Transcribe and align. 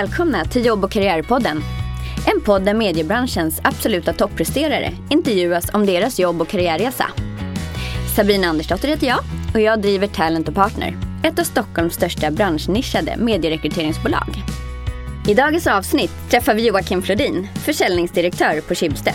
Välkomna 0.00 0.44
till 0.44 0.66
Jobb 0.66 0.84
och 0.84 0.90
karriärpodden. 0.90 1.62
En 2.34 2.40
podd 2.40 2.64
där 2.64 2.74
mediebranschens 2.74 3.60
absoluta 3.64 4.12
toppresterare 4.12 4.92
intervjuas 5.10 5.74
om 5.74 5.86
deras 5.86 6.18
jobb 6.18 6.40
och 6.40 6.48
karriärresa. 6.48 7.06
Sabina 8.16 8.46
Andersdotter 8.46 8.88
heter 8.88 9.06
jag 9.06 9.18
och 9.54 9.60
jag 9.60 9.82
driver 9.82 10.06
Talent 10.06 10.54
Partner, 10.54 10.96
ett 11.22 11.38
av 11.38 11.44
Stockholms 11.44 11.94
största 11.94 12.30
branschnischade 12.30 13.16
medierekryteringsbolag. 13.16 14.28
I 15.28 15.34
dagens 15.34 15.66
avsnitt 15.66 16.12
träffar 16.30 16.54
vi 16.54 16.66
Joakim 16.66 17.02
Flodin, 17.02 17.48
försäljningsdirektör 17.54 18.60
på 18.60 18.74
Schibsted. 18.74 19.14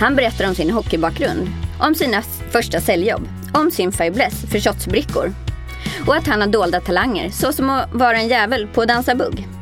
Han 0.00 0.16
berättar 0.16 0.48
om 0.48 0.54
sin 0.54 0.70
hockeybakgrund, 0.70 1.48
om 1.80 1.94
sina 1.94 2.22
första 2.50 2.80
säljjobb, 2.80 3.28
om 3.52 3.70
sin 3.70 3.92
fäbless 3.92 4.50
för 4.50 4.60
shotsbrickor 4.60 5.32
och 6.06 6.16
att 6.16 6.26
han 6.26 6.40
har 6.40 6.48
dolda 6.48 6.80
talanger 6.80 7.30
såsom 7.30 7.70
att 7.70 7.94
vara 7.94 8.18
en 8.18 8.28
jävel 8.28 8.66
på 8.66 8.82
att 8.82 8.88
dansa 8.88 9.14
bugg. 9.14 9.59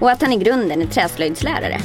Och 0.00 0.10
att 0.10 0.22
han 0.22 0.32
i 0.32 0.36
grunden 0.36 0.82
är 0.82 0.86
träslöjdslärare. 0.86 1.80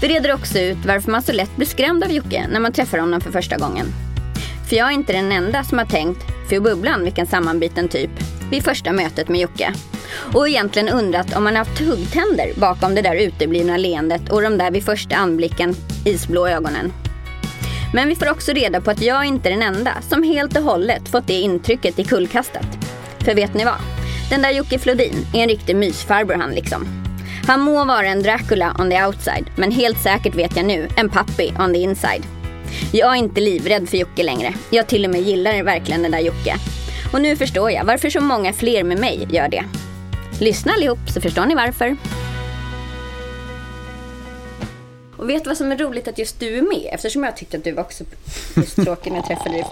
Vi 0.00 0.08
reder 0.08 0.34
också 0.34 0.58
ut 0.58 0.78
varför 0.86 1.10
man 1.10 1.22
så 1.22 1.32
lätt 1.32 1.56
blir 1.56 1.66
skrämd 1.66 2.04
av 2.04 2.12
Jocke 2.12 2.46
när 2.50 2.60
man 2.60 2.72
träffar 2.72 2.98
honom 2.98 3.20
för 3.20 3.30
första 3.30 3.56
gången. 3.56 3.86
För 4.68 4.76
jag 4.76 4.88
är 4.88 4.92
inte 4.92 5.12
den 5.12 5.32
enda 5.32 5.64
som 5.64 5.78
har 5.78 5.84
tänkt, 5.84 6.22
för 6.48 6.60
bubblan 6.60 7.04
vilken 7.04 7.26
sammanbiten 7.26 7.88
typ, 7.88 8.10
vid 8.50 8.64
första 8.64 8.92
mötet 8.92 9.28
med 9.28 9.40
Jocke. 9.40 9.72
Och 10.34 10.48
egentligen 10.48 10.88
undrat 10.88 11.36
om 11.36 11.46
han 11.46 11.56
haft 11.56 11.80
huggtänder 11.80 12.52
bakom 12.60 12.94
det 12.94 13.02
där 13.02 13.16
uteblivna 13.16 13.76
leendet 13.76 14.28
och 14.28 14.42
de 14.42 14.58
där 14.58 14.70
vid 14.70 14.84
första 14.84 15.16
anblicken 15.16 15.74
isblå 16.04 16.48
ögonen. 16.48 16.92
Men 17.94 18.08
vi 18.08 18.16
får 18.16 18.30
också 18.30 18.52
reda 18.52 18.80
på 18.80 18.90
att 18.90 19.02
jag 19.02 19.24
inte 19.24 19.48
är 19.48 19.50
den 19.50 19.76
enda 19.76 19.92
som 20.08 20.22
helt 20.22 20.56
och 20.56 20.62
hållet 20.62 21.08
fått 21.08 21.26
det 21.26 21.40
intrycket 21.40 21.98
i 21.98 22.04
kullkastat. 22.04 22.66
För 23.18 23.34
vet 23.34 23.54
ni 23.54 23.64
vad? 23.64 23.80
Den 24.30 24.42
där 24.42 24.50
Jocke 24.50 24.78
Flodin 24.78 25.26
är 25.34 25.42
en 25.42 25.48
riktig 25.48 25.76
mysfarbror 25.76 26.36
han 26.36 26.50
liksom. 26.50 27.05
Han 27.46 27.60
må 27.60 27.84
vara 27.84 28.06
en 28.06 28.22
Dracula 28.22 28.76
on 28.78 28.90
the 28.90 29.04
outside, 29.04 29.50
men 29.56 29.70
helt 29.70 30.02
säkert 30.02 30.34
vet 30.34 30.56
jag 30.56 30.66
nu, 30.66 30.88
en 30.96 31.08
puppy 31.08 31.50
on 31.58 31.72
the 31.72 31.78
inside. 31.78 32.22
Jag 32.92 33.12
är 33.12 33.16
inte 33.16 33.40
livrädd 33.40 33.88
för 33.88 33.96
Jocke 33.96 34.22
längre. 34.22 34.54
Jag 34.70 34.86
till 34.86 35.04
och 35.04 35.10
med 35.10 35.20
gillar 35.20 35.62
verkligen 35.62 36.02
den 36.02 36.10
där 36.10 36.18
Jocke. 36.18 36.56
Och 37.12 37.20
nu 37.20 37.36
förstår 37.36 37.70
jag 37.70 37.84
varför 37.84 38.10
så 38.10 38.20
många 38.20 38.52
fler 38.52 38.84
med 38.84 38.98
mig 38.98 39.26
gör 39.30 39.48
det. 39.48 39.64
Lyssna 40.40 40.72
allihop 40.72 40.98
så 41.14 41.20
förstår 41.20 41.46
ni 41.46 41.54
varför. 41.54 41.96
Och 45.16 45.30
vet 45.30 45.44
du 45.44 45.50
vad 45.50 45.56
som 45.56 45.72
är 45.72 45.76
roligt 45.76 46.08
att 46.08 46.18
just 46.18 46.40
du 46.40 46.58
är 46.58 46.62
med? 46.62 46.90
Eftersom 46.92 47.24
jag 47.24 47.36
tyckte 47.36 47.56
att 47.56 47.64
du 47.64 47.72
var 47.72 47.82
också 47.82 48.04
just 48.56 48.76
tråkig 48.76 49.12
när 49.12 49.18
jag 49.18 49.26
träffade 49.26 49.50
dig. 49.50 49.64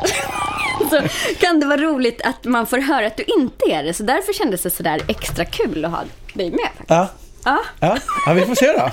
så 0.91 1.01
kan 1.41 1.61
det 1.61 1.67
vara 1.67 1.81
roligt 1.81 2.21
att 2.23 2.45
man 2.45 2.67
får 2.67 2.79
höra 2.79 3.07
att 3.07 3.17
du 3.17 3.25
inte 3.39 3.65
är 3.71 3.85
det. 3.85 3.95
Så 3.95 4.03
därför 4.03 4.33
kändes 4.33 4.63
det 4.63 4.71
sådär 4.71 5.01
extra 5.09 5.45
kul 5.45 5.85
att 5.85 5.91
ha 5.91 6.01
dig 6.35 6.51
med. 6.51 6.69
Faktiskt. 6.77 6.91
Ja. 6.91 7.09
Ja. 7.45 7.61
Ja. 7.81 7.99
ja, 8.27 8.33
vi 8.33 8.43
får 8.43 8.55
se 8.55 8.67
då 8.67 8.91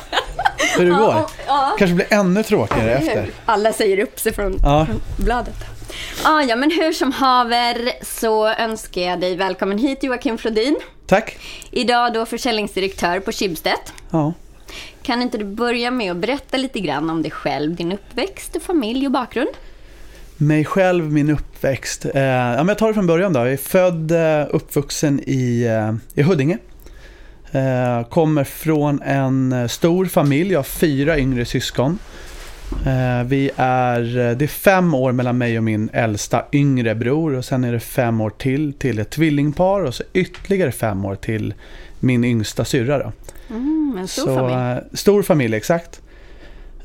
hur 0.77 0.85
det 0.85 0.91
går. 0.91 1.25
ja. 1.47 1.75
Kanske 1.77 1.95
blir 1.95 2.13
ännu 2.13 2.43
tråkigare 2.43 2.91
efter. 2.93 3.29
Alla 3.45 3.73
säger 3.73 3.99
upp 3.99 4.19
sig 4.19 4.33
från, 4.33 4.59
från 4.59 5.01
bladet. 5.17 5.55
Ah, 6.23 6.41
ja, 6.41 6.55
men 6.55 6.71
hur 6.71 6.91
som 6.91 7.11
haver 7.11 7.91
så 8.01 8.47
önskar 8.47 9.01
jag 9.01 9.19
dig 9.19 9.35
välkommen 9.35 9.77
hit 9.77 10.03
Joakim 10.03 10.37
Flodin. 10.37 10.79
Tack. 11.07 11.37
Idag 11.71 12.13
då 12.13 12.25
försäljningsdirektör 12.25 13.19
på 13.19 13.31
Schibsted. 13.31 13.73
Ja. 14.09 14.33
Kan 15.03 15.21
inte 15.21 15.37
du 15.37 15.45
börja 15.45 15.91
med 15.91 16.11
att 16.11 16.17
berätta 16.17 16.57
lite 16.57 16.79
grann 16.79 17.09
om 17.09 17.21
dig 17.21 17.31
själv, 17.31 17.75
din 17.75 17.91
uppväxt, 17.91 18.55
och 18.55 18.61
familj 18.61 19.05
och 19.05 19.11
bakgrund? 19.11 19.49
Mig 20.37 20.65
själv, 20.65 21.11
min 21.11 21.29
uppväxt. 21.29 22.05
Eh, 22.05 22.21
ja, 22.21 22.57
men 22.57 22.67
jag 22.67 22.77
tar 22.77 22.87
det 22.87 22.93
från 22.93 23.07
början 23.07 23.33
då. 23.33 23.39
Jag 23.39 23.53
är 23.53 23.57
född, 23.57 24.11
eh, 24.11 24.47
uppvuxen 24.49 25.19
i, 25.27 25.63
eh, 25.63 26.21
i 26.21 26.23
Huddinge. 26.23 26.57
Eh, 27.51 28.03
kommer 28.09 28.43
från 28.43 29.01
en 29.01 29.51
eh, 29.53 29.67
stor 29.67 30.05
familj, 30.05 30.51
jag 30.51 30.59
har 30.59 30.63
fyra 30.63 31.17
yngre 31.19 31.45
syskon. 31.45 31.99
Eh, 32.85 33.23
vi 33.25 33.51
är, 33.55 34.01
eh, 34.17 34.37
det 34.37 34.45
är 34.45 34.47
fem 34.47 34.93
år 34.93 35.11
mellan 35.11 35.37
mig 35.37 35.57
och 35.57 35.63
min 35.63 35.89
äldsta 35.93 36.45
yngre 36.51 36.95
bror 36.95 37.35
och 37.35 37.45
sen 37.45 37.63
är 37.63 37.71
det 37.71 37.79
fem 37.79 38.21
år 38.21 38.29
till 38.29 38.73
till 38.73 38.99
ett 38.99 39.09
tvillingpar 39.09 39.81
och 39.83 39.93
så 39.95 40.03
ytterligare 40.13 40.71
fem 40.71 41.05
år 41.05 41.15
till 41.15 41.53
min 41.99 42.23
yngsta 42.23 42.65
syrra. 42.65 42.97
Då. 42.97 43.11
Mm, 43.55 43.97
en 43.99 44.07
stor 44.07 44.25
så, 44.25 44.35
familj. 44.35 44.53
eh, 44.53 44.77
Stor 44.93 45.23
familj, 45.23 45.55
exakt. 45.55 46.01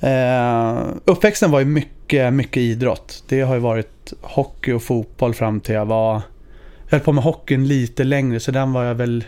Eh, 0.00 0.78
uppväxten 1.04 1.50
var 1.50 1.58
ju 1.58 1.64
mycket, 1.64 2.32
mycket 2.32 2.60
idrott. 2.60 3.24
Det 3.28 3.40
har 3.40 3.54
ju 3.54 3.60
varit 3.60 4.12
hockey 4.20 4.72
och 4.72 4.82
fotboll 4.82 5.34
fram 5.34 5.60
till 5.60 5.74
jag 5.74 5.86
var... 5.86 6.22
Jag 6.84 6.90
höll 6.90 7.00
på 7.00 7.12
med 7.12 7.24
hockeyn 7.24 7.68
lite 7.68 8.04
längre 8.04 8.40
så 8.40 8.50
den 8.50 8.72
var 8.72 8.84
jag 8.84 8.94
väl 8.94 9.24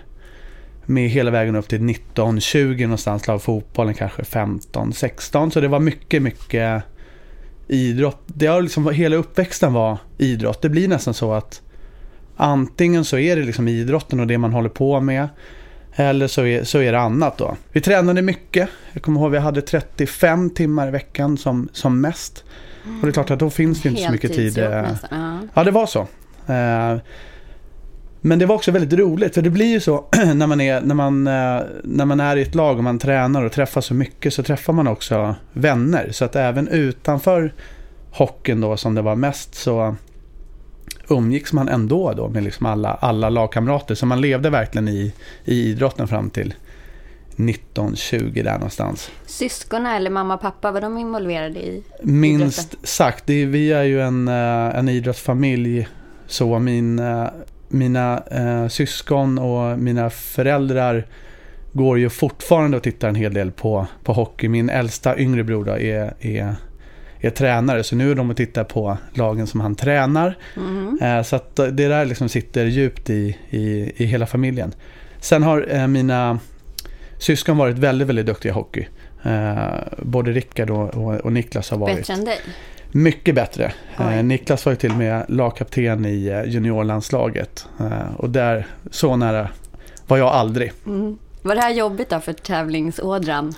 med 0.89 1.11
hela 1.11 1.31
vägen 1.31 1.57
upp 1.57 1.69
till 1.69 1.83
19, 1.83 2.41
20 2.41 2.87
någonstans. 2.87 3.27
Lag 3.27 3.43
fotbollen 3.43 3.95
kanske 3.95 4.25
15, 4.25 4.93
16. 4.93 5.51
Så 5.51 5.61
det 5.61 5.69
var 5.69 5.81
mycket, 5.81 6.23
mycket 6.23 6.83
idrott. 7.69 8.23
Det 8.27 8.47
har 8.47 8.63
liksom, 8.63 8.91
hela 8.91 9.17
uppväxten 9.17 9.73
var 9.73 9.99
idrott. 10.19 10.63
Det 10.63 10.69
blir 10.69 10.89
nästan 10.89 11.15
så 11.15 11.33
att 11.33 11.63
antingen 12.37 13.05
så 13.05 13.19
är 13.19 13.37
det 13.37 13.43
liksom 13.43 13.69
idrotten 13.69 14.21
och 14.21 14.27
det 14.27 14.39
man 14.39 14.53
håller 14.53 14.69
på 14.69 15.01
med. 15.01 15.29
Eller 15.95 16.27
så 16.27 16.47
är, 16.47 16.65
så 16.65 16.79
är 16.79 16.93
det 16.93 17.01
annat 17.01 17.39
då. 17.39 17.57
Vi 17.73 17.81
tränade 17.81 18.23
mycket. 18.23 18.69
Jag 18.93 19.03
kommer 19.03 19.21
ihåg 19.21 19.31
vi 19.31 19.39
hade 19.39 19.63
35 19.63 20.51
timmar 20.51 20.89
i 20.89 20.91
veckan 20.91 21.39
som, 21.39 21.69
som 21.73 22.01
mest. 22.01 22.45
Och 22.85 23.07
det 23.07 23.09
är 23.09 23.13
klart 23.13 23.31
att 23.31 23.39
då 23.39 23.51
finns 23.51 23.83
det 23.83 23.89
inte 23.89 24.03
så 24.03 24.13
mycket 24.13 24.33
tid. 24.35 24.59
Eh, 24.59 24.71
nästan. 24.71 25.21
Ja. 25.21 25.49
Ja, 25.55 25.65
det 25.65 25.71
var 25.71 25.87
så. 25.87 26.07
Men 28.29 28.39
det 28.39 28.47
var 28.47 28.55
också 28.55 28.71
väldigt 28.71 28.99
roligt, 28.99 29.35
för 29.35 29.43
det 29.43 29.51
blir 29.51 29.67
ju 29.67 29.81
så 29.81 30.05
när 30.35 30.47
man 30.47 30.61
är, 30.61 30.81
när 30.81 30.95
man, 30.95 31.27
eh, 31.27 31.61
när 31.85 32.05
man 32.05 32.21
är 32.21 32.37
i 32.37 32.43
ett 32.43 32.55
lag 32.55 32.79
och 32.79 32.85
man 32.85 32.99
tränar 32.99 33.45
och 33.45 33.53
träffar 33.53 33.81
så 33.81 33.95
mycket 33.95 34.35
så 34.35 34.43
träffar 34.43 34.73
man 34.73 34.89
också 34.89 35.35
vänner. 35.53 36.09
Så 36.13 36.25
att 36.25 36.37
även 36.37 36.69
utanför 36.69 37.55
hockeyn 38.11 38.61
då 38.61 38.77
som 38.77 38.95
det 38.95 39.03
var 39.03 39.17
mest 39.17 39.55
så 39.55 39.97
umgicks 41.09 41.53
man 41.53 41.69
ändå 41.69 42.13
då 42.13 42.29
med 42.29 42.43
liksom 42.43 42.67
alla, 42.67 42.95
alla 42.95 43.31
lagkamrater. 43.31 43.95
Så 43.95 44.07
man 44.07 44.21
levde 44.21 44.51
verkligen 44.51 44.89
i, 44.89 45.13
i 45.45 45.71
idrotten 45.71 46.09
fram 46.09 46.31
till 46.31 46.55
1920 47.37 48.41
där 48.45 48.53
någonstans. 48.53 49.11
Syskon 49.27 49.87
eller 49.87 50.11
mamma 50.11 50.35
och 50.35 50.41
pappa, 50.41 50.71
var 50.73 50.81
de 50.81 50.99
involverade 50.99 51.59
i 51.59 51.83
Minst 52.03 52.89
sagt, 52.89 53.31
är, 53.31 53.47
vi 53.47 53.73
är 53.73 53.83
ju 53.83 54.01
en, 54.01 54.29
eh, 54.29 54.79
en 54.79 54.89
idrottsfamilj. 54.89 55.89
Så 56.27 56.59
min, 56.59 56.99
eh, 56.99 57.27
mina 57.69 58.23
eh, 58.31 58.69
syskon 58.69 59.39
och 59.39 59.79
mina 59.79 60.11
föräldrar 60.11 61.07
går 61.73 61.99
ju 61.99 62.09
fortfarande 62.09 62.77
och 62.77 62.83
tittar 62.83 63.09
en 63.09 63.15
hel 63.15 63.35
del 63.35 63.51
på, 63.53 63.87
på 64.05 64.13
hockey. 64.13 64.49
Min 64.49 64.71
äldsta 64.71 65.19
yngre 65.19 65.45
bror 65.45 65.65
då 65.65 65.73
är, 65.79 66.15
är, 66.21 66.55
är 67.21 67.31
tränare, 67.31 67.83
så 67.85 67.97
nu 67.97 68.11
är 68.11 68.15
de 68.15 68.31
och 68.31 68.37
tittar 68.37 68.65
på 68.65 68.97
lagen 69.15 69.47
som 69.47 69.61
han 69.61 69.75
tränar. 69.75 70.39
Mhm. 70.57 70.99
Eh, 71.03 71.23
Så 71.23 71.37
att 71.37 71.57
det 71.57 71.71
där 71.71 72.05
liksom 72.05 72.29
sitter 72.29 72.65
djupt 72.67 73.11
i, 73.11 73.37
i, 73.51 73.93
i 73.97 74.05
hela 74.05 74.27
familjen. 74.27 74.73
Sen 75.21 75.43
har 75.43 75.67
eh, 75.71 75.87
mina 75.87 76.39
syskon 77.19 77.57
varit 77.57 77.79
väldigt, 77.79 78.09
väldigt 78.09 78.27
duktiga 78.27 78.53
i 78.53 78.55
hockey. 78.55 78.87
Eh, 79.23 79.67
både 79.99 80.33
Rickard 80.33 80.71
och, 80.71 80.95
och, 80.95 81.15
och 81.15 81.33
Niklas 81.33 81.71
har 81.71 81.79
varit. 81.79 81.97
Bättre 81.97 82.15
än 82.15 82.25
dig? 82.25 82.39
Mycket 82.93 83.35
bättre. 83.35 83.73
Oj. 83.99 84.15
Eh, 84.15 84.25
Niklas 84.25 84.67
var 84.67 84.73
ju 84.73 84.77
till 84.77 84.91
och 84.91 84.97
med 84.97 85.25
lagkapten 85.29 86.07
i 86.07 86.27
eh, 86.27 86.45
juniorlandslaget. 86.45 87.67
Eh, 87.81 88.15
och 88.17 88.31
där, 88.31 88.67
så 88.91 89.17
nära 89.17 89.49
var 90.07 90.17
jag 90.17 90.29
aldrig. 90.29 90.73
Mm. 90.87 91.19
Var 91.43 91.55
det 91.55 91.61
här 91.61 91.75
jobbigt 91.75 92.11
då 92.11 92.21
för 92.21 92.33
tävlingsådran? 92.33 93.55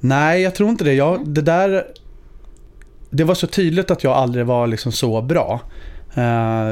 Nej, 0.00 0.42
jag 0.42 0.54
tror 0.54 0.70
inte 0.70 0.84
det. 0.84 0.94
Jag, 0.94 1.28
det 1.28 1.42
där... 1.42 1.84
Det 3.10 3.24
var 3.24 3.34
så 3.34 3.46
tydligt 3.46 3.90
att 3.90 4.04
jag 4.04 4.12
aldrig 4.12 4.46
var 4.46 4.66
liksom 4.66 4.92
så 4.92 5.22
bra. 5.22 5.60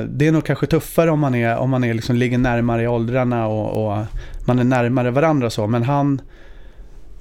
Det 0.08 0.26
är 0.26 0.32
nog 0.32 0.44
kanske 0.44 0.66
tuffare 0.66 1.10
om 1.10 1.20
man, 1.20 1.34
är, 1.34 1.56
om 1.56 1.70
man 1.70 1.84
är 1.84 1.94
liksom, 1.94 2.16
ligger 2.16 2.38
närmare 2.38 2.82
i 2.82 2.88
åldrarna 2.88 3.46
och, 3.46 3.86
och 3.86 4.04
man 4.46 4.58
är 4.58 4.64
närmare 4.64 5.10
varandra 5.10 5.50
så. 5.50 5.66
Men 5.66 5.82
han, 5.82 6.20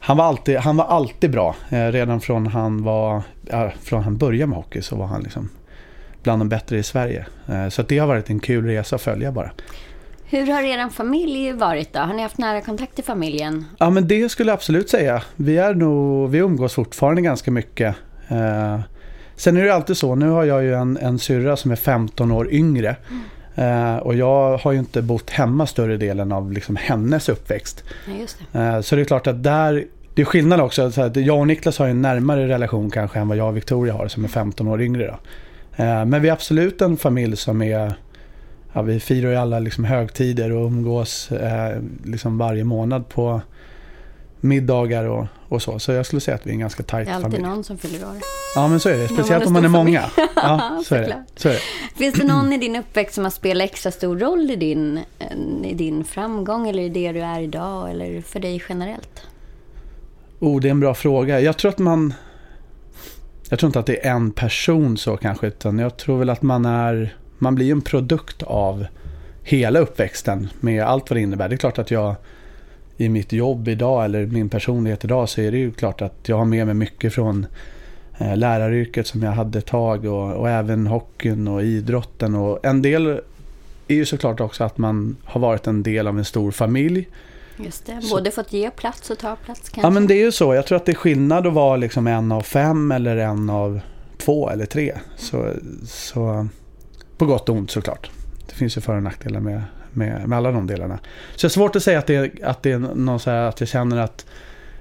han, 0.03 0.17
var, 0.17 0.25
alltid, 0.25 0.57
han 0.57 0.77
var 0.77 0.85
alltid 0.85 1.31
bra. 1.31 1.55
Eh, 1.69 1.87
redan 1.87 2.21
från 2.21 2.47
han, 2.47 2.83
var, 2.83 3.21
ja, 3.49 3.71
från 3.83 4.03
han 4.03 4.17
började 4.17 4.47
med 4.47 4.57
hockey 4.57 4.81
så 4.81 4.95
var 4.95 5.05
han 5.05 5.21
liksom 5.23 5.49
bland 6.23 6.41
de 6.41 6.49
bättre 6.49 6.77
i 6.77 6.83
Sverige. 6.83 7.25
Eh, 7.47 7.69
så 7.69 7.81
det 7.81 7.97
har 7.97 8.07
varit 8.07 8.29
en 8.29 8.39
kul 8.39 8.65
resa 8.65 8.95
att 8.95 9.01
följa 9.01 9.31
bara. 9.31 9.51
Hur 10.25 10.47
har 10.47 10.61
er 10.61 10.89
familj 10.89 11.51
varit 11.51 11.93
då? 11.93 11.99
Har 11.99 12.13
ni 12.13 12.21
haft 12.21 12.37
nära 12.37 12.61
kontakt 12.61 12.99
i 12.99 13.01
familjen? 13.01 13.65
Ja 13.79 13.89
men 13.89 14.07
det 14.07 14.29
skulle 14.29 14.51
jag 14.51 14.55
absolut 14.55 14.89
säga. 14.89 15.23
Vi, 15.35 15.57
är 15.57 15.73
nog, 15.73 16.29
vi 16.29 16.37
umgås 16.37 16.73
fortfarande 16.73 17.21
ganska 17.21 17.51
mycket. 17.51 17.95
Eh, 18.27 18.79
sen 19.35 19.57
är 19.57 19.63
det 19.63 19.73
alltid 19.73 19.97
så, 19.97 20.15
nu 20.15 20.29
har 20.29 20.43
jag 20.43 20.63
ju 20.63 20.73
en, 20.73 20.97
en 20.97 21.19
syrra 21.19 21.57
som 21.57 21.71
är 21.71 21.75
15 21.75 22.31
år 22.31 22.51
yngre. 22.51 22.95
Eh, 23.55 23.97
och 23.97 24.15
jag 24.15 24.57
har 24.57 24.71
ju 24.71 24.79
inte 24.79 25.01
bott 25.01 25.29
hemma 25.29 25.67
större 25.67 25.97
delen 25.97 26.31
av 26.31 26.51
liksom 26.51 26.75
hennes 26.75 27.29
uppväxt. 27.29 27.83
Ja, 28.07 28.13
det. 28.51 28.59
Eh, 28.59 28.81
så 28.81 28.95
det 28.95 29.01
är 29.01 29.05
klart 29.05 29.27
att 29.27 29.43
där, 29.43 29.85
det 30.15 30.21
är 30.21 30.25
skillnad 30.25 30.61
också. 30.61 30.91
Så 30.91 31.01
att 31.01 31.15
jag 31.15 31.39
och 31.39 31.47
Niklas 31.47 31.79
har 31.79 31.85
ju 31.85 31.91
en 31.91 32.01
närmare 32.01 32.47
relation 32.47 32.91
kanske 32.91 33.19
än 33.19 33.27
vad 33.27 33.37
jag 33.37 33.47
och 33.47 33.57
Victoria 33.57 33.93
har 33.93 34.07
som 34.07 34.23
är 34.23 34.27
15 34.27 34.67
år 34.67 34.81
yngre. 34.81 35.07
Då. 35.07 35.13
Eh, 35.83 36.05
men 36.05 36.21
vi 36.21 36.29
är 36.29 36.33
absolut 36.33 36.81
en 36.81 36.97
familj 36.97 37.37
som 37.37 37.61
är 37.61 37.93
Ja, 38.73 38.81
vi 38.81 38.99
firar 38.99 39.29
ju 39.29 39.35
alla 39.35 39.59
liksom 39.59 39.83
högtider 39.83 40.51
och 40.51 40.65
umgås 40.65 41.31
eh, 41.31 41.81
liksom 42.05 42.37
varje 42.37 42.63
månad 42.63 43.09
på 43.09 43.41
middagar 44.41 45.05
och, 45.05 45.27
och 45.47 45.61
så. 45.61 45.79
Så 45.79 45.91
jag 45.91 46.05
skulle 46.05 46.19
säga 46.19 46.35
att 46.35 46.45
vi 46.45 46.49
är 46.49 46.53
en 46.53 46.59
ganska 46.59 46.83
tajt 46.83 47.07
Det 47.07 47.11
är 47.11 47.15
alltid 47.15 47.31
familj. 47.31 47.49
någon 47.49 47.63
som 47.63 47.77
fyller 47.77 48.07
år. 48.07 48.15
Ja 48.55 48.67
men 48.67 48.79
så 48.79 48.89
är 48.89 48.97
det. 48.97 49.07
Speciellt 49.07 49.45
om 49.45 49.53
man 49.53 49.65
är 49.65 49.69
många. 49.69 50.03
Ja, 50.35 50.81
så 50.85 50.95
är 50.95 51.01
det. 51.01 51.23
Så 51.35 51.49
är 51.49 51.53
det. 51.53 51.59
Finns 51.95 52.15
det 52.15 52.23
någon 52.23 52.53
i 52.53 52.57
din 52.57 52.75
uppväxt 52.75 53.15
som 53.15 53.23
har 53.23 53.31
spelat 53.31 53.65
extra 53.69 53.91
stor 53.91 54.19
roll 54.19 54.51
i 54.51 54.55
din, 54.55 54.99
i 55.65 55.73
din 55.73 56.03
framgång 56.03 56.67
eller 56.69 56.83
i 56.83 56.89
det 56.89 57.11
du 57.11 57.19
är 57.19 57.39
idag 57.41 57.89
eller 57.91 58.21
för 58.21 58.39
dig 58.39 58.63
generellt? 58.69 59.21
Oh, 60.39 60.59
det 60.61 60.67
är 60.67 60.71
en 60.71 60.79
bra 60.79 60.93
fråga. 60.93 61.39
Jag 61.39 61.57
tror 61.57 61.69
att 61.71 61.79
man... 61.79 62.13
Jag 63.49 63.59
tror 63.59 63.67
inte 63.67 63.79
att 63.79 63.85
det 63.85 64.07
är 64.07 64.11
en 64.11 64.31
person 64.31 64.97
så 64.97 65.17
kanske, 65.17 65.47
utan 65.47 65.79
jag 65.79 65.97
tror 65.97 66.19
väl 66.19 66.29
att 66.29 66.41
man 66.41 66.65
är... 66.65 67.15
Man 67.37 67.55
blir 67.55 67.71
en 67.71 67.81
produkt 67.81 68.43
av 68.43 68.85
hela 69.43 69.79
uppväxten 69.79 70.49
med 70.59 70.83
allt 70.83 71.09
vad 71.09 71.17
det 71.17 71.21
innebär. 71.21 71.49
Det 71.49 71.55
är 71.55 71.57
klart 71.57 71.79
att 71.79 71.91
jag 71.91 72.15
i 73.01 73.09
mitt 73.09 73.31
jobb 73.31 73.67
idag 73.67 74.05
eller 74.05 74.25
min 74.25 74.49
personlighet 74.49 75.03
idag 75.03 75.29
så 75.29 75.41
är 75.41 75.51
det 75.51 75.57
ju 75.57 75.71
klart 75.71 76.01
att 76.01 76.29
jag 76.29 76.37
har 76.37 76.45
med 76.45 76.65
mig 76.65 76.75
mycket 76.75 77.13
från 77.13 77.45
eh, 78.17 78.37
läraryrket 78.37 79.07
som 79.07 79.23
jag 79.23 79.31
hade 79.31 79.59
ett 79.59 79.65
tag 79.65 80.05
och, 80.05 80.33
och 80.33 80.49
även 80.49 80.87
hockeyn 80.87 81.47
och 81.47 81.63
idrotten. 81.63 82.35
Och 82.35 82.65
en 82.65 82.81
del 82.81 83.07
är 83.87 83.95
ju 83.95 84.05
såklart 84.05 84.39
också 84.39 84.63
att 84.63 84.77
man 84.77 85.17
har 85.23 85.41
varit 85.41 85.67
en 85.67 85.83
del 85.83 86.07
av 86.07 86.17
en 86.17 86.25
stor 86.25 86.51
familj. 86.51 87.07
Just 87.57 87.85
det. 87.85 88.01
Både 88.11 88.31
fått 88.31 88.53
ge 88.53 88.71
plats 88.71 89.09
och 89.09 89.17
ta 89.17 89.35
plats 89.35 89.69
kanske? 89.69 89.81
Ja 89.81 89.89
men 89.89 90.07
det 90.07 90.13
är 90.13 90.25
ju 90.25 90.31
så. 90.31 90.53
Jag 90.53 90.65
tror 90.65 90.75
att 90.75 90.85
det 90.85 90.91
är 90.91 90.95
skillnad 90.95 91.47
att 91.47 91.53
vara 91.53 91.75
liksom 91.75 92.07
en 92.07 92.31
av 92.31 92.41
fem 92.41 92.91
eller 92.91 93.17
en 93.17 93.49
av 93.49 93.79
två 94.17 94.49
eller 94.49 94.65
tre. 94.65 94.97
Så, 95.17 95.53
så 95.85 96.47
på 97.17 97.25
gott 97.25 97.49
och 97.49 97.55
ont 97.55 97.71
såklart. 97.71 98.11
Det 98.47 98.55
finns 98.55 98.77
ju 98.77 98.81
för 98.81 98.95
och 98.95 99.03
nackdelar 99.03 99.39
med, 99.39 99.63
med, 99.93 100.27
med 100.27 100.37
alla 100.37 100.51
de 100.51 100.67
delarna. 100.67 100.99
Så 101.35 101.47
det 101.47 101.47
är 101.47 101.49
svårt 101.49 101.75
att 101.75 101.83
säga 101.83 101.99
att 101.99 102.07
det 102.07 102.15
är, 102.15 102.31
att 102.43 102.63
det 102.63 102.71
är 102.71 102.79
någon 102.79 103.19
så 103.19 103.29
här, 103.29 103.43
att 103.43 103.59
jag 103.59 103.69
känner 103.69 103.97
att 103.97 104.25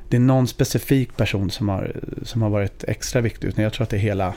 det 0.08 0.16
är 0.16 0.20
någon 0.20 0.46
specifik 0.46 1.16
person 1.16 1.50
som 1.50 1.68
har, 1.68 1.96
som 2.22 2.42
har 2.42 2.50
varit 2.50 2.84
extra 2.84 3.20
viktig. 3.20 3.48
Utan 3.48 3.64
jag 3.64 3.72
tror 3.72 3.82
att 3.82 3.90
det 3.90 3.96
är 3.96 4.00
hela, 4.00 4.34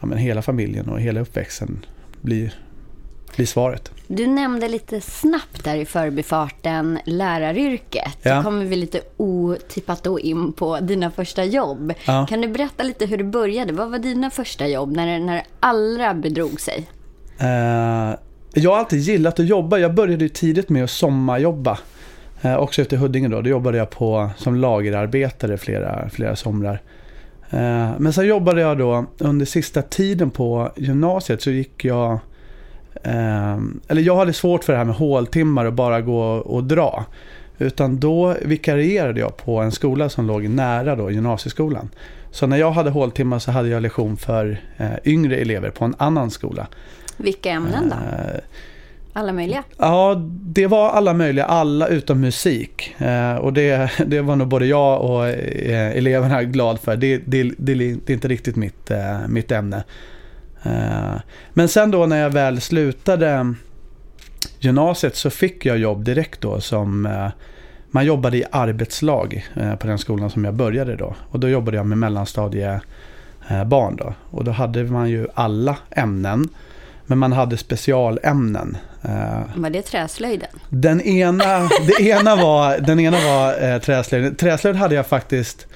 ja, 0.00 0.06
men 0.06 0.18
hela 0.18 0.42
familjen 0.42 0.88
och 0.88 1.00
hela 1.00 1.20
uppväxten 1.20 1.84
blir, 2.20 2.54
blir 3.36 3.46
svaret. 3.46 3.90
Du 4.06 4.26
nämnde 4.26 4.68
lite 4.68 5.00
snabbt 5.00 5.64
där 5.64 5.76
i 5.76 5.84
förbifarten 5.84 6.98
läraryrket. 7.04 8.18
Ja. 8.22 8.36
Då 8.36 8.42
kommer 8.42 8.64
vi 8.64 8.76
lite 8.76 9.00
otippat 9.16 10.02
då 10.02 10.20
in 10.20 10.52
på 10.52 10.80
dina 10.80 11.10
första 11.10 11.44
jobb. 11.44 11.92
Ja. 12.04 12.26
Kan 12.26 12.40
du 12.40 12.48
berätta 12.48 12.82
lite 12.82 13.06
hur 13.06 13.16
det 13.16 13.24
började? 13.24 13.72
Vad 13.72 13.90
var 13.90 13.98
dina 13.98 14.30
första 14.30 14.66
jobb 14.66 14.92
när 14.92 15.18
när 15.18 15.34
det 15.34 15.44
allra 15.60 16.14
bedrog 16.14 16.60
sig? 16.60 16.88
Eh, 17.38 18.14
jag 18.58 18.70
har 18.70 18.78
alltid 18.78 18.98
gillat 18.98 19.40
att 19.40 19.46
jobba. 19.46 19.78
Jag 19.78 19.94
började 19.94 20.24
ju 20.24 20.28
tidigt 20.28 20.68
med 20.68 20.84
att 20.84 20.90
sommarjobba. 20.90 21.78
Eh, 22.42 22.56
också 22.56 22.82
efter 22.82 22.96
Huddinge 22.96 23.28
då. 23.28 23.42
Då 23.42 23.50
jobbade 23.50 23.78
jag 23.78 23.90
på, 23.90 24.30
som 24.36 24.54
lagerarbetare 24.54 25.56
flera, 25.56 26.08
flera 26.08 26.36
somrar. 26.36 26.82
Eh, 27.50 27.90
men 27.98 28.12
sen 28.12 28.26
jobbade 28.26 28.60
jag 28.60 28.78
då 28.78 29.06
under 29.18 29.46
sista 29.46 29.82
tiden 29.82 30.30
på 30.30 30.72
gymnasiet 30.76 31.42
så 31.42 31.50
gick 31.50 31.84
jag... 31.84 32.12
Eh, 33.02 33.58
eller 33.88 34.02
jag 34.02 34.16
hade 34.16 34.32
svårt 34.32 34.64
för 34.64 34.72
det 34.72 34.78
här 34.78 34.84
med 34.84 34.94
håltimmar 34.94 35.64
och 35.64 35.72
bara 35.72 36.00
gå 36.00 36.22
och 36.24 36.64
dra. 36.64 37.04
Utan 37.58 38.00
då 38.00 38.34
vikarierade 38.42 39.20
jag 39.20 39.36
på 39.36 39.58
en 39.58 39.72
skola 39.72 40.08
som 40.08 40.26
låg 40.26 40.48
nära 40.48 40.96
då, 40.96 41.10
gymnasieskolan. 41.10 41.88
Så 42.30 42.46
när 42.46 42.56
jag 42.56 42.70
hade 42.70 42.90
håltimmar 42.90 43.38
så 43.38 43.50
hade 43.50 43.68
jag 43.68 43.82
lektion 43.82 44.16
för 44.16 44.60
eh, 44.76 44.90
yngre 45.04 45.36
elever 45.36 45.70
på 45.70 45.84
en 45.84 45.94
annan 45.98 46.30
skola. 46.30 46.66
Vilka 47.18 47.50
ämnen 47.50 47.88
då? 47.88 47.94
Eh, 47.94 48.40
Alla 49.12 49.32
möjliga? 49.32 49.62
Ja, 49.78 50.22
det 50.30 50.66
var 50.66 50.90
alla 50.90 51.12
möjliga, 51.14 51.44
alla 51.44 51.86
utom 51.88 52.20
musik. 52.20 52.94
Eh, 52.98 53.34
och 53.34 53.52
det, 53.52 53.90
det 54.06 54.20
var 54.20 54.36
nog 54.36 54.48
både 54.48 54.66
jag 54.66 55.00
och 55.00 55.28
eh, 55.28 55.96
eleverna 55.96 56.42
glad 56.42 56.80
för. 56.80 56.96
Det, 56.96 57.16
det, 57.16 57.42
det, 57.42 57.74
det 57.74 58.10
är 58.10 58.14
inte 58.14 58.28
riktigt 58.28 58.56
mitt, 58.56 58.90
mitt 59.28 59.52
ämne. 59.52 59.84
Men 61.52 61.68
sen 61.68 61.90
då 61.90 62.06
när 62.06 62.16
jag 62.16 62.30
väl 62.30 62.60
slutade 62.60 63.54
gymnasiet 64.58 65.16
så 65.16 65.30
fick 65.30 65.66
jag 65.66 65.78
jobb 65.78 66.04
direkt 66.04 66.40
då 66.40 66.60
som 66.60 67.08
man 67.90 68.04
jobbade 68.06 68.36
i 68.36 68.44
arbetslag 68.52 69.46
på 69.78 69.86
den 69.86 69.98
skolan 69.98 70.30
som 70.30 70.44
jag 70.44 70.54
började 70.54 70.96
då. 70.96 71.14
Och 71.30 71.40
då 71.40 71.48
jobbade 71.48 71.76
jag 71.76 71.86
med 71.86 71.98
mellanstadiebarn 71.98 73.96
då. 73.96 74.14
Och 74.30 74.44
då 74.44 74.50
hade 74.50 74.84
man 74.84 75.10
ju 75.10 75.26
alla 75.34 75.76
ämnen. 75.90 76.48
Men 77.10 77.18
man 77.18 77.32
hade 77.32 77.56
specialämnen. 77.56 78.76
Eh, 79.04 79.40
Var 79.56 79.70
det 79.70 79.82
träslöjden? 79.82 80.48
Den 80.68 81.00
ena, 81.00 81.68
det 81.86 82.02
ena 82.02 82.36
var, 82.36 82.78
den 82.78 83.00
ena 83.00 83.16
var 83.20 83.68
eh, 83.70 83.78
träslöjd. 83.78 84.38
Träslöjd 84.38 84.76
hade 84.76 84.94
jag 84.94 85.06
faktiskt 85.06 85.66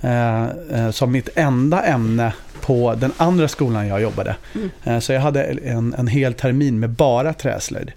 eh, 0.00 0.44
eh, 0.44 0.90
som 0.90 1.12
mitt 1.12 1.28
enda 1.34 1.82
ämne 1.82 2.32
på 2.60 2.94
den 2.94 3.12
andra 3.16 3.48
skolan 3.48 3.86
jag 3.86 4.02
jobbade. 4.02 4.36
Eh, 4.84 4.98
så 4.98 5.12
jag 5.12 5.20
hade 5.20 5.42
en, 5.42 5.94
en 5.98 6.06
hel 6.06 6.34
termin 6.34 6.80
med 6.80 6.90
bara 6.90 7.32
träslöjd. 7.32 7.92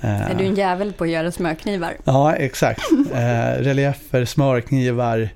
Eh, 0.00 0.30
Är 0.30 0.34
du 0.38 0.44
en 0.44 0.54
jävel 0.54 0.92
på 0.92 1.04
att 1.04 1.10
göra 1.10 1.30
smörknivar? 1.30 1.92
Ja, 2.04 2.34
exakt. 2.34 2.80
Eh, 3.14 3.62
reliefer, 3.62 4.24
smörknivar, 4.24 5.28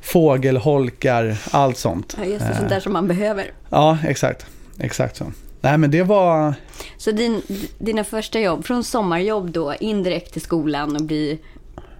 fågelholkar, 0.00 1.36
allt 1.50 1.76
sånt. 1.76 2.16
Ja, 2.18 2.24
just 2.24 2.46
det, 2.48 2.54
sånt 2.56 2.68
där 2.68 2.80
som 2.80 2.92
man 2.92 3.08
behöver. 3.08 3.44
Ja, 3.70 3.98
exakt. 4.06 4.46
Exakt 4.78 5.16
så. 5.16 5.24
Nej, 5.60 5.78
men 5.78 5.90
det 5.90 6.02
var... 6.02 6.54
Så 6.96 7.10
din, 7.10 7.42
dina 7.78 8.04
första 8.04 8.40
jobb, 8.40 8.64
från 8.64 8.84
sommarjobb 8.84 9.50
då, 9.50 9.74
indirekt 9.80 10.32
till 10.32 10.42
skolan 10.42 10.96
och 10.96 11.02
bli 11.02 11.38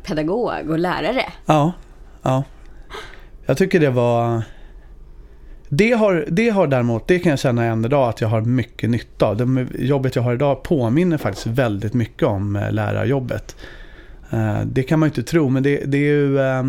pedagog 0.05 0.71
och 0.71 0.79
lärare. 0.79 1.25
Ja, 1.47 1.73
ja. 2.23 2.45
Jag 3.47 3.57
tycker 3.57 3.81
det 3.81 3.91
var... 3.91 4.43
Det 5.71 5.93
har, 5.93 6.27
det 6.29 6.49
har 6.51 6.67
däremot, 6.67 7.09
det 7.09 7.19
kan 7.19 7.31
jag 7.31 7.39
känna 7.39 7.65
än 7.65 7.85
idag 7.85 8.09
att 8.09 8.21
jag 8.21 8.29
har 8.29 8.41
mycket 8.41 8.91
nytta 8.91 9.27
av. 9.27 9.37
Det 9.37 9.67
jobbet 9.79 10.17
jag 10.17 10.23
har 10.23 10.35
idag 10.35 10.63
påminner 10.63 11.19
faktiskt 11.19 11.47
väldigt 11.47 11.95
mycket 11.95 12.23
om 12.23 12.57
eh, 12.57 12.73
lärarjobbet. 12.73 13.57
Eh, 14.31 14.59
Det 14.65 14.83
kan 14.83 14.99
man 14.99 15.07
ju 15.07 15.11
inte 15.11 15.31
tro, 15.31 15.49
men 15.49 15.63
det, 15.63 15.85
det 15.87 15.97
är 15.99 16.01
ju... 16.01 16.41
eh, 16.41 16.63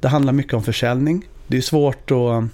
Det 0.00 0.08
handlar 0.08 0.32
mycket 0.32 0.54
om 0.54 0.62
försäljning. 0.62 1.28
Det 1.46 1.56
är 1.56 1.60
svårt 1.60 2.10
att... 2.10 2.44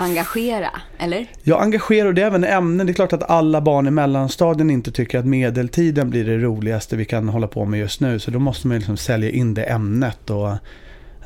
Engagera, 0.00 0.70
eller? 0.98 1.26
Jag 1.42 1.62
engagerar 1.62 2.08
och 2.08 2.14
det 2.14 2.22
är 2.22 2.26
även 2.26 2.44
ämnen. 2.44 2.86
Det 2.86 2.92
är 2.92 2.94
klart 2.94 3.12
att 3.12 3.30
alla 3.30 3.60
barn 3.60 3.86
i 3.86 3.90
mellanstadien 3.90 4.70
inte 4.70 4.92
tycker 4.92 5.18
att 5.18 5.26
medeltiden 5.26 6.10
blir 6.10 6.24
det 6.24 6.38
roligaste 6.38 6.96
vi 6.96 7.04
kan 7.04 7.28
hålla 7.28 7.46
på 7.46 7.64
med 7.64 7.80
just 7.80 8.00
nu. 8.00 8.18
Så 8.18 8.30
då 8.30 8.38
måste 8.38 8.66
man 8.66 8.76
liksom 8.76 8.96
sälja 8.96 9.30
in 9.30 9.54
det 9.54 9.62
ämnet. 9.62 10.30
Och, 10.30 10.50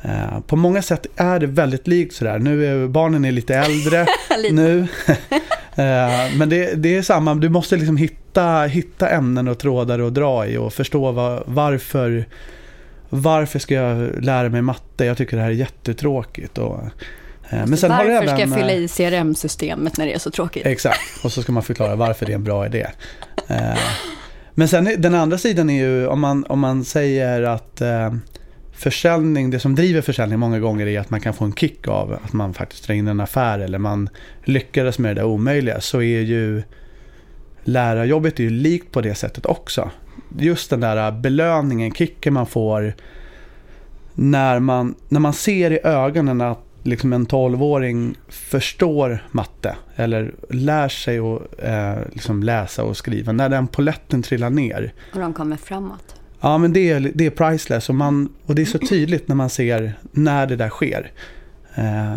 eh, 0.01 0.39
på 0.47 0.55
många 0.55 0.81
sätt 0.81 1.07
är 1.15 1.39
det 1.39 1.47
väldigt 1.47 1.87
likt 1.87 2.15
sådär. 2.15 2.39
Nu 2.39 2.65
är 2.65 2.87
barnen 2.87 3.25
är 3.25 3.31
lite 3.31 3.55
äldre 3.55 4.05
Lite. 4.37 4.53
nu. 4.53 4.79
eh, 5.75 6.37
men 6.37 6.49
det, 6.49 6.75
det 6.75 6.97
är 6.97 7.01
samma. 7.01 7.35
Du 7.35 7.49
måste 7.49 7.75
liksom 7.77 7.97
hitta, 7.97 8.61
hitta 8.61 9.09
ämnen 9.09 9.47
och 9.47 9.59
trådar 9.59 9.99
att 9.99 10.13
dra 10.13 10.47
i 10.47 10.57
och 10.57 10.73
förstå 10.73 11.11
vad, 11.11 11.43
varför 11.45 12.25
varför 13.09 13.59
ska 13.59 13.73
jag 13.75 14.23
lära 14.23 14.49
mig 14.49 14.61
matte? 14.61 15.05
Jag 15.05 15.17
tycker 15.17 15.37
det 15.37 15.43
här 15.43 15.49
är 15.49 15.53
jättetråkigt. 15.53 16.57
Och, 16.57 16.79
Men 17.49 17.77
sen 17.77 17.91
har 17.91 18.05
Varför 18.05 18.27
ska 18.27 18.35
även... 18.35 18.49
jag 18.49 18.59
fylla 18.59 18.71
eh, 18.71 18.77
i 18.77 18.87
CRM-systemet 18.87 19.97
när 19.97 20.05
det 20.05 20.13
är 20.13 20.19
så 20.19 20.31
tråkigt? 20.31 20.65
Exakt, 20.65 21.23
och 21.23 21.31
så 21.31 21.41
ska 21.41 21.51
man 21.51 21.63
förklara 21.63 21.95
varför 21.95 22.25
det 22.25 22.31
är 22.31 22.35
en 22.35 22.43
bra 22.43 22.65
idé. 22.65 22.87
Eh, 23.47 23.77
Men 24.53 24.67
sen 24.67 24.89
den 24.97 25.15
andra 25.15 25.37
sidan 25.37 25.69
är 25.69 25.85
ju 25.85 26.07
om 26.07 26.19
man, 26.19 26.45
om 26.45 26.59
man 26.59 26.83
säger 26.83 27.41
att 27.41 27.81
eh, 27.81 28.13
försäljning, 28.71 29.49
det 29.49 29.59
som 29.59 29.75
driver 29.75 30.01
försäljning 30.01 30.39
många 30.39 30.59
gånger 30.59 30.87
är 30.87 30.99
att 30.99 31.09
man 31.09 31.21
kan 31.21 31.33
få 31.33 31.45
en 31.45 31.53
kick 31.53 31.87
av 31.87 32.19
att 32.23 32.33
man 32.33 32.53
faktiskt 32.53 32.87
drar 32.87 32.95
in 32.95 33.07
en 33.07 33.19
affär 33.19 33.59
eller 33.59 33.77
man 33.77 34.09
lyckades 34.43 34.99
med 34.99 35.15
det 35.15 35.21
där 35.21 35.27
omöjliga 35.27 35.81
så 35.81 36.01
är 36.01 36.21
ju 36.21 36.63
lärarjobbet 37.63 38.39
är 38.39 38.43
ju 38.43 38.49
likt 38.49 38.91
på 38.91 39.01
det 39.01 39.15
sättet 39.15 39.45
också. 39.45 39.91
Just 40.39 40.69
den 40.69 40.79
där 40.79 41.11
belöningen, 41.11 41.93
kicken 41.93 42.33
man 42.33 42.47
får 42.47 42.95
när 44.13 44.59
man, 44.59 44.95
när 45.09 45.19
man 45.19 45.33
ser 45.33 45.71
i 45.71 45.79
ögonen 45.83 46.41
att 46.41 46.64
liksom 46.85 47.13
en 47.13 47.27
12-åring 47.27 48.17
förstår 48.27 49.27
matte 49.31 49.75
eller 49.95 50.35
lär 50.49 50.89
sig 50.89 51.19
att 51.19 51.41
eh, 51.59 51.95
liksom 52.11 52.43
läsa 52.43 52.83
och 52.83 52.97
skriva. 52.97 53.31
När 53.31 53.49
den 53.49 53.67
poletten 53.67 54.21
trillar 54.21 54.49
ner. 54.49 54.93
Och 55.13 55.19
de 55.19 55.33
kommer 55.33 55.57
framåt. 55.57 56.15
Ja, 56.39 56.57
men 56.57 56.73
det 56.73 56.91
är, 56.91 57.11
det 57.15 57.25
är 57.25 57.29
priceless 57.29 57.89
och, 57.89 57.95
man, 57.95 58.29
och 58.45 58.55
det 58.55 58.61
är 58.61 58.65
så 58.65 58.79
tydligt 58.79 59.27
när 59.27 59.35
man 59.35 59.49
ser 59.49 59.93
när 60.11 60.47
det 60.47 60.55
där 60.55 60.69
sker. 60.69 61.11
Eh, 61.75 62.13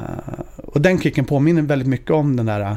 och 0.57 0.81
den 0.81 1.01
kicken 1.01 1.25
påminner 1.25 1.63
väldigt 1.63 1.89
mycket 1.89 2.11
om 2.11 2.37
den 2.37 2.47
där 2.47 2.77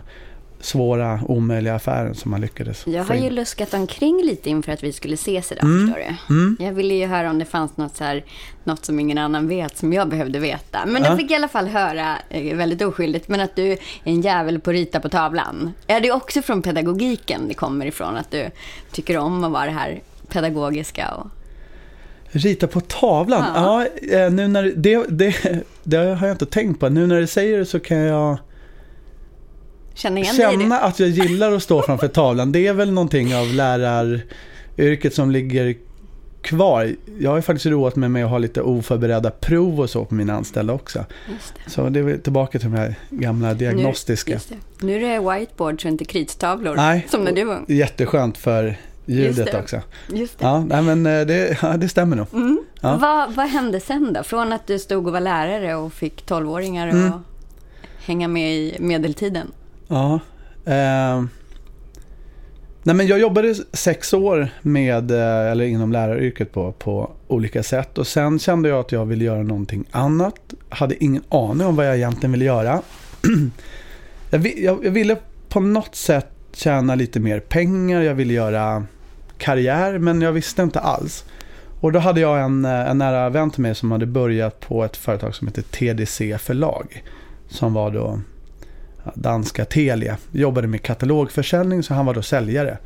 svåra, 0.62 1.20
omöjliga 1.27 1.75
affären 1.75 2.15
som 2.15 2.32
man 2.32 2.41
lyckades 2.41 2.88
Jag 2.88 3.03
har 3.03 3.15
ju 3.15 3.30
luskat 3.30 3.74
omkring 3.74 4.22
lite 4.25 4.50
inför 4.50 4.72
att 4.72 4.84
vi 4.84 4.94
skulle 4.94 5.13
ses 5.13 5.51
idag, 5.51 5.63
Mm. 5.63 5.88
förstår 5.88 6.03
du. 6.27 6.34
Mm. 6.36 6.58
Jag 6.60 6.72
ville 6.74 6.94
ju 6.94 7.06
höra 7.06 7.30
om 7.30 7.39
det 7.39 7.46
fanns 7.46 7.77
något, 7.77 7.96
så 7.96 8.03
här, 8.03 8.24
något 8.63 8.86
som 8.86 9.00
ingen 9.00 9.18
annan 9.18 9.48
vet, 9.48 9.77
som 9.77 9.94
jag 9.94 10.10
behövde 10.10 10.39
veta. 10.39 10.80
Men 10.86 11.03
Ja. 11.03 11.10
jag 11.10 11.18
fick 11.18 11.32
i 11.32 11.36
alla 11.36 11.48
fall 11.48 11.68
höra, 11.68 12.15
eh, 12.30 12.56
väldigt 12.58 12.82
oskyldigt, 12.82 13.27
men 13.27 13.39
att 13.41 13.56
du 13.56 13.72
är 13.72 13.77
en 14.03 14.22
jävel 14.22 14.60
på 14.60 14.70
att 14.70 14.74
rita 14.75 15.00
på 15.00 15.10
tavlan. 15.10 15.72
Är 15.88 16.01
det 16.01 16.12
också 16.12 16.41
från 16.41 16.62
pedagogiken 16.62 17.48
det 17.48 17.53
kommer 17.53 17.86
ifrån? 17.86 18.15
Att 18.18 18.32
du 18.32 18.50
tycker 18.91 19.18
om 19.18 19.44
att 19.44 19.51
vara 19.51 19.65
det 19.65 19.72
här 19.72 20.00
pedagogiska? 20.27 21.12
Och... 21.12 21.27
Rita 22.34 22.68
på 22.68 22.80
tavlan? 22.82 23.46
Ja, 23.56 23.86
eh, 24.18 24.32
nu 24.32 24.48
när 24.48 24.63
det, 24.75 25.06
det, 25.10 25.36
det 25.84 25.98
har 25.98 26.27
jag 26.27 26.34
inte 26.34 26.46
tänkt 26.46 26.80
på. 26.80 26.89
Nu 26.89 27.08
när 27.08 27.20
du 27.20 27.27
säger 27.27 27.58
det 27.58 27.65
så 27.65 27.80
kan 27.80 27.98
jag 27.98 28.38
Känna 29.93 30.19
igen 30.19 30.36
dig 30.36 30.45
i 30.45 30.51
känna 30.60 30.75
det? 30.75 30.81
att 30.81 31.00
jag 31.00 31.10
gillar 31.10 31.51
att 31.51 31.63
stå 31.63 31.81
framför 31.81 32.07
tavlan. 32.07 32.51
Det 32.51 32.67
är 32.67 32.74
väl 32.74 32.91
någonting 32.91 33.36
av 33.36 33.48
läraryrket 33.53 35.13
som 35.13 35.31
ligger 35.31 35.75
kvar. 36.41 36.95
Jag 37.19 37.29
har 37.29 37.38
ju 37.38 37.41
faktiskt 37.41 37.65
roat 37.65 37.95
mig 37.95 38.10
med 38.10 38.24
att 38.25 38.31
ha 38.31 38.38
lite 38.38 38.62
oförberedda 38.62 39.31
prov 39.31 39.79
och 39.79 39.89
så 39.89 40.05
på 40.05 40.13
mina 40.15 40.33
anställda 40.33 40.74
också. 40.74 41.05
Just 41.31 41.53
det. 41.65 41.71
Så 41.71 41.89
det 41.89 42.00
är 42.00 42.03
väl 42.03 42.19
tillbaka 42.21 42.60
till 42.60 42.71
de 42.71 42.77
här 42.77 42.95
gamla 43.10 43.53
diagnostiska. 43.53 44.31
Nu, 44.31 44.33
just 44.33 44.81
nu 44.81 44.95
är 44.95 45.00
det 45.21 45.29
whiteboards 45.39 45.86
och 45.86 45.91
inte 45.91 46.05
krittavlor, 46.05 46.75
Nej. 46.75 47.07
som 47.10 47.24
när 47.24 47.31
du 47.31 47.43
var. 47.43 47.63
Jätteskönt 47.67 48.38
för 48.38 48.63
Just 49.05 49.38
ljudet 49.38 49.51
det. 49.51 49.60
också. 49.60 49.81
Just 50.13 50.39
det. 50.39 50.45
Ja, 50.45 50.63
nej, 50.67 50.81
men 50.81 51.05
eh, 51.05 51.25
det, 51.25 51.57
ja, 51.62 51.77
det 51.77 51.89
stämmer 51.89 52.15
nog. 52.15 52.27
Mm. 52.33 52.60
Ja. 52.81 52.98
Vad, 53.01 53.33
vad 53.36 53.48
hände 53.48 53.79
sen 53.79 54.13
då? 54.13 54.24
Från 54.24 54.53
att 54.53 54.67
du 54.67 54.79
stod 54.79 55.07
och 55.07 55.13
var 55.13 55.19
lärare 55.19 55.75
och 55.75 55.93
fick 55.93 56.25
12-åringar 56.25 56.88
att 56.88 56.93
Mm. 56.93 57.12
hänga 58.05 58.27
med 58.27 58.53
i 58.55 58.75
medeltiden? 58.79 59.48
Ja. 59.91 60.19
Eh, 60.65 61.24
nej 62.83 62.95
men 62.95 63.07
jag 63.07 63.19
jobbade 63.19 63.55
sex 63.74 64.13
år 64.13 64.50
med, 64.62 65.12
eh, 65.12 65.51
eller 65.51 65.65
inom 65.65 65.91
läraryrket 65.91 66.51
på, 66.51 66.71
på 66.71 67.12
olika 67.27 67.63
sätt. 67.63 67.98
Och 67.98 68.07
sen 68.07 68.39
kände 68.39 68.69
jag 68.69 68.79
att 68.79 68.91
jag 68.91 69.05
ville 69.05 69.24
göra 69.24 69.43
någonting 69.43 69.86
annat. 69.91 70.53
Hade 70.69 71.03
ingen 71.03 71.24
aning 71.29 71.67
om 71.67 71.75
vad 71.75 71.88
jag 71.88 71.95
egentligen 71.95 72.31
ville 72.31 72.45
göra. 72.45 72.81
jag, 74.29 74.48
jag, 74.57 74.86
jag 74.86 74.91
ville 74.91 75.17
på 75.50 75.60
något 75.60 75.95
sätt 75.95 76.29
tjäna 76.53 76.95
lite 76.95 77.19
mer 77.19 77.39
pengar. 77.39 78.01
Jag 78.01 78.15
ville 78.15 78.33
göra 78.33 78.86
karriär 79.38 79.98
men 79.98 80.21
jag 80.21 80.31
visste 80.31 80.62
inte 80.62 80.79
alls. 80.79 81.25
Och 81.81 81.91
då 81.91 82.00
hade 82.00 82.21
jag 82.21 82.41
en, 82.41 82.65
eh, 82.65 82.89
en 82.89 82.98
nära 82.98 83.29
vän 83.29 83.51
till 83.51 83.62
mig 83.62 83.75
som 83.75 83.91
hade 83.91 84.05
börjat 84.05 84.60
på 84.60 84.83
ett 84.83 84.98
företag 84.98 85.36
som 85.36 85.48
heter 85.48 85.62
TDC 85.62 86.38
förlag. 86.38 87.03
Som 87.48 87.74
var 87.74 87.91
då 87.91 88.19
danska 89.15 89.65
Telia. 89.65 90.17
Jobbade 90.31 90.67
med 90.67 90.81
katalogförsäljning 90.84 91.84
så 91.84 91.93
han 91.93 92.05
var 92.05 92.13
då 92.13 92.22
säljare. 92.22 92.77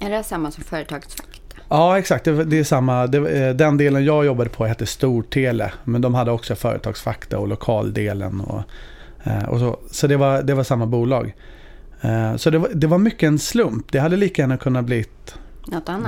Är 0.00 0.10
det 0.10 0.22
samma 0.22 0.50
som 0.50 0.64
företagsfack? 0.64 1.42
Ja 1.68 1.98
exakt, 1.98 2.24
det, 2.24 2.44
det 2.44 2.58
är 2.58 2.64
samma. 2.64 3.06
Det, 3.06 3.46
eh, 3.46 3.54
den 3.54 3.76
delen 3.76 4.04
jag 4.04 4.26
jobbade 4.26 4.50
på 4.50 4.66
hette 4.66 4.86
Stortele. 4.86 5.72
Men 5.84 6.00
de 6.00 6.14
hade 6.14 6.30
också 6.30 6.54
företagsfakta 6.54 7.38
och 7.38 7.48
lokaldelen. 7.48 8.40
Och, 8.40 8.62
eh, 9.24 9.44
och 9.44 9.58
så 9.58 9.78
så 9.90 10.06
det, 10.06 10.16
var, 10.16 10.42
det 10.42 10.54
var 10.54 10.64
samma 10.64 10.86
bolag. 10.86 11.34
Eh, 12.00 12.36
Så 12.36 12.50
det 12.50 12.58
var, 12.58 12.68
det 12.74 12.86
var 12.86 12.98
mycket 12.98 13.26
en 13.26 13.38
slump. 13.38 13.92
Det 13.92 13.98
hade 13.98 14.16
lika 14.16 14.42
gärna 14.42 14.56
kunnat 14.56 14.84
bli 14.84 15.04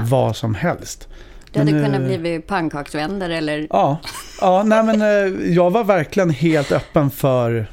vad 0.02 0.37
som 0.37 0.54
helst. 0.54 1.09
Du 1.52 1.59
hade 1.59 1.73
Men, 1.73 1.85
kunnat 1.85 2.21
bli 2.21 2.40
pannkaksvändare 2.40 3.37
eller... 3.37 3.66
Ja, 3.71 3.99
ja 4.40 4.62
nej, 4.62 4.83
men 4.83 5.54
jag 5.54 5.71
var 5.71 5.85
verkligen 5.85 6.30
helt 6.30 6.73
öppen 6.73 7.11
för 7.11 7.66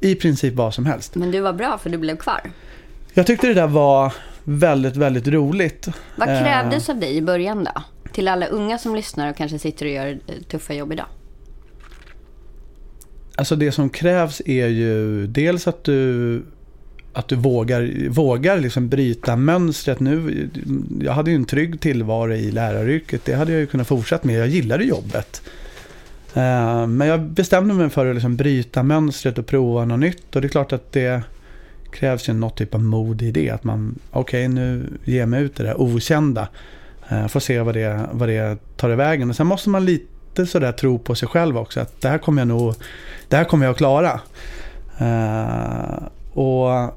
i 0.00 0.14
princip 0.14 0.54
vad 0.54 0.74
som 0.74 0.86
helst. 0.86 1.14
Men 1.14 1.30
du 1.30 1.40
var 1.40 1.52
bra 1.52 1.78
för 1.78 1.90
du 1.90 1.98
blev 1.98 2.16
kvar. 2.16 2.40
Jag 3.14 3.26
tyckte 3.26 3.46
det 3.46 3.54
där 3.54 3.66
var 3.66 4.12
väldigt, 4.44 4.96
väldigt 4.96 5.28
roligt. 5.28 5.88
Vad 6.16 6.28
Eh, 6.28 6.42
krävdes 6.42 6.88
av 6.88 7.00
dig 7.00 7.16
i 7.16 7.22
början 7.22 7.64
då? 7.64 7.82
Till 8.12 8.28
alla 8.28 8.46
unga 8.46 8.78
som 8.78 8.94
lyssnar 8.94 9.30
och 9.30 9.36
kanske 9.36 9.58
sitter 9.58 9.86
och 9.86 9.92
gör 9.92 10.06
eh, 10.06 10.34
tuffa 10.48 10.74
jobb 10.74 10.92
idag. 10.92 11.06
Alltså 13.36 13.56
det 13.56 13.72
som 13.72 13.90
krävs 13.90 14.42
är 14.46 14.66
ju 14.66 15.26
dels 15.26 15.66
att 15.66 15.84
du 15.84 16.42
att 17.12 17.28
du 17.28 17.36
vågar, 17.36 18.08
vågar 18.08 18.58
liksom 18.58 18.88
bryta 18.88 19.36
mönstret 19.36 20.00
nu. 20.00 20.48
Jag 21.00 21.12
hade 21.12 21.30
ju 21.30 21.36
en 21.36 21.44
trygg 21.44 21.80
tillvaro 21.80 22.32
i 22.32 22.50
läraryrket. 22.50 23.24
Det 23.24 23.34
hade 23.34 23.52
jag 23.52 23.60
ju 23.60 23.66
kunnat 23.66 23.86
fortsätta 23.86 24.26
med. 24.26 24.40
Jag 24.40 24.48
gillade 24.48 24.84
jobbet. 24.84 25.42
Eh, 26.36 26.86
men 26.86 27.08
jag 27.08 27.20
bestämde 27.20 27.74
mig 27.74 27.90
för 27.90 28.06
att 28.06 28.14
liksom 28.14 28.36
bryta 28.36 28.82
mönstret 28.82 29.38
och 29.38 29.46
prova 29.46 29.84
något 29.84 30.00
nytt. 30.00 30.36
Och 30.36 30.42
det 30.42 30.46
är 30.46 30.48
klart 30.48 30.72
att 30.72 30.92
det 30.92 31.22
krävs 31.90 32.28
ju 32.28 32.32
något 32.32 32.56
typ 32.56 32.74
av 32.74 32.82
mod 32.82 33.22
i 33.22 33.30
det. 33.30 33.50
Att 33.50 33.64
man, 33.64 33.98
okej 34.10 34.48
nu 34.48 34.86
ger 35.04 35.20
jag 35.20 35.28
mig 35.28 35.42
ut 35.42 35.60
i 35.60 35.62
det 35.62 35.68
där 35.68 35.80
okända. 35.80 36.48
Eh, 37.08 37.26
får 37.26 37.40
se 37.40 37.60
vad 37.60 37.74
det, 37.74 38.08
vad 38.12 38.28
det 38.28 38.58
tar 38.76 38.90
i 38.90 38.94
vägen. 38.94 39.30
Och 39.30 39.36
sen 39.36 39.46
måste 39.46 39.70
man 39.70 39.84
lite 39.84 40.46
sådär 40.46 40.72
tro 40.72 40.98
på 40.98 41.14
sig 41.14 41.28
själv 41.28 41.58
också. 41.58 41.80
Att 41.80 42.00
det 42.00 42.08
här 42.08 42.18
kommer 42.18 42.40
jag 42.40 42.48
nog, 42.48 42.74
det 43.28 43.36
här 43.36 43.44
kommer 43.44 43.66
jag 43.66 43.72
att 43.72 43.78
klara. 43.78 44.20
Eh, 44.98 46.02
och 46.32 46.94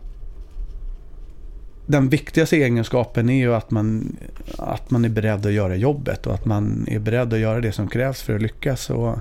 den 1.89 2.10
viktigaste 2.10 2.55
egenskapen 2.58 3.29
är 3.29 3.38
ju 3.39 3.55
att 3.55 3.72
man, 3.72 4.15
att 4.58 4.91
man 4.91 5.05
är 5.05 5.10
beredd 5.10 5.46
att 5.46 5.51
göra 5.51 5.75
jobbet 5.75 6.27
och 6.27 6.34
att 6.34 6.46
man 6.46 6.86
är 6.88 7.00
beredd 7.00 7.34
att 7.34 7.39
göra 7.39 7.62
det 7.62 7.72
som 7.72 7.88
krävs 7.88 8.22
för 8.22 8.36
att 8.36 8.41
lyckas. 8.41 8.89
Och 8.89 9.15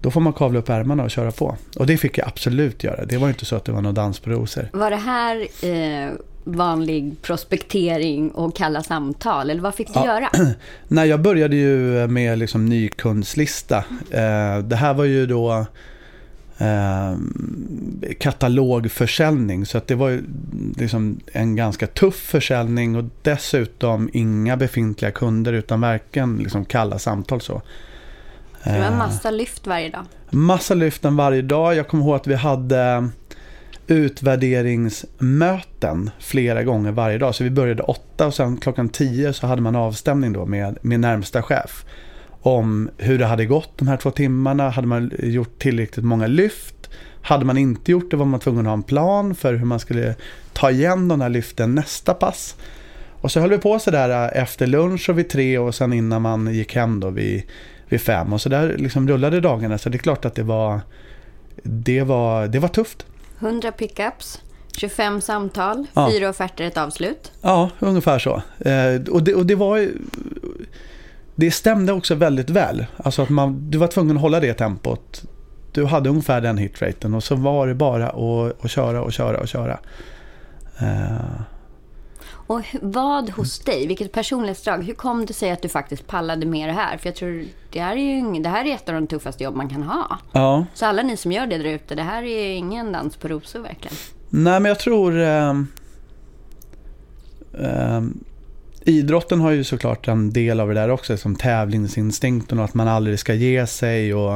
då 0.00 0.10
får 0.10 0.20
man 0.20 0.32
kavla 0.32 0.58
upp 0.58 0.68
ärmarna 0.68 1.02
och 1.04 1.10
köra 1.10 1.30
på. 1.30 1.56
Och 1.76 1.86
det 1.86 1.96
fick 1.96 2.18
jag 2.18 2.28
absolut 2.28 2.84
göra. 2.84 3.04
Det 3.04 3.16
var 3.16 3.28
inte 3.28 3.44
så 3.44 3.56
att 3.56 3.64
det 3.64 3.72
var 3.72 3.80
någon 3.82 3.94
dans 3.94 4.20
på 4.20 4.30
rosor. 4.30 4.68
Var 4.72 4.90
det 4.90 4.96
här 4.96 5.46
eh, 5.62 6.12
vanlig 6.44 7.22
prospektering 7.22 8.30
och 8.30 8.56
kalla 8.56 8.82
samtal? 8.82 9.50
Eller 9.50 9.62
vad 9.62 9.74
fick 9.74 9.88
du 9.88 9.92
Ja. 10.00 10.06
göra? 10.06 10.30
Nej, 10.88 11.08
jag 11.08 11.20
började 11.20 11.56
ju 11.56 12.06
med 12.06 12.38
liksom 12.38 12.66
ny 12.66 12.88
kundslista. 12.88 13.76
Eh, 14.10 14.58
det 14.58 14.76
här 14.76 14.94
var 14.94 15.04
ju 15.04 15.26
då 15.26 15.66
eh, 16.60 17.16
katalogförsäljning. 18.18 19.66
Så 19.66 19.78
att 19.78 19.86
det 19.86 19.94
var 19.94 20.20
liksom 20.76 21.20
en 21.32 21.56
ganska 21.56 21.86
tuff 21.86 22.16
försäljning 22.16 22.96
och 22.96 23.04
dessutom 23.22 24.10
inga 24.12 24.56
befintliga 24.56 25.10
kunder 25.10 25.52
utan 25.52 25.80
verkligen 25.80 26.36
liksom 26.36 26.64
kalla 26.64 26.98
samtal 26.98 27.40
så. 27.40 27.62
Det 28.64 28.78
var 28.78 28.86
Eh, 28.86 28.98
massa 28.98 29.30
lyft 29.30 29.66
varje 29.66 29.90
dag. 29.90 30.04
Massa 30.30 30.74
lyften 30.74 31.16
varje 31.16 31.42
dag. 31.42 31.74
Jag 31.74 31.88
kommer 31.88 32.04
ihåg 32.04 32.16
att 32.16 32.26
vi 32.26 32.34
hade 32.34 33.08
utvärderingsmöten 33.86 36.10
flera 36.18 36.62
gånger 36.62 36.92
varje 36.92 37.18
dag. 37.18 37.34
Så 37.34 37.44
vi 37.44 37.50
började 37.50 37.82
åtta 37.82 38.26
och 38.26 38.34
sen 38.34 38.56
klockan 38.56 38.88
tio 38.88 39.32
så 39.32 39.46
hade 39.46 39.62
man 39.62 39.76
avstämning 39.76 40.32
då 40.32 40.46
med, 40.46 40.78
med 40.82 41.00
närmsta 41.00 41.42
chef. 41.42 41.84
Om 42.42 42.90
hur 42.96 43.18
det 43.18 43.26
hade 43.26 43.46
gått 43.46 43.78
de 43.78 43.88
här 43.88 43.96
två 43.96 44.10
timmarna. 44.10 44.70
Hade 44.70 44.86
man 44.86 45.10
gjort 45.18 45.58
tillräckligt 45.58 46.04
många 46.04 46.26
lyft? 46.26 46.90
Hade 47.22 47.44
man 47.44 47.58
inte 47.58 47.92
gjort 47.92 48.10
det 48.10 48.16
var 48.16 48.26
man 48.26 48.40
tvungen 48.40 48.66
att 48.66 48.70
ha 48.70 48.74
en 48.74 48.82
plan 48.82 49.34
för 49.34 49.54
hur 49.54 49.64
man 49.66 49.80
skulle 49.80 50.14
ta 50.52 50.70
igen 50.70 51.08
de 51.08 51.20
här 51.20 51.28
lyften 51.28 51.74
nästa 51.74 52.14
pass. 52.14 52.56
Och 53.20 53.32
så 53.32 53.40
höll 53.40 53.50
vi 53.50 53.58
på 53.58 53.78
sådär 53.78 54.30
efter 54.34 54.66
lunch 54.66 55.08
och 55.10 55.18
vid 55.18 55.28
tre 55.28 55.58
och 55.58 55.74
sen 55.74 55.92
innan 55.92 56.22
man 56.22 56.54
gick 56.54 56.74
hem 56.74 57.00
då 57.00 57.10
vid, 57.10 57.42
vid 57.88 58.00
fem. 58.00 58.32
Och 58.32 58.40
så 58.40 58.48
där 58.48 58.76
liksom 58.78 59.08
rullade 59.08 59.40
dagarna. 59.40 59.78
Så 59.78 59.88
det 59.88 59.96
är 59.96 59.98
klart 59.98 60.24
att 60.24 60.34
det 60.34 60.42
var, 60.42 60.80
det 61.62 62.02
var, 62.02 62.46
det 62.46 62.58
var 62.58 62.68
tufft. 62.68 63.06
100 63.40 63.72
pickups, 63.72 64.42
25 64.76 65.20
samtal, 65.20 65.86
Ja. 65.94 66.10
fyra 66.12 66.28
offerter, 66.28 66.64
ett 66.64 66.76
avslut. 66.76 67.32
Ja, 67.40 67.70
ungefär 67.78 68.18
så. 68.18 68.42
Eh, 68.58 69.00
och, 69.10 69.22
det, 69.22 69.34
och 69.34 69.46
det 69.46 69.54
var 69.54 69.88
Det 71.40 71.50
stämde 71.50 71.92
också 71.92 72.14
väldigt 72.14 72.50
väl. 72.50 72.86
Alltså 72.96 73.22
att 73.22 73.28
man, 73.28 73.70
du 73.70 73.78
var 73.78 73.86
tvungen 73.86 74.16
att 74.16 74.22
hålla 74.22 74.40
det 74.40 74.54
tempot 74.54 75.22
du 75.72 75.84
hade 75.84 76.08
ungefär 76.10 76.40
den 76.40 76.58
hitraten 76.58 77.14
och 77.14 77.24
så 77.24 77.34
var 77.34 77.66
det 77.66 77.74
bara 77.74 78.08
att, 78.08 78.64
att 78.64 78.70
köra 78.70 79.02
och 79.02 79.12
köra 79.12 79.40
och 79.40 79.48
köra. 79.48 79.78
Eh, 80.80 81.40
Och 82.46 82.62
vad 82.82 83.30
hos 83.30 83.58
dig, 83.58 83.86
vilket 83.86 84.12
personlighetsdrag, 84.12 84.84
hur 84.84 84.94
kom 84.94 85.26
det 85.26 85.32
sig 85.32 85.50
att 85.50 85.62
du 85.62 85.68
faktiskt 85.68 86.06
pallade 86.06 86.46
med 86.46 86.68
det 86.68 86.72
här? 86.72 86.98
För 86.98 87.08
jag 87.08 87.16
tror 87.16 87.44
det 87.72 87.80
här 87.80 87.96
är 87.96 88.34
ju 88.34 88.42
det 88.42 88.48
här 88.48 88.64
är 88.64 88.74
ett 88.74 88.88
av 88.88 88.94
de 88.94 89.06
tuffaste 89.06 89.44
jobb 89.44 89.56
man 89.56 89.68
kan 89.68 89.82
ha. 89.82 90.18
ja. 90.32 90.66
Så 90.74 90.86
alla 90.86 91.02
ni 91.02 91.16
som 91.16 91.32
gör 91.32 91.46
det 91.46 91.58
där 91.58 91.64
ute, 91.64 91.94
det 91.94 92.02
här 92.02 92.22
är 92.22 92.52
ingen 92.52 92.92
dans 92.92 93.16
på 93.16 93.28
rosor 93.28 93.60
verkligen. 93.60 93.96
Nej, 94.30 94.60
men 94.60 94.68
jag 94.68 94.78
tror... 94.78 95.18
ehm, 95.18 95.66
ehm, 97.62 98.24
idrotten 98.84 99.40
har 99.40 99.50
ju 99.50 99.64
såklart 99.64 100.08
en 100.08 100.32
del 100.32 100.60
av 100.60 100.68
det 100.68 100.74
där 100.74 100.90
också, 100.90 101.16
som 101.16 101.36
tävlingsinstinkten 101.36 102.58
och 102.58 102.64
att 102.64 102.74
man 102.74 102.88
aldrig 102.88 103.18
ska 103.18 103.34
ge 103.34 103.66
sig. 103.66 104.14
Och, 104.14 104.34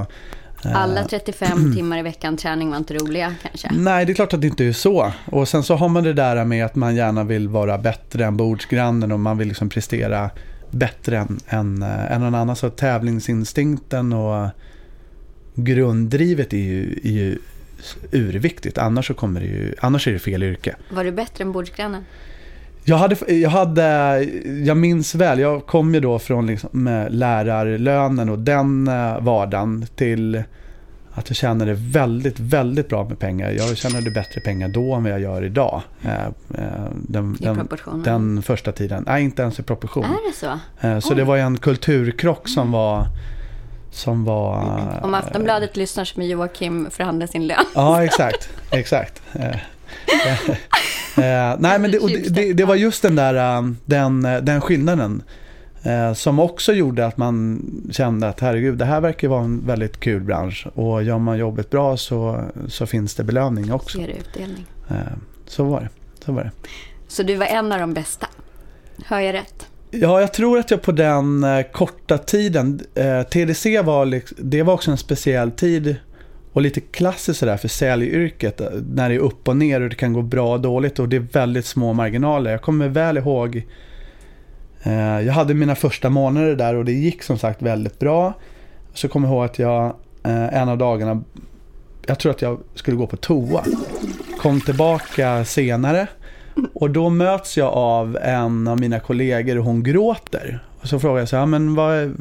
eh, 0.65 0.77
Alla 0.77 1.05
35 1.05 1.73
timmar 1.77 1.99
i 1.99 2.03
veckan 2.03 2.37
träning 2.37 2.71
var 2.71 2.77
inte 2.77 2.95
roliga 2.95 3.35
kanske. 3.43 3.69
Nej, 3.73 4.05
det 4.07 4.13
är 4.13 4.15
klart 4.15 4.33
att 4.33 4.41
det 4.41 4.47
inte 4.47 4.65
är 4.65 4.73
så. 4.73 5.13
Och 5.27 5.49
sen 5.49 5.63
så 5.63 5.75
har 5.75 5.89
man 5.89 6.05
det 6.05 6.13
där 6.13 6.45
med 6.45 6.65
att 6.65 6.75
man 6.75 6.97
gärna 6.97 7.25
vill 7.25 7.49
vara 7.49 7.79
bättre 7.79 8.25
än 8.25 8.37
bordsgrannen 8.37 9.13
och 9.13 9.21
man 9.21 9.39
vill 9.39 9.49
liksom 9.49 9.69
prestera 9.69 10.31
bättre 10.71 11.19
än, 11.19 11.41
än, 11.49 11.83
eh, 11.83 12.13
än 12.13 12.21
någon 12.21 12.35
annan. 12.35 12.57
Så 12.57 12.71
tävlingsinstinkten 12.71 14.13
och 14.13 14.49
grunddrivet 15.55 16.53
är 16.53 16.59
ju, 16.59 17.01
är 17.05 17.11
ju 17.11 17.39
urviktigt. 18.13 18.79
Annars, 18.79 19.07
så 19.07 19.15
kommer 19.15 19.41
det 19.41 19.47
ju, 19.47 19.75
annars 19.81 20.09
är 20.09 20.13
det 20.13 20.19
fel 20.19 20.43
yrke. 20.43 20.77
Var 20.91 21.05
du 21.05 21.13
bättre 21.13 21.45
än 21.45 21.53
bordsgrannen? 21.53 22.05
Jag, 22.87 22.97
hade, 22.97 23.35
jag, 23.35 23.51
hade, 23.51 24.23
jag 24.65 24.77
minns 24.77 25.15
väl, 25.15 25.39
jag 25.39 25.67
kom 25.67 25.95
ju 25.95 26.01
då 26.01 26.19
från 26.19 26.47
liksom 26.47 27.05
lärarlönen 27.11 28.29
och 28.29 28.39
den 28.39 28.89
eh, 28.89 29.21
vardagen 29.21 29.87
till 29.97 30.43
att 31.15 31.31
jag 31.31 31.37
tjänade 31.37 31.75
väldigt, 31.75 32.41
väldigt 32.41 32.89
bra 32.89 33.05
med 33.05 33.19
pengar. 33.19 33.51
Jag 33.51 33.77
tjänade 33.77 34.11
bättre 34.11 34.41
pengar 34.41 34.69
då 34.69 34.95
än 34.95 35.03
vad 35.03 35.13
jag 35.13 35.21
gör 35.21 35.45
idag. 35.45 35.83
Eh, 36.03 36.25
eh, 36.25 36.31
Den, 36.93 37.37
I 37.41 37.45
den, 37.45 37.69
den 38.05 38.43
första 38.43 38.73
tiden. 38.73 39.05
Nej, 39.07 39.25
inte 39.25 39.43
ens 39.43 39.59
i 39.59 39.63
proportion. 39.63 40.05
Är 40.05 40.29
det 40.29 40.37
så? 40.37 41.09
Så 41.09 41.15
det 41.15 41.25
var 41.25 41.37
ju 41.37 41.43
en 41.43 41.59
kulturkrock 41.59 42.49
som 42.49 42.73
var... 42.73 43.07
Som 43.91 44.25
var 44.25 45.01
Om 45.03 45.15
Aftonbladet 45.15 45.77
lyssnar 45.77 46.05
så 46.05 46.19
med 46.19 46.29
Joakim 46.29 46.89
förhandla 46.91 47.27
sin 47.27 47.47
lön. 47.47 47.65
Ja, 47.75 48.05
exakt. 48.05 48.49
exakt. 48.71 49.23
Eh, 51.17 51.25
eh, 51.25 51.51
eh, 51.51 51.57
nej, 51.59 51.79
men 51.79 51.91
det, 51.91 51.99
det, 51.99 52.35
det, 52.35 52.53
det 52.53 52.65
var 52.65 52.75
just 52.75 53.03
den 53.03 53.17
där 53.17 53.59
um, 53.59 53.77
den, 53.85 54.25
eh, 54.25 54.41
den 54.41 54.61
skillnaden 54.61 55.23
eh, 55.83 56.13
som 56.13 56.39
också 56.39 56.73
gjorde 56.73 57.07
att 57.07 57.17
man 57.17 57.63
kände 57.91 58.29
att 58.29 58.41
herregud, 58.41 58.79
det 58.79 58.85
här 58.85 59.01
verkar 59.01 59.29
vara 59.29 59.45
en 59.45 59.67
väldigt 59.67 60.01
kul 60.01 60.23
bransch 60.23 60.67
och 60.75 61.03
gör 61.03 61.19
man 61.19 61.39
jobbet 61.39 61.71
bra 61.71 61.97
så, 61.97 62.45
så 62.69 62.87
finns 62.87 63.15
det 63.15 63.25
belöning 63.25 63.73
också. 63.73 63.99
Ger 63.99 64.09
utdelning. 64.09 64.67
Eh, 64.91 64.97
så 65.47 65.65
var 65.65 65.81
det. 65.81 65.89
Så 66.25 66.33
var 66.33 66.45
det. 66.45 66.51
Så 67.09 67.23
du 67.23 67.35
var 67.35 67.47
en 67.47 67.73
av 67.73 67.81
de 67.81 67.95
bästa? 67.95 68.27
Hör 69.07 69.21
jag 69.21 69.35
rätt? 69.35 69.67
Ja, 69.91 70.21
jag 70.21 70.33
tror 70.33 70.59
att 70.59 70.71
jag 70.71 70.83
på 70.83 70.93
den 70.93 71.45
eh, 71.45 71.63
korta 71.63 72.19
tiden, 72.19 72.81
eh, 72.95 73.23
TDC 73.23 73.83
var, 73.83 74.07
liksom, 74.07 74.37
det 74.41 74.63
var 74.63 74.75
också 74.75 74.91
en 74.91 74.97
speciell 74.97 75.51
tid 75.51 75.97
och 76.55 76.63
lite 76.63 76.81
klassiskt 76.81 77.41
sådär 77.41 77.57
för 77.57 77.69
säljyrket 77.69 78.61
eh, 78.61 78.67
när 78.91 79.09
det 79.09 79.15
är 79.15 79.19
upp 79.19 79.49
och 79.49 79.57
ner 79.57 79.81
och 79.81 79.89
det 79.89 79.97
kan 79.97 80.13
gå 80.13 80.23
bra 80.23 80.53
och 80.53 80.61
dåligt 80.61 80.99
och 80.99 81.09
det 81.09 81.17
är 81.17 81.27
väldigt 81.33 81.67
små 81.67 81.93
marginaler. 81.93 82.51
Jag 82.51 82.63
kommer 82.63 82.89
väl 82.89 83.17
ihåg, 83.17 83.67
eh, 84.83 85.21
jag 85.21 85.33
hade 85.33 85.55
mina 85.55 85.75
första 85.75 86.11
månader 86.11 86.57
där 86.57 86.75
och 86.75 86.85
det 86.85 86.93
gick 86.93 87.23
som 87.23 87.39
sagt 87.39 87.63
väldigt 87.63 87.99
bra. 87.99 88.33
Så 88.93 89.09
kommer 89.09 89.29
jag 89.29 89.35
ihåg 89.35 89.45
att 89.45 89.59
jag 89.59 89.85
eh, 90.25 90.61
en 90.61 90.69
av 90.69 90.79
dagarna, 90.79 91.23
jag 92.07 92.19
tror 92.19 92.33
att 92.33 92.43
jag 92.43 92.59
skulle 92.75 92.97
gå 92.97 93.07
på 93.07 93.17
toa, 93.17 93.65
kom 94.39 94.61
tillbaka 94.61 95.45
senare 95.45 96.07
och 96.75 96.91
då 96.91 97.11
möts 97.11 97.57
jag 97.57 97.73
av 97.73 98.19
en 98.23 98.69
av 98.69 98.81
mina 98.81 99.01
kollegor 99.01 99.59
och 99.59 99.65
hon 99.65 99.83
gråter. 99.83 100.65
Och 100.81 100.89
så 100.89 100.99
frågar 100.99 101.19
jag 101.19 101.29
så 101.29 101.37
här, 101.37 101.43
"Ja, 101.43 101.47
men 101.47 101.75
vad, 101.75 102.15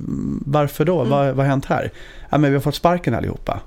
varför 0.45 0.85
då? 0.85 1.03
Vad, 1.03 1.27
vad 1.27 1.35
har 1.35 1.43
hänt 1.43 1.65
här? 1.65 1.91
Ja, 2.29 2.37
men 2.37 2.51
vi 2.51 2.55
har 2.55 2.61
fått 2.61 2.75
sparken 2.75 3.13
allihopa. 3.15 3.59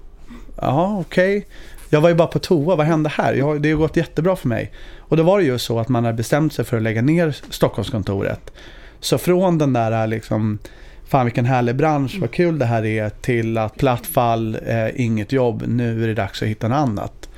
Jaha, 0.61 0.99
okej. 1.01 1.47
Jag 1.90 2.01
var 2.01 2.09
ju 2.09 2.14
bara 2.14 2.29
på 2.29 2.38
toa, 2.38 2.77
vad 2.77 2.87
hände 2.87 3.09
här? 3.09 3.35
Jag, 3.35 3.62
det 3.62 3.71
har 3.71 3.79
gått 3.79 3.97
jättebra 3.97 4.37
för 4.37 4.49
mig. 4.49 4.73
Och 4.99 5.16
då 5.16 5.23
var 5.23 5.38
det 5.38 5.45
ju 5.45 5.59
så 5.59 5.79
att 5.81 5.88
man 5.88 6.05
hade 6.05 6.16
bestämt 6.16 6.53
sig 6.53 6.64
för 6.64 6.77
att 6.77 6.83
lägga 6.83 7.03
ner 7.03 7.37
Stockholmskontoret. 7.51 8.53
Så 9.01 9.19
från 9.19 9.59
den 9.59 9.73
där 9.73 10.07
liksom, 10.07 10.59
fan 11.09 11.27
vilken 11.27 11.45
härlig 11.45 11.77
bransch, 11.77 12.16
vad 12.21 12.31
kul 12.31 12.59
det 12.59 12.64
här 12.64 12.85
är, 12.85 13.11
till 13.11 13.59
att 13.59 13.77
platt 13.77 14.07
fall, 14.07 14.59
eh, 14.66 15.01
inget 15.01 15.33
jobb, 15.33 15.62
nu 15.66 16.03
är 16.05 16.09
det 16.09 16.14
dags 16.14 16.42
att 16.42 16.49
hitta 16.49 16.69
något 16.69 16.77
annat. 16.77 17.29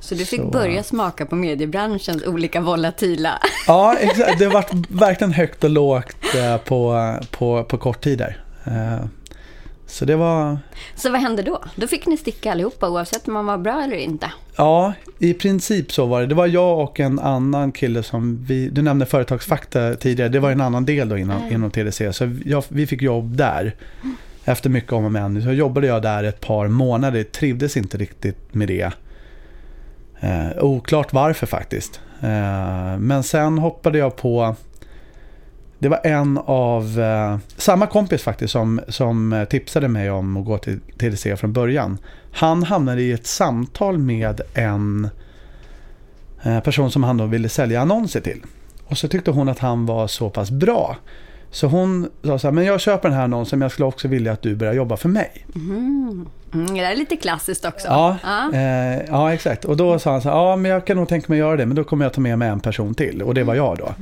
Så 0.00 0.14
du 0.14 0.24
fick 0.24 0.40
Så- 0.40 0.50
börja 0.50 0.82
smaka 0.82 1.26
på 1.26 1.36
mediebranschens 1.36 2.26
olika 2.26 2.60
volatila... 2.60 3.38
Ja, 3.66 3.96
exakt. 4.00 4.38
Det 4.38 4.44
har 4.44 4.52
varit 4.52 4.72
verkligen 4.88 5.32
högt 5.32 5.64
och 5.64 5.70
lågt 5.70 6.16
eh, 6.36 6.56
på, 6.56 7.14
på, 7.30 7.64
på 7.64 7.78
kort 7.78 8.00
tid 8.00 8.18
där. 8.18 8.40
Så 9.86 10.04
det 10.04 10.16
var, 10.16 10.58
Så 10.94 11.10
vad 11.10 11.20
hände 11.20 11.42
då? 11.42 11.64
Då 11.76 11.86
fick 11.86 12.06
ni 12.06 12.16
sticka 12.16 12.52
allihopa 12.52 12.88
oavsett 12.88 13.28
om 13.28 13.34
man 13.34 13.46
var 13.46 13.58
bra 13.58 13.82
eller 13.84 13.96
inte. 13.96 14.32
ja, 14.56 14.92
i 15.18 15.34
princip 15.34 15.92
så 15.92 16.06
var 16.06 16.20
det. 16.20 16.26
Det 16.26 16.34
var 16.34 16.46
jag 16.46 16.78
och 16.78 17.00
en 17.00 17.18
annan 17.18 17.72
kille 17.72 18.02
som 18.02 18.44
vi, 18.44 18.68
du 18.68 18.82
nämnde 18.82 19.06
företagsfakta 19.06 19.94
tidigare, 19.94 20.28
det 20.28 20.40
var 20.40 20.50
en 20.50 20.60
annan 20.60 20.84
del 20.84 21.08
då 21.08 21.18
inom, 21.18 21.52
inom 21.52 21.70
TDC. 21.70 22.12
Så 22.12 22.36
jag, 22.44 22.64
vi 22.68 22.86
fick 22.86 23.02
jobb 23.02 23.36
där. 23.36 23.74
Efter 24.44 24.70
mycket 24.70 24.92
om 24.92 25.04
och 25.04 25.12
men. 25.12 25.42
Så 25.42 25.52
jobbade 25.52 25.86
jag 25.86 26.02
där 26.02 26.24
ett 26.24 26.40
par 26.40 26.68
månader, 26.68 27.22
trivdes 27.22 27.76
inte 27.76 27.96
riktigt 27.98 28.54
med 28.54 28.68
det. 28.68 28.92
Eh, 30.20 30.64
oklart 30.64 31.12
varför 31.12 31.46
faktiskt. 31.46 32.00
Eh, 32.20 32.98
men 32.98 33.22
sen 33.22 33.58
hoppade 33.58 33.98
jag 33.98 34.16
på 34.16 34.56
Det 35.84 35.88
var 35.88 36.00
en 36.04 36.38
av, 36.46 37.00
eh, 37.00 37.38
samma 37.56 37.86
kompis 37.86 38.22
faktiskt 38.22 38.52
som, 38.52 38.80
som 38.88 39.32
eh, 39.32 39.44
tipsade 39.44 39.88
mig 39.88 40.10
om 40.10 40.36
att 40.36 40.44
gå 40.44 40.58
till 40.58 40.80
TDC 40.98 41.36
från 41.36 41.52
början. 41.52 41.98
Han 42.32 42.62
hamnade 42.62 43.02
i 43.02 43.12
ett 43.12 43.26
samtal 43.26 43.98
med 43.98 44.40
en 44.54 45.08
eh, 46.42 46.60
person 46.60 46.90
som 46.90 47.04
han 47.04 47.16
då 47.16 47.26
ville 47.26 47.48
sälja 47.48 47.80
annonser 47.80 48.20
till. 48.20 48.42
Och 48.86 48.98
så 48.98 49.08
tyckte 49.08 49.30
hon 49.30 49.48
att 49.48 49.58
han 49.58 49.86
var 49.86 50.06
så 50.06 50.30
pass 50.30 50.50
bra. 50.50 50.96
Så 51.50 51.66
hon 51.66 52.08
sa 52.22 52.38
så 52.38 52.46
här, 52.46 52.52
men 52.52 52.64
jag 52.64 52.80
köper 52.80 53.08
den 53.08 53.16
här 53.18 53.24
annonsen 53.24 53.58
men 53.58 53.64
jag 53.64 53.72
skulle 53.72 53.86
också 53.86 54.08
vilja 54.08 54.32
att 54.32 54.42
du 54.42 54.56
börjar 54.56 54.74
jobba 54.74 54.96
för 54.96 55.08
mig. 55.08 55.46
Mm, 55.54 56.26
det 56.52 56.80
är 56.80 56.96
lite 56.96 57.16
klassiskt 57.16 57.64
också. 57.64 57.88
Ja, 57.88 58.16
Ja. 58.22 58.52
eh, 58.54 59.00
ja 59.08 59.32
exakt. 59.34 59.64
Och 59.64 59.76
då 59.76 59.98
sa 59.98 60.10
han 60.12 60.22
så 60.22 60.28
här, 60.28 60.36
ja 60.36 60.56
men 60.56 60.70
jag 60.70 60.86
kan 60.86 60.96
nog 60.96 61.08
tänka 61.08 61.26
mig 61.28 61.36
att 61.36 61.46
göra 61.46 61.56
det 61.56 61.66
men 61.66 61.76
då 61.76 61.84
kommer 61.84 62.04
jag 62.04 62.12
ta 62.12 62.20
med 62.20 62.38
mig 62.38 62.48
en 62.48 62.60
person 62.60 62.94
till. 62.94 63.22
Och 63.22 63.34
det 63.34 63.44
var 63.44 63.54
jag 63.54 63.78
då. 63.78 63.94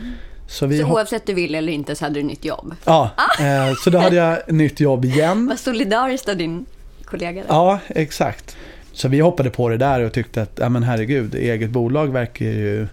Så 0.53 0.67
vi 0.67 0.79
Så 0.79 0.85
hop- 0.85 0.95
oavsett 0.95 1.27
du 1.27 1.35
vill 1.35 1.55
eller 1.55 1.73
inte 1.73 1.97
så 1.97 2.05
hade 2.05 2.15
du 2.21 2.23
nytt 2.23 2.45
jobb. 2.45 2.75
Ja, 2.85 3.11
eh, 3.41 3.75
så 3.85 3.91
då 3.91 3.99
hade 3.99 4.17
jag 4.17 4.53
nytt 4.53 4.81
jobb 4.81 5.05
igen. 5.05 5.47
Vad 5.47 5.59
solidariskt 5.59 6.29
av 6.29 6.37
din 6.37 6.67
kollega 7.05 7.41
där. 7.41 7.49
Ja, 7.49 7.79
exakt. 7.89 8.57
Så 8.93 9.09
vi 9.09 9.21
hoppade 9.21 9.51
på 9.51 9.69
det 9.69 9.77
där 9.77 10.01
och 10.01 10.13
tyckte 10.13 10.43
att, 10.43 10.51
ja 10.61 10.69
men 10.69 10.83
herregud, 10.83 11.35
eget 11.35 11.71
bolag 11.71 12.07
verkar 12.13 12.45
ju 12.47 12.89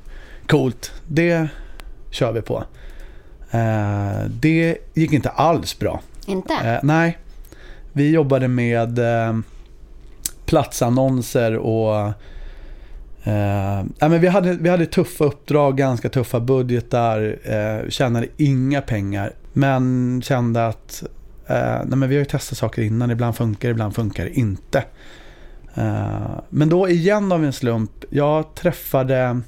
coolt. 0.48 0.92
Det 1.08 1.48
kör 2.12 2.32
vi 2.32 2.42
på. 2.42 2.64
Eh, 3.52 4.24
det 4.30 4.78
gick 4.94 5.14
inte 5.14 5.30
alls 5.30 5.80
bra. 5.80 6.02
Inte? 6.26 6.54
Eh, 6.54 6.80
nej, 6.84 7.18
vi 7.94 8.10
jobbade 8.12 8.48
med 8.48 9.00
platsannonser 10.46 11.56
och 11.58 12.12
eh, 13.30 14.10
men 14.10 14.22
vi, 14.22 14.28
hade, 14.28 14.54
vi 14.54 14.70
hade 14.70 14.86
tuffa 14.86 15.24
uppdrag, 15.24 15.78
ganska 15.78 16.10
tuffa 16.10 16.40
budgetar, 16.40 17.38
eh, 17.44 17.90
tjänade 17.90 18.28
inga 18.38 18.82
pengar. 18.82 19.34
Men 19.54 20.22
kände 20.22 20.68
att 20.68 21.04
eh, 21.48 21.80
nej, 21.86 21.98
men 21.98 22.10
vi 22.10 22.16
har 22.16 22.20
ju 22.20 22.26
testat 22.26 22.58
saker 22.58 22.82
innan, 22.82 23.12
ibland 23.12 23.36
funkar 23.36 23.70
det, 23.70 23.72
ibland 23.72 23.96
funkar 23.96 24.26
det 24.26 24.32
inte. 24.32 24.84
Eh, 25.74 26.40
men 26.50 26.70
då 26.70 26.90
igen 26.90 27.32
av 27.32 27.46
en 27.46 27.54
slump, 27.54 27.92
jag 28.10 28.56
träffade 28.56 29.42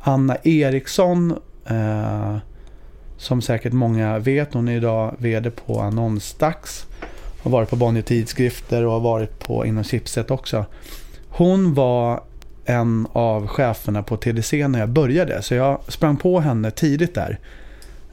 Anna 0.00 0.36
Eriksson 0.42 1.38
eh, 1.66 2.36
som 3.16 3.42
säkert 3.42 3.72
många 3.72 4.18
vet. 4.18 4.54
Hon 4.54 4.68
är 4.68 4.76
idag 4.76 5.14
VD 5.18 5.50
på 5.50 5.80
Annonsdags. 5.80 6.86
Har 7.42 7.50
varit 7.50 7.70
på 7.70 7.76
Bonnier 7.76 8.02
Tidskrifter 8.02 8.84
och 8.84 8.92
har 8.92 9.00
varit 9.00 9.38
på 9.38 9.66
inom 9.66 9.84
Chipset 9.84 10.30
också. 10.30 10.64
Hon 11.28 11.74
var 11.74 12.22
en 12.64 13.06
av 13.12 13.46
cheferna 13.46 14.02
på 14.02 14.16
TDC 14.16 14.68
när 14.68 14.78
jag 14.78 14.88
började. 14.88 15.42
Så 15.42 15.54
jag 15.54 15.80
sprang 15.88 16.16
på 16.16 16.40
henne 16.40 16.70
tidigt 16.70 17.14
där. 17.14 17.38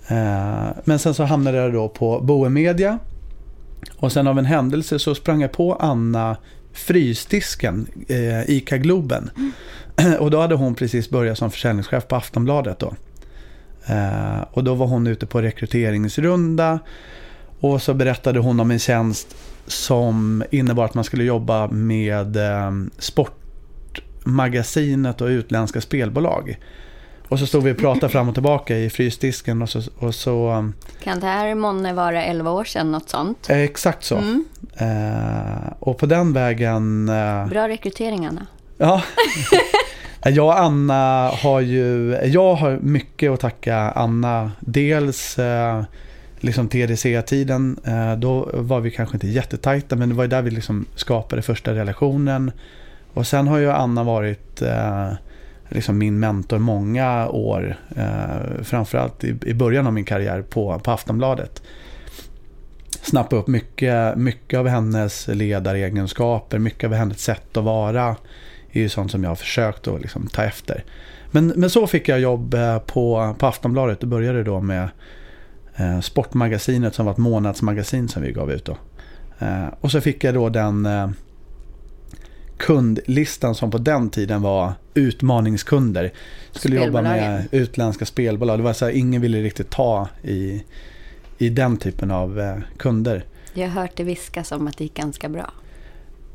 Eh, 0.07 0.77
men 0.83 0.99
sen 0.99 1.13
så 1.13 1.23
hamnade 1.23 1.57
jag 1.57 1.73
då 1.73 1.89
på 1.89 2.19
Boe 2.19 2.49
Media. 2.49 2.99
Och 3.97 4.11
sen 4.11 4.27
av 4.27 4.39
en 4.39 4.45
händelse 4.45 4.99
så 4.99 5.15
sprang 5.15 5.41
jag 5.41 5.51
på 5.51 5.73
Anna 5.73 6.37
Frysdisken, 6.73 7.87
eh, 8.07 8.49
ICA 8.49 8.77
Globen. 8.77 9.29
Och 10.19 10.31
då 10.31 10.41
hade 10.41 10.55
hon 10.55 10.75
precis 10.75 11.09
börjat 11.09 11.37
som 11.37 11.51
försäljningschef 11.51 12.07
på 12.07 12.15
Aftonbladet 12.15 12.79
då. 12.79 12.93
Eh, 13.85 14.41
och 14.51 14.63
då 14.63 14.75
var 14.75 14.87
hon 14.87 15.07
ute 15.07 15.25
på 15.25 15.41
rekryteringsrunda. 15.41 16.79
Och 17.59 17.81
så 17.81 17.93
berättade 17.93 18.39
hon 18.39 18.59
om 18.59 18.71
en 18.71 18.79
tjänst 18.79 19.35
som 19.67 20.43
innebar 20.51 20.85
att 20.85 20.93
man 20.93 21.03
skulle 21.03 21.23
jobba 21.23 21.67
med 21.67 22.37
sport 22.97 23.38
Sportmagasinet 24.29 25.21
och 25.21 25.27
utländska 25.27 25.81
spelbolag. 25.81 26.57
Och 27.29 27.39
så 27.39 27.47
stod 27.47 27.63
vi 27.63 27.71
och 27.73 27.77
pratade 27.77 28.09
fram 28.11 28.27
och 28.27 28.33
tillbaka 28.33 28.77
i 28.77 28.89
frysdisken 28.89 29.61
och 29.61 29.69
så, 29.69 29.81
och 29.97 30.15
så 30.15 30.51
um, 30.51 30.73
Kan 31.03 31.19
det 31.19 31.25
här 31.25 31.55
månne 31.55 31.93
vara 31.93 32.23
11 32.23 32.51
år 32.51 32.63
sedan, 32.63 32.91
något 32.91 33.09
sånt? 33.09 33.49
eh, 33.49 33.57
exakt 33.57 34.03
så. 34.03 34.15
Mm. 34.17 34.45
Eh, 34.77 35.73
och 35.79 35.97
på 35.97 36.05
den 36.05 36.33
vägen 36.33 37.09
eh, 37.09 37.47
Bra 37.47 37.67
rekrytering, 37.67 38.25
Anna. 38.25 38.45
Ja. 38.77 39.01
Jag 40.23 40.45
och 40.45 40.59
Anna 40.59 41.27
har 41.27 41.59
ju, 41.61 42.17
jag 42.23 42.55
har 42.55 42.79
mycket 42.81 43.31
att 43.31 43.39
tacka 43.39 43.75
Anna. 43.77 44.51
Dels 44.59 45.39
eh, 45.39 45.83
liksom 46.39 46.67
TDC-tiden, 46.67 47.79
eh, 47.85 48.15
då 48.19 48.49
var 48.53 48.79
vi 48.79 48.91
kanske 48.91 49.15
inte 49.15 49.27
jättetajta 49.27 49.95
men 49.95 50.09
det 50.09 50.15
var 50.15 50.23
ju 50.23 50.27
där 50.27 50.41
vi 50.41 50.51
liksom 50.51 50.85
skapade 50.95 51.41
första 51.41 51.73
relationen. 51.73 52.51
Och 53.13 53.27
sen 53.27 53.47
har 53.47 53.57
ju 53.57 53.71
Anna 53.71 54.03
varit 54.03 54.61
eh, 54.61 55.11
liksom 55.69 55.97
min 55.97 56.19
mentor 56.19 56.59
många 56.59 57.27
år. 57.29 57.75
Eh, 57.95 58.63
framförallt 58.63 59.23
i, 59.23 59.35
i 59.45 59.53
början 59.53 59.87
av 59.87 59.93
min 59.93 60.05
karriär 60.05 60.41
på, 60.41 60.79
på 60.79 60.91
Aftonbladet. 60.91 61.61
Snappa 63.01 63.35
upp 63.35 63.47
mycket, 63.47 64.17
mycket 64.17 64.59
av 64.59 64.67
hennes 64.67 65.27
ledaregenskaper, 65.27 66.59
mycket 66.59 66.87
av 66.87 66.93
hennes 66.93 67.23
sätt 67.23 67.57
att 67.57 67.63
vara 67.63 68.15
är 68.71 68.81
ju 68.81 68.89
sånt 68.89 69.11
som 69.11 69.23
jag 69.23 69.31
har 69.31 69.35
försökt 69.35 69.87
att 69.87 70.01
liksom 70.01 70.27
ta 70.27 70.43
efter. 70.43 70.83
Men, 71.31 71.47
men 71.47 71.69
så 71.69 71.87
fick 71.87 72.07
jag 72.07 72.19
jobb 72.19 72.53
eh, 72.53 72.79
på, 72.79 73.35
på 73.39 73.47
Aftonbladet. 73.47 73.99
Det 73.99 74.07
började 74.07 74.43
då 74.43 74.61
med 74.61 74.89
eh, 75.75 75.99
Sportmagasinet 75.99 76.95
som 76.95 77.05
var 77.05 77.13
ett 77.13 77.17
månadsmagasin 77.17 78.07
som 78.07 78.23
vi 78.23 78.31
gav 78.31 78.51
ut 78.51 78.65
då. 78.65 78.77
Eh, 79.39 79.65
och 79.81 79.91
så 79.91 80.01
fick 80.01 80.23
jag 80.23 80.33
då 80.33 80.49
den 80.49 80.85
eh, 80.85 81.09
kundlistan 82.59 83.55
som 83.55 83.71
på 83.71 83.77
den 83.77 84.09
tiden 84.09 84.41
var 84.41 84.73
utmaningskunder. 84.93 86.11
Skulle 86.51 86.85
jobba 86.85 87.01
med 87.01 87.47
utländska 87.51 88.05
spelbolag. 88.05 88.59
Det 88.59 88.63
var 88.63 88.73
så 88.73 88.85
här, 88.85 88.91
ingen 88.91 89.21
ville 89.21 89.41
riktigt 89.41 89.69
ta 89.69 90.07
i, 90.23 90.63
i 91.37 91.49
den 91.49 91.77
typen 91.77 92.11
av 92.11 92.39
eh, 92.39 92.55
kunder. 92.77 93.25
Jag 93.53 93.67
har 93.69 93.81
hört 93.81 93.91
det 93.95 94.03
viskas 94.03 94.51
om 94.51 94.67
att 94.67 94.77
det 94.77 94.83
gick 94.83 94.93
ganska 94.93 95.29
bra. 95.29 95.51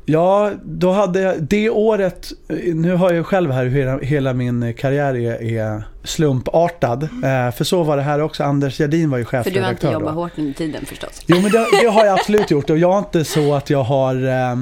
Ja, 0.05 0.51
då 0.63 0.91
hade 0.91 1.21
jag 1.21 1.43
det 1.43 1.69
året, 1.69 2.31
nu 2.73 2.95
har 2.95 3.13
jag 3.13 3.25
själv 3.25 3.51
här 3.51 3.65
hur 3.65 3.99
hela, 4.03 4.33
min 4.33 4.73
karriär 4.73 5.15
är, 5.15 5.43
är 5.43 5.83
slumpartad. 6.03 7.03
Eh, 7.03 7.51
för 7.51 7.63
så 7.63 7.83
var 7.83 7.97
det 7.97 8.03
här 8.03 8.21
också, 8.21 8.43
Anders 8.43 8.79
Gerdin 8.79 9.09
var 9.09 9.17
ju 9.17 9.25
För 9.25 9.31
du 9.31 9.37
har 9.37 9.45
inte 9.45 9.53
chefredaktör 9.53 9.91
jobbat 9.91 10.13
då. 10.13 10.21
hårt 10.21 10.31
under 10.37 10.53
tiden 10.53 10.85
förstås. 10.85 11.21
Jo 11.25 11.41
men 11.41 11.51
det, 11.51 11.65
det 11.81 11.87
har 11.87 12.05
jag 12.05 12.19
absolut 12.19 12.51
gjort 12.51 12.69
och 12.69 12.77
jag 12.77 12.93
är 12.93 12.99
inte 12.99 13.25
så 13.25 13.53
att 13.53 13.69
jag 13.69 13.83
har 13.83 14.15
eh, 14.27 14.55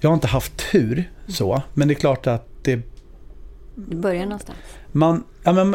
Jag 0.00 0.10
har 0.10 0.14
inte 0.14 0.26
haft 0.26 0.70
tur 0.72 1.10
så, 1.28 1.62
men 1.74 1.88
det 1.88 1.94
är 1.94 1.98
klart 1.98 2.26
att 2.26 2.46
det 2.62 2.80
Du 3.74 3.96
börjar 3.96 4.24
någonstans. 4.24 4.58
man, 4.92 5.24
ja, 5.42 5.52
men, 5.52 5.74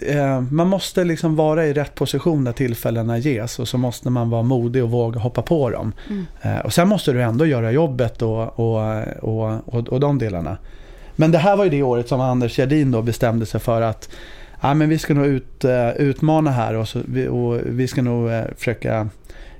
eh, 0.00 0.40
man 0.40 0.68
måste 0.68 1.04
liksom 1.04 1.36
vara 1.36 1.66
i 1.66 1.72
rätt 1.72 1.94
position 1.94 2.44
när 2.44 2.52
tillfällena 2.52 3.18
ges 3.18 3.58
och 3.58 3.68
så 3.68 3.78
måste 3.78 4.10
man 4.10 4.30
vara 4.30 4.42
modig 4.42 4.84
och 4.84 4.90
våga 4.90 5.20
hoppa 5.20 5.42
på 5.42 5.70
dem. 5.70 5.92
Eh, 6.42 6.58
och 6.58 6.72
sen 6.72 6.88
måste 6.88 7.12
du 7.12 7.22
ändå 7.22 7.46
göra 7.46 7.72
jobbet 7.72 8.22
och, 8.22 8.58
och, 8.58 9.02
och, 9.20 9.74
och, 9.74 9.88
och 9.88 10.00
de 10.00 10.18
delarna. 10.18 10.56
Men 11.16 11.30
det 11.32 11.38
här 11.38 11.56
var 11.56 11.64
ju 11.64 11.70
det 11.70 11.82
året 11.82 12.08
som 12.08 12.20
Anders 12.20 12.58
Gerdin 12.58 12.90
då 12.90 13.02
bestämde 13.02 13.46
sig 13.46 13.60
för 13.60 13.82
att 13.82 14.08
ja, 14.60 14.74
men 14.74 14.88
vi 14.88 14.98
ska 14.98 15.14
nog 15.14 15.26
ut, 15.26 15.64
eh, 15.64 15.90
utmana 15.90 16.50
här 16.50 16.74
och, 16.74 16.88
så, 16.88 17.00
vi, 17.04 17.28
och 17.28 17.60
vi 17.64 17.88
ska 17.88 18.02
nog 18.02 18.30
eh, 18.30 18.44
försöka 18.56 19.08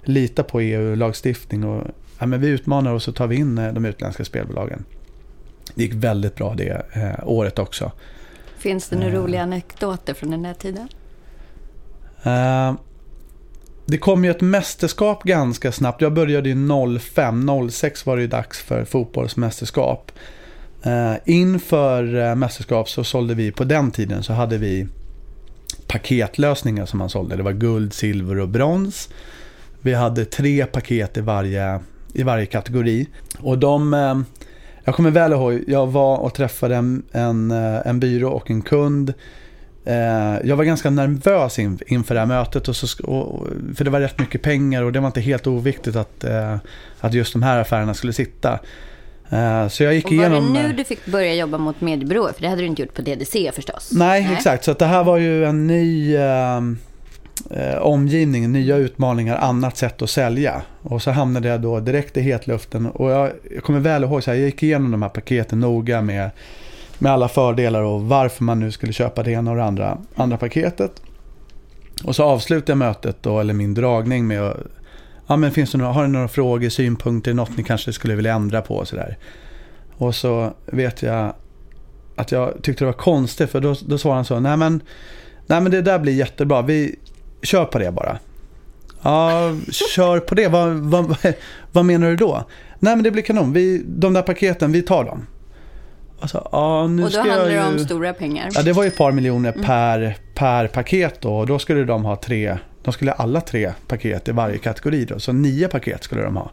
lita 0.09 0.43
på 0.43 0.61
EU-lagstiftning. 0.61 1.65
Och, 1.65 1.87
ja, 2.19 2.27
men 2.27 2.41
vi 2.41 2.49
utmanar 2.49 2.93
och 2.93 3.03
så 3.03 3.13
tar 3.13 3.27
vi 3.27 3.37
in 3.37 3.59
eh, 3.59 3.73
de 3.73 3.85
utländska 3.85 4.25
spelbolagen. 4.25 4.85
Det 5.75 5.83
gick 5.83 5.95
väldigt 5.95 6.35
bra 6.35 6.55
det 6.55 6.87
eh, 6.93 7.29
året 7.29 7.59
också. 7.59 7.93
Finns 8.59 8.89
det 8.89 8.97
några 8.97 9.15
roliga 9.15 9.43
anekdoter 9.43 10.15
från 10.15 10.31
den 10.31 10.45
här 10.45 10.55
tiden? 10.55 10.89
Eh, 12.23 12.75
det 13.87 13.99
kom 13.99 14.25
ju 14.25 14.31
ett 14.31 14.41
mästerskap 14.41 15.23
ganska 15.23 15.73
snabbt. 15.73 16.03
Jag 16.03 16.13
började 16.13 16.49
ju 16.49 16.99
05, 16.99 17.51
06 17.71 18.07
var 18.07 18.17
det 18.17 18.23
ju 18.23 18.29
dags 18.29 18.63
för 18.63 18.85
fotbollsmästerskap. 18.85 20.13
Eh, 20.83 21.15
inför 21.25 22.17
eh, 22.17 22.35
mästerskap 22.35 22.89
så 22.89 23.05
sålde 23.05 23.35
vi, 23.35 23.53
på 23.53 23.65
den 23.65 23.91
tiden 23.91 24.23
så 24.23 24.33
hade 24.33 24.59
vi 24.59 24.87
paketlösningar 25.87 26.87
som 26.87 26.99
man 26.99 27.11
sålde. 27.11 27.37
Det 27.37 27.43
var 27.43 27.53
guld, 27.53 27.93
silver 27.93 28.39
och 28.39 28.49
brons. 28.49 29.09
Vi 29.85 29.95
hade 29.95 30.25
tre 30.25 30.67
paket 30.67 31.17
i 31.17 31.21
varje, 31.21 31.81
i 32.13 32.23
varje 32.23 32.47
kategori. 32.47 33.09
Och 33.39 33.59
de, 33.59 33.95
eh, 33.95 34.19
jag 34.85 34.95
kommer 34.95 35.11
väl 35.11 35.33
ihåg, 35.33 35.65
jag 35.67 35.87
var 35.87 36.17
och 36.17 36.35
träffade 36.35 36.77
en, 36.77 37.03
en, 37.13 37.51
eh, 37.51 37.87
en 37.87 38.01
byrå 38.01 38.31
och 38.31 38.51
en 38.51 38.63
kund. 38.63 39.15
Eh, 39.85 39.95
jag 40.45 40.57
var 40.57 40.65
ganska 40.65 40.91
nervös 40.91 41.59
in, 41.59 41.79
inför 41.87 42.15
det 42.15 42.21
här 42.21 42.27
mötet. 42.27 42.69
Och 42.69 42.77
så, 42.77 43.05
och, 43.07 43.47
för 43.77 43.85
det 43.85 43.91
var 43.91 44.01
rätt 44.01 44.19
mycket 44.19 44.43
pengar 44.43 44.83
och 44.83 44.93
det 44.93 45.01
var 45.01 45.07
inte 45.07 45.21
helt 45.21 45.47
oviktigt 45.47 45.97
att, 45.97 46.25
att 47.01 47.15
just 47.15 47.33
de 47.33 47.43
här 47.43 47.61
affärerna 47.61 47.95
skulle 47.95 48.13
sitta. 48.13 48.59
Så 49.71 49.83
jag 49.83 49.95
gick 49.95 50.05
Och 50.05 50.13
var 50.13 50.19
det 50.19 50.27
igenom... 50.27 50.53
nu 50.53 50.67
eh, 50.67 50.77
du 50.77 50.85
fick 50.85 51.07
börja 51.07 51.35
jobba 51.35 51.59
mot 51.59 51.81
mediebyråer? 51.81 52.33
För 52.33 52.43
det 52.43 52.49
hade 52.49 52.63
du 52.63 52.67
inte 52.67 52.83
gjort 52.83 52.95
på 52.95 53.03
DDC 53.03 53.53
förstås. 53.55 53.91
Nej, 53.93 54.29
exakt. 54.33 54.65
Så 54.65 54.73
det 54.73 54.87
här 54.87 55.05
var 55.05 55.17
ju 55.17 55.45
en 55.45 55.67
ny 55.67 56.17
eh, 57.51 57.77
omgivning, 57.77 58.53
nya 58.53 58.77
utmaningar, 58.77 59.37
annat 59.37 59.77
sätt 59.77 60.03
att 60.03 60.11
sälja. 60.11 60.63
Och 60.83 61.03
så 61.03 61.11
hamnade 61.11 61.49
jag 61.49 61.61
då 61.61 61.81
direkt 61.81 62.17
i 62.17 62.21
hetluften. 62.21 62.87
Och 62.87 63.11
jag, 63.11 63.31
jag 63.55 63.63
kommer 63.63 63.81
väl 63.81 64.05
ihåg, 64.05 64.23
så 64.23 64.31
här, 64.31 64.39
jag 64.39 64.47
gick 64.47 64.63
igenom 64.63 64.91
de 64.91 65.03
här 65.03 65.09
paketen 65.09 65.61
noga 65.61 66.03
med, 66.03 66.31
med 66.99 67.13
alla 67.13 67.29
fördelar 67.29 67.83
och 67.83 68.03
varför 68.03 68.45
man 68.45 68.61
nu 68.61 68.71
skulle 68.71 68.93
köpa 68.93 69.23
det 69.23 69.31
ena 69.31 69.51
och 69.51 69.57
det 69.57 69.65
andra, 69.65 69.99
andra 70.15 70.37
paketet. 70.37 71.03
Och 72.05 72.17
så 72.17 72.25
avslutade 72.25 72.73
jag 72.73 72.79
mötet 72.79 73.17
då, 73.23 73.41
eller 73.41 73.55
min 73.55 73.75
dragning 73.75 74.27
med 74.27 74.43
att 74.43 74.57
Ja, 75.27 75.37
men 75.37 75.51
finns 75.51 75.73
det 75.73 75.79
några, 75.79 75.93
har 75.93 76.07
ni 76.07 76.13
några 76.13 76.29
frågor, 76.29 76.69
synpunkter, 76.69 77.35
något 77.35 77.57
ni 77.57 77.63
kanske 77.63 77.93
skulle 77.93 78.15
vilja 78.15 78.35
ändra 78.35 78.63
på 78.63 78.77
och 78.77 78.89
sådär. 78.89 79.19
Och 79.97 80.15
så 80.15 80.53
vet 80.67 81.03
jag 81.03 81.33
att 82.17 82.33
jag 82.33 82.63
tyckte 82.63 82.85
det 82.85 82.87
var 82.87 82.93
konstigt 82.93 83.51
för 83.51 83.61
då, 83.61 83.75
då 83.87 83.99
svarade 83.99 84.19
han 84.19 84.25
så, 84.25 84.41
nej 84.41 84.57
men, 84.57 84.81
nej 85.47 85.61
men 85.61 85.73
det 85.73 85.83
där 85.83 85.99
blir 85.99 86.13
jättebra, 86.13 86.63
vi 86.63 86.97
kör 87.45 87.65
på 87.65 87.79
det 87.79 87.93
bara. 87.93 88.19
Ja, 89.03 89.53
kör 89.71 90.21
på 90.21 90.35
det, 90.35 90.49
vad, 90.49 90.71
vad, 90.71 91.17
vad 91.73 91.85
menar 91.85 92.11
du 92.11 92.17
då? 92.17 92.45
Nej 92.79 92.97
men 92.97 93.05
det 93.05 93.11
blir 93.11 93.23
kanon, 93.23 93.53
vi, 93.53 93.83
de 93.87 94.13
där 94.13 94.23
paketen, 94.23 94.73
vi 94.73 94.83
tar 94.83 95.05
dem. 95.05 95.27
Alltså, 96.21 96.49
ja, 96.53 96.87
nu 96.87 97.05
Och 97.05 97.11
då 97.11 97.19
handlar 97.19 97.49
det 97.49 97.67
om 97.67 97.79
stora 97.79 98.13
pengar. 98.13 98.51
Ja, 98.55 98.63
det 98.63 98.73
var 98.73 98.83
ju 98.83 98.89
ett 98.89 98.97
par 98.97 99.13
miljoner 99.13 99.53
per, 99.53 100.17
per 100.35 100.67
paket 100.67 101.21
då. 101.21 101.37
Och 101.37 101.47
då 101.47 101.59
skulle 101.59 101.85
de 101.85 102.05
ha 102.05 102.17
tre, 102.17 102.59
de 102.83 102.93
skulle 102.93 103.11
ha 103.11 103.19
alla 103.19 103.41
tre 103.41 103.73
paket 103.87 104.29
i 104.29 104.33
varje 104.33 104.59
kategori 104.59 105.05
då. 105.05 105.19
Så 105.19 105.33
nio 105.33 105.69
paket 105.69 106.05
skulle 106.05 106.23
de 106.23 106.37
ha. 106.37 106.51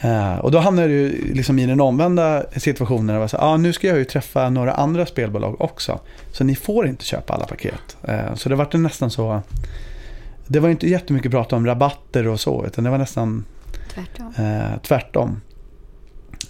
Eh, 0.00 0.38
och 0.38 0.50
då 0.50 0.58
hamnade 0.58 0.88
ju 0.88 1.32
liksom 1.34 1.58
i 1.58 1.66
den 1.66 1.80
omvända 1.80 2.44
situationen. 2.56 3.20
Var 3.20 3.28
så, 3.28 3.36
ah, 3.36 3.56
nu 3.56 3.72
ska 3.72 3.86
jag 3.86 3.98
ju 3.98 4.04
träffa 4.04 4.50
några 4.50 4.72
andra 4.72 5.06
spelbolag 5.06 5.60
också. 5.60 6.00
Så 6.32 6.44
ni 6.44 6.54
får 6.54 6.86
inte 6.86 7.04
köpa 7.04 7.34
alla 7.34 7.44
paket. 7.44 7.96
Eh, 8.02 8.34
så 8.34 8.48
det 8.48 8.54
var 8.54 8.78
nästan 8.78 9.10
så. 9.10 9.42
Det 10.46 10.60
var 10.60 10.68
inte 10.68 10.88
jättemycket 10.88 11.30
prat 11.30 11.52
om 11.52 11.66
rabatter 11.66 12.28
och 12.28 12.40
så. 12.40 12.66
Utan 12.66 12.84
det 12.84 12.90
var 12.90 12.98
nästan 12.98 13.44
Tvärtom. 13.94 14.32
eh, 14.44 14.78
tvärtom. 14.82 15.40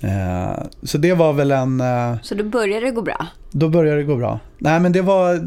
Eh, 0.00 0.62
så 0.82 0.98
det 0.98 1.14
var 1.14 1.32
väl 1.32 1.50
en... 1.50 1.80
Eh, 1.80 2.14
Så 2.22 2.34
då 2.34 2.44
började 2.44 2.86
det 2.86 2.92
gå 2.92 3.02
bra. 3.02 3.26
då 3.50 3.68
började 3.68 3.96
det 3.98 4.04
gå 4.04 4.16
bra. 4.16 4.40
Nej 4.58 4.80
men 4.80 4.92
det 4.92 5.02
var... 5.02 5.40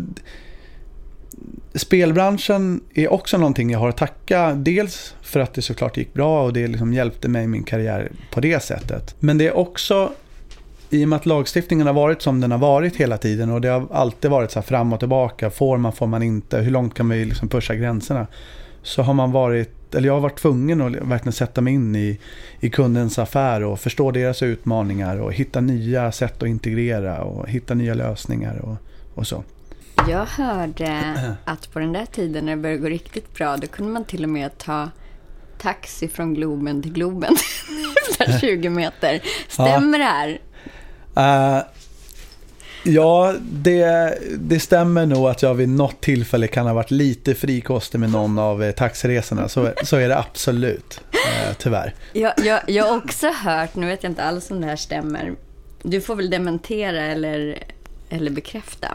Spelbranschen 1.74 2.82
är 2.94 3.14
också 3.14 3.38
någonting 3.38 3.70
jag 3.70 3.80
har 3.80 3.90
att 3.90 3.98
tacka. 3.98 4.54
Dels 4.54 5.16
för 5.22 5.40
att 5.40 5.54
det 5.54 5.62
såklart 5.62 5.98
gick 5.98 6.14
bra 6.14 6.44
och 6.44 6.54
det 6.54 6.68
liksom 6.68 6.94
hjälpte 6.94 7.28
mig 7.28 7.44
i 7.44 7.48
min 7.48 7.64
karriär 7.64 8.12
på 8.32 8.40
det 8.40 8.64
sättet. 8.64 9.16
Men 9.20 9.38
det 9.38 9.48
är 9.48 9.58
också 9.58 10.12
i 10.96 11.06
och 11.06 11.10
med 11.10 11.18
att 11.18 11.26
lagstiftningen 11.26 11.88
har 11.88 11.94
varit 11.94 12.22
som 12.22 12.42
den 12.42 12.52
har 12.52 12.58
varit 12.58 12.96
hela 12.96 13.18
tiden 13.18 13.52
och 13.52 13.62
det 13.62 13.68
har 13.68 13.88
alltid 13.92 14.32
varit 14.32 14.52
så 14.52 14.62
fram 14.62 14.94
och 14.94 15.00
tillbaka. 15.00 15.50
Får 15.50 15.78
man, 15.78 15.94
får 15.94 16.08
man 16.08 16.24
inte? 16.24 16.58
Hur 16.58 16.72
långt 16.72 16.94
kan 16.94 17.10
vi 17.10 17.26
liksom 17.26 17.50
pusha 17.50 17.76
gränserna? 17.76 18.28
Så 18.82 19.02
har 19.02 19.14
man 19.14 19.32
varit, 19.32 19.96
eller 19.96 20.08
jag 20.08 20.14
har 20.14 20.22
varit 20.22 20.40
tvungen 20.40 20.82
att 20.82 20.94
verkligen 20.94 21.34
sätta 21.34 21.62
mig 21.62 21.74
in 21.74 21.96
i, 21.96 22.20
i 22.60 22.70
kundens 22.70 23.20
affär 23.20 23.64
och 23.64 23.80
förstå 23.80 24.12
deras 24.12 24.44
utmaningar 24.44 25.22
och 25.22 25.34
hitta 25.34 25.62
nya 25.62 26.12
sätt 26.12 26.44
att 26.44 26.50
integrera 26.50 27.22
och 27.24 27.50
hitta 27.50 27.74
nya 27.74 27.94
lösningar 27.94 28.58
och, 28.58 28.76
och 29.16 29.28
så. 29.28 29.44
Jag 30.10 30.26
hörde 30.26 31.16
att 31.46 31.74
på 31.74 31.80
den 31.80 31.94
där 31.94 32.06
tiden 32.06 32.46
när 32.46 32.56
det 32.56 32.62
började 32.62 32.82
gå 32.82 32.88
riktigt 32.88 33.34
bra, 33.34 33.58
då 33.58 33.68
kunde 33.68 33.92
man 33.92 34.06
till 34.06 34.24
och 34.24 34.30
med 34.30 34.58
ta 34.58 34.90
taxi 35.58 36.08
från 36.08 36.34
Globen 36.34 36.82
till 36.82 36.94
Globen. 36.94 37.36
Så 38.18 38.24
här 38.24 38.40
20 38.40 38.70
meter. 38.70 39.22
Stämmer 39.48 39.98
det 40.00 40.06
här? 40.06 40.40
Eh, 41.16 41.58
Ja, 42.88 43.34
det, 43.52 44.18
det 44.38 44.60
stämmer 44.60 45.06
nog 45.06 45.28
att 45.28 45.42
jag 45.42 45.54
vid 45.54 45.70
något 45.70 46.02
tillfälle 46.02 46.48
kan 46.48 46.66
ha 46.68 46.74
varit 46.74 46.92
lite 46.92 47.36
frikostig 47.36 48.00
med 48.00 48.10
någon 48.10 48.40
av 48.40 48.64
eh, 48.64 48.72
taxiresorna. 48.72 49.50
Så, 49.50 49.70
så 49.84 49.98
är 49.98 50.10
det 50.10 50.18
absolut, 50.18 51.02
eh, 51.12 51.56
tyvärr. 51.58 51.94
Jag, 52.14 52.34
jag, 52.44 52.60
jag 52.68 52.86
har 52.86 52.98
också 52.98 53.28
hört, 53.44 53.76
nu 53.76 53.88
vet 53.88 54.04
jag 54.04 54.12
inte 54.12 54.24
alls 54.24 54.52
om 54.52 54.62
det 54.62 54.68
här 54.68 54.76
stämmer. 54.76 55.34
Du 55.84 56.02
får 56.02 56.16
väl 56.16 56.30
dementera 56.30 57.02
eller, 57.06 57.64
eller 58.10 58.32
bekräfta 58.32 58.88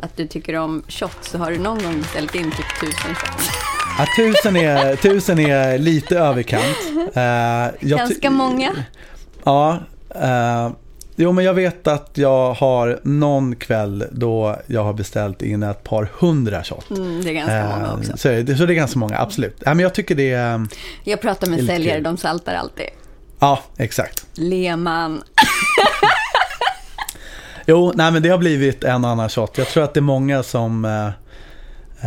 att 0.00 0.16
du 0.16 0.26
tycker 0.26 0.54
om 0.56 0.82
shots. 0.88 1.30
Så 1.30 1.38
har 1.38 1.50
du 1.50 1.58
någon 1.58 1.82
gång 1.82 1.98
beställt 1.98 2.34
in 2.34 2.50
typ 2.50 2.80
tusen 2.80 3.14
shots? 3.14 3.50
Ja, 3.98 4.06
tusen, 4.16 4.56
är, 4.56 4.96
tusen 4.96 5.38
är 5.38 5.78
lite 5.78 6.18
överkant. 6.18 6.64
Jag 7.14 7.72
ty- 7.80 7.88
Ganska 7.88 8.30
många. 8.30 8.72
Ja. 9.44 9.78
Eh, 10.14 10.70
jo, 11.16 11.32
men 11.32 11.44
jag 11.44 11.54
vet 11.54 11.86
att 11.86 12.10
jag 12.14 12.52
har 12.54 13.00
någon 13.02 13.56
kväll 13.56 14.04
då 14.10 14.56
jag 14.66 14.84
har 14.84 14.92
beställt 14.92 15.42
in 15.42 15.62
ett 15.62 15.84
par 15.84 16.08
hundra 16.18 16.64
shot. 16.64 16.90
Mm, 16.90 17.24
det 17.24 17.30
är 17.30 17.34
ganska 17.34 17.64
många 17.76 17.86
Eh, 17.86 17.94
också. 17.98 18.16
Så, 18.16 18.28
det, 18.28 18.56
så 18.56 18.66
det 18.66 18.72
är 18.72 18.74
ganska 18.74 18.98
många, 18.98 19.18
absolut. 19.18 19.56
Ja, 19.64 19.74
men 19.74 19.82
jag 19.82 19.94
tycker 19.94 20.14
det 20.14 20.32
är... 20.32 20.66
Jag 21.04 21.20
pratar 21.20 21.50
med 21.50 21.66
säljare, 21.66 22.00
de 22.00 22.16
saltar 22.16 22.54
alltid. 22.54 22.86
Ja, 23.38 23.58
exakt. 23.76 24.26
Lehmann. 24.34 25.22
Jo, 27.66 27.92
nej 27.94 28.12
men 28.12 28.22
det 28.22 28.28
har 28.28 28.38
blivit 28.38 28.84
en 28.84 29.04
annan 29.04 29.28
shot. 29.28 29.58
Jag 29.58 29.66
tror 29.68 29.84
att 29.84 29.94
det 29.94 30.00
är 30.00 30.02
många 30.02 30.42
som, 30.42 30.84
eh, 30.84 31.06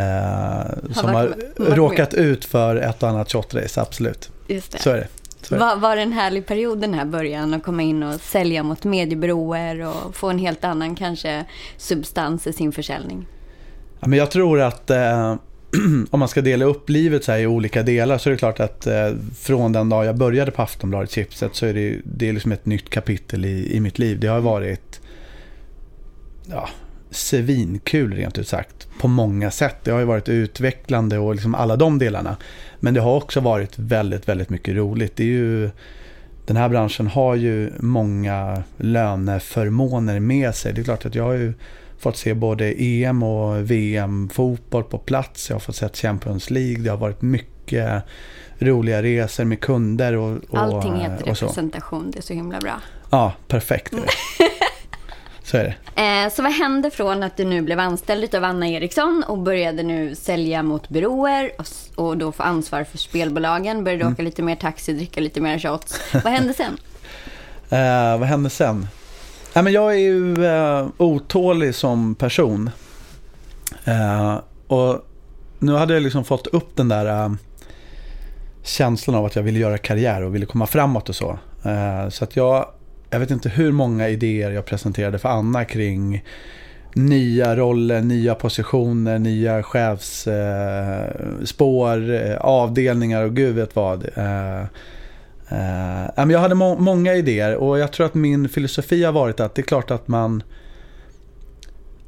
eh, 0.06 0.66
som 0.94 1.12
varit 1.12 1.30
har 1.30 1.36
med- 1.36 1.52
varit 1.56 1.76
råkat 1.76 2.14
ut 2.14 2.44
för 2.44 2.76
ett 2.76 3.02
och 3.02 3.08
annat 3.08 3.32
shotrace, 3.32 3.80
absolut. 3.80 4.30
Just 4.46 4.72
det. 4.72 4.78
Så 4.78 4.90
är 4.90 4.96
det. 4.96 5.06
Var, 5.50 5.76
var 5.76 5.96
det 5.96 6.02
en 6.02 6.12
härlig 6.12 6.46
period 6.46 6.80
den 6.80 6.94
här 6.94 7.04
början 7.04 7.54
att 7.54 7.62
komma 7.62 7.82
in 7.82 8.02
och 8.02 8.20
sälja 8.20 8.62
mot 8.62 8.84
mediebyråer 8.84 9.86
och 9.86 10.16
få 10.16 10.30
en 10.30 10.38
helt 10.38 10.64
annan 10.64 10.94
kanske 10.94 11.44
substans 11.76 12.46
i 12.46 12.52
sin 12.52 12.72
försäljning? 12.72 13.26
Ja, 14.00 14.08
men 14.08 14.18
jag 14.18 14.30
tror 14.30 14.60
att 14.60 14.90
eh, 14.90 15.36
om 16.10 16.20
man 16.20 16.28
ska 16.28 16.40
dela 16.40 16.64
upp 16.64 16.90
livet 16.90 17.24
så 17.24 17.36
i 17.36 17.46
olika 17.46 17.82
delar 17.82 18.18
så 18.18 18.28
är 18.28 18.30
det 18.30 18.38
klart 18.38 18.60
att 18.60 18.86
eh, 18.86 19.10
från 19.38 19.72
den 19.72 19.88
dag 19.88 20.04
jag 20.04 20.16
började 20.16 20.50
på 20.50 20.62
Aftonbladet 20.62 21.10
Chipset 21.10 21.54
så 21.54 21.66
är 21.66 21.74
det, 21.74 22.00
det 22.04 22.28
är 22.28 22.32
liksom 22.32 22.52
ett 22.52 22.66
nytt 22.66 22.90
kapitel 22.90 23.44
i, 23.44 23.76
i 23.76 23.80
mitt 23.80 23.98
liv. 23.98 24.20
Det 24.20 24.26
har 24.26 24.40
varit 24.40 25.00
ja, 26.50 26.68
svinkul 27.16 28.14
rent 28.14 28.38
ut 28.38 28.48
sagt 28.48 28.88
på 29.00 29.08
många 29.08 29.50
sätt. 29.50 29.76
Det 29.82 29.90
har 29.90 29.98
ju 29.98 30.04
varit 30.04 30.28
utvecklande 30.28 31.18
och 31.18 31.34
liksom 31.34 31.54
alla 31.54 31.76
de 31.76 31.98
delarna. 31.98 32.36
Men 32.80 32.94
det 32.94 33.00
har 33.00 33.16
också 33.16 33.40
varit 33.40 33.78
väldigt, 33.78 34.28
väldigt 34.28 34.50
mycket 34.50 34.74
roligt. 34.74 35.16
Det 35.16 35.22
är 35.22 35.26
ju, 35.26 35.70
den 36.46 36.56
här 36.56 36.68
branschen 36.68 37.06
har 37.06 37.34
ju 37.34 37.72
många 37.78 38.62
löneförmåner 38.76 40.20
med 40.20 40.54
sig. 40.54 40.72
Det 40.72 40.80
är 40.80 40.84
klart 40.84 41.06
att 41.06 41.14
jag 41.14 41.24
har 41.24 41.32
ju 41.32 41.54
fått 41.98 42.16
se 42.16 42.34
både 42.34 42.74
EM 42.82 43.22
och 43.22 43.70
VM-fotboll 43.70 44.84
på 44.84 44.98
plats. 44.98 45.50
Jag 45.50 45.54
har 45.54 45.60
fått 45.60 45.76
se 45.76 45.88
Champions 45.88 46.50
League. 46.50 46.82
Det 46.82 46.90
har 46.90 46.96
varit 46.96 47.22
mycket 47.22 48.02
roliga 48.58 49.02
resor 49.02 49.44
med 49.44 49.60
kunder 49.60 50.16
och, 50.16 50.36
och, 50.48 50.58
Allting 50.58 50.96
heter 50.96 51.22
och 51.22 51.28
representation, 51.28 52.10
det 52.10 52.18
är 52.18 52.22
så 52.22 52.34
himla 52.34 52.60
bra. 52.60 52.80
Ja, 53.10 53.32
perfekt. 53.48 53.94
så 55.46 55.56
är 55.56 55.64
det. 55.94 56.02
Eh, 56.02 56.30
så 56.32 56.42
vad 56.42 56.52
hände 56.52 56.90
från 56.90 57.22
att 57.22 57.36
du 57.36 57.44
nu 57.44 57.62
blev 57.62 57.80
anställd 57.80 58.34
av 58.34 58.44
Anna 58.44 58.68
Eriksson 58.68 59.24
och 59.28 59.38
började 59.38 59.82
nu 59.82 60.14
sälja 60.14 60.62
mot 60.62 60.88
byråer 60.88 61.50
och, 61.58 61.66
och 62.04 62.16
då 62.16 62.32
få 62.32 62.42
ansvar 62.42 62.84
för 62.84 62.98
spelbolagen, 62.98 63.84
började 63.84 64.02
Mm. 64.02 64.12
åka 64.12 64.22
lite 64.22 64.42
mer 64.42 64.56
taxi, 64.56 64.92
dricka 64.92 65.20
lite 65.20 65.40
mer 65.40 65.58
shots. 65.58 66.00
Vad 66.12 66.32
hände 66.32 66.54
sen? 66.54 66.76
Eh, 67.70 68.18
vad 68.18 68.28
hände 68.28 68.50
sen? 68.50 68.86
Nej, 69.54 69.64
men 69.64 69.72
jag 69.72 69.92
är 69.94 69.98
ju 69.98 70.46
eh, 70.46 70.86
otålig 70.96 71.74
som 71.74 72.14
person. 72.14 72.70
Eh, 73.84 74.38
och 74.66 75.06
nu 75.58 75.72
hade 75.74 75.94
jag 75.94 76.02
liksom 76.02 76.24
fått 76.24 76.46
upp 76.46 76.76
den 76.76 76.88
där 76.88 77.24
eh, 77.24 77.32
känslan 78.62 79.16
av 79.16 79.24
att 79.24 79.36
jag 79.36 79.42
ville 79.42 79.58
göra 79.58 79.78
karriär 79.78 80.22
och 80.22 80.34
ville 80.34 80.46
komma 80.46 80.66
framåt 80.66 81.08
och 81.08 81.16
så. 81.16 81.38
Eh, 81.64 82.08
så 82.08 82.24
att 82.24 82.36
jag, 82.36 82.66
jag 83.10 83.20
vet 83.20 83.30
inte 83.30 83.48
hur 83.48 83.72
många 83.72 84.08
idéer 84.08 84.50
jag 84.50 84.64
presenterade 84.64 85.18
för 85.18 85.28
Anna 85.28 85.64
kring 85.64 86.24
nya 86.94 87.56
roller, 87.56 88.00
nya 88.00 88.34
positioner, 88.34 89.18
nya 89.18 89.62
chefsspår, 89.62 90.30
eh, 92.14 92.32
eh, 92.32 92.36
avdelningar 92.36 93.22
och 93.22 93.36
gud 93.36 93.54
vet 93.54 93.76
vad. 93.76 94.04
Eh, 94.14 94.64
Eh, 95.48 96.30
jag 96.30 96.38
hade 96.38 96.54
må- 96.54 96.78
många 96.78 97.14
idéer 97.14 97.54
och 97.56 97.78
jag 97.78 97.92
tror 97.92 98.06
att 98.06 98.14
min 98.14 98.48
filosofi 98.48 99.04
har 99.04 99.12
varit 99.12 99.40
att 99.40 99.54
det 99.54 99.62
är 99.62 99.66
klart 99.66 99.90
att 99.90 100.08
man 100.08 100.42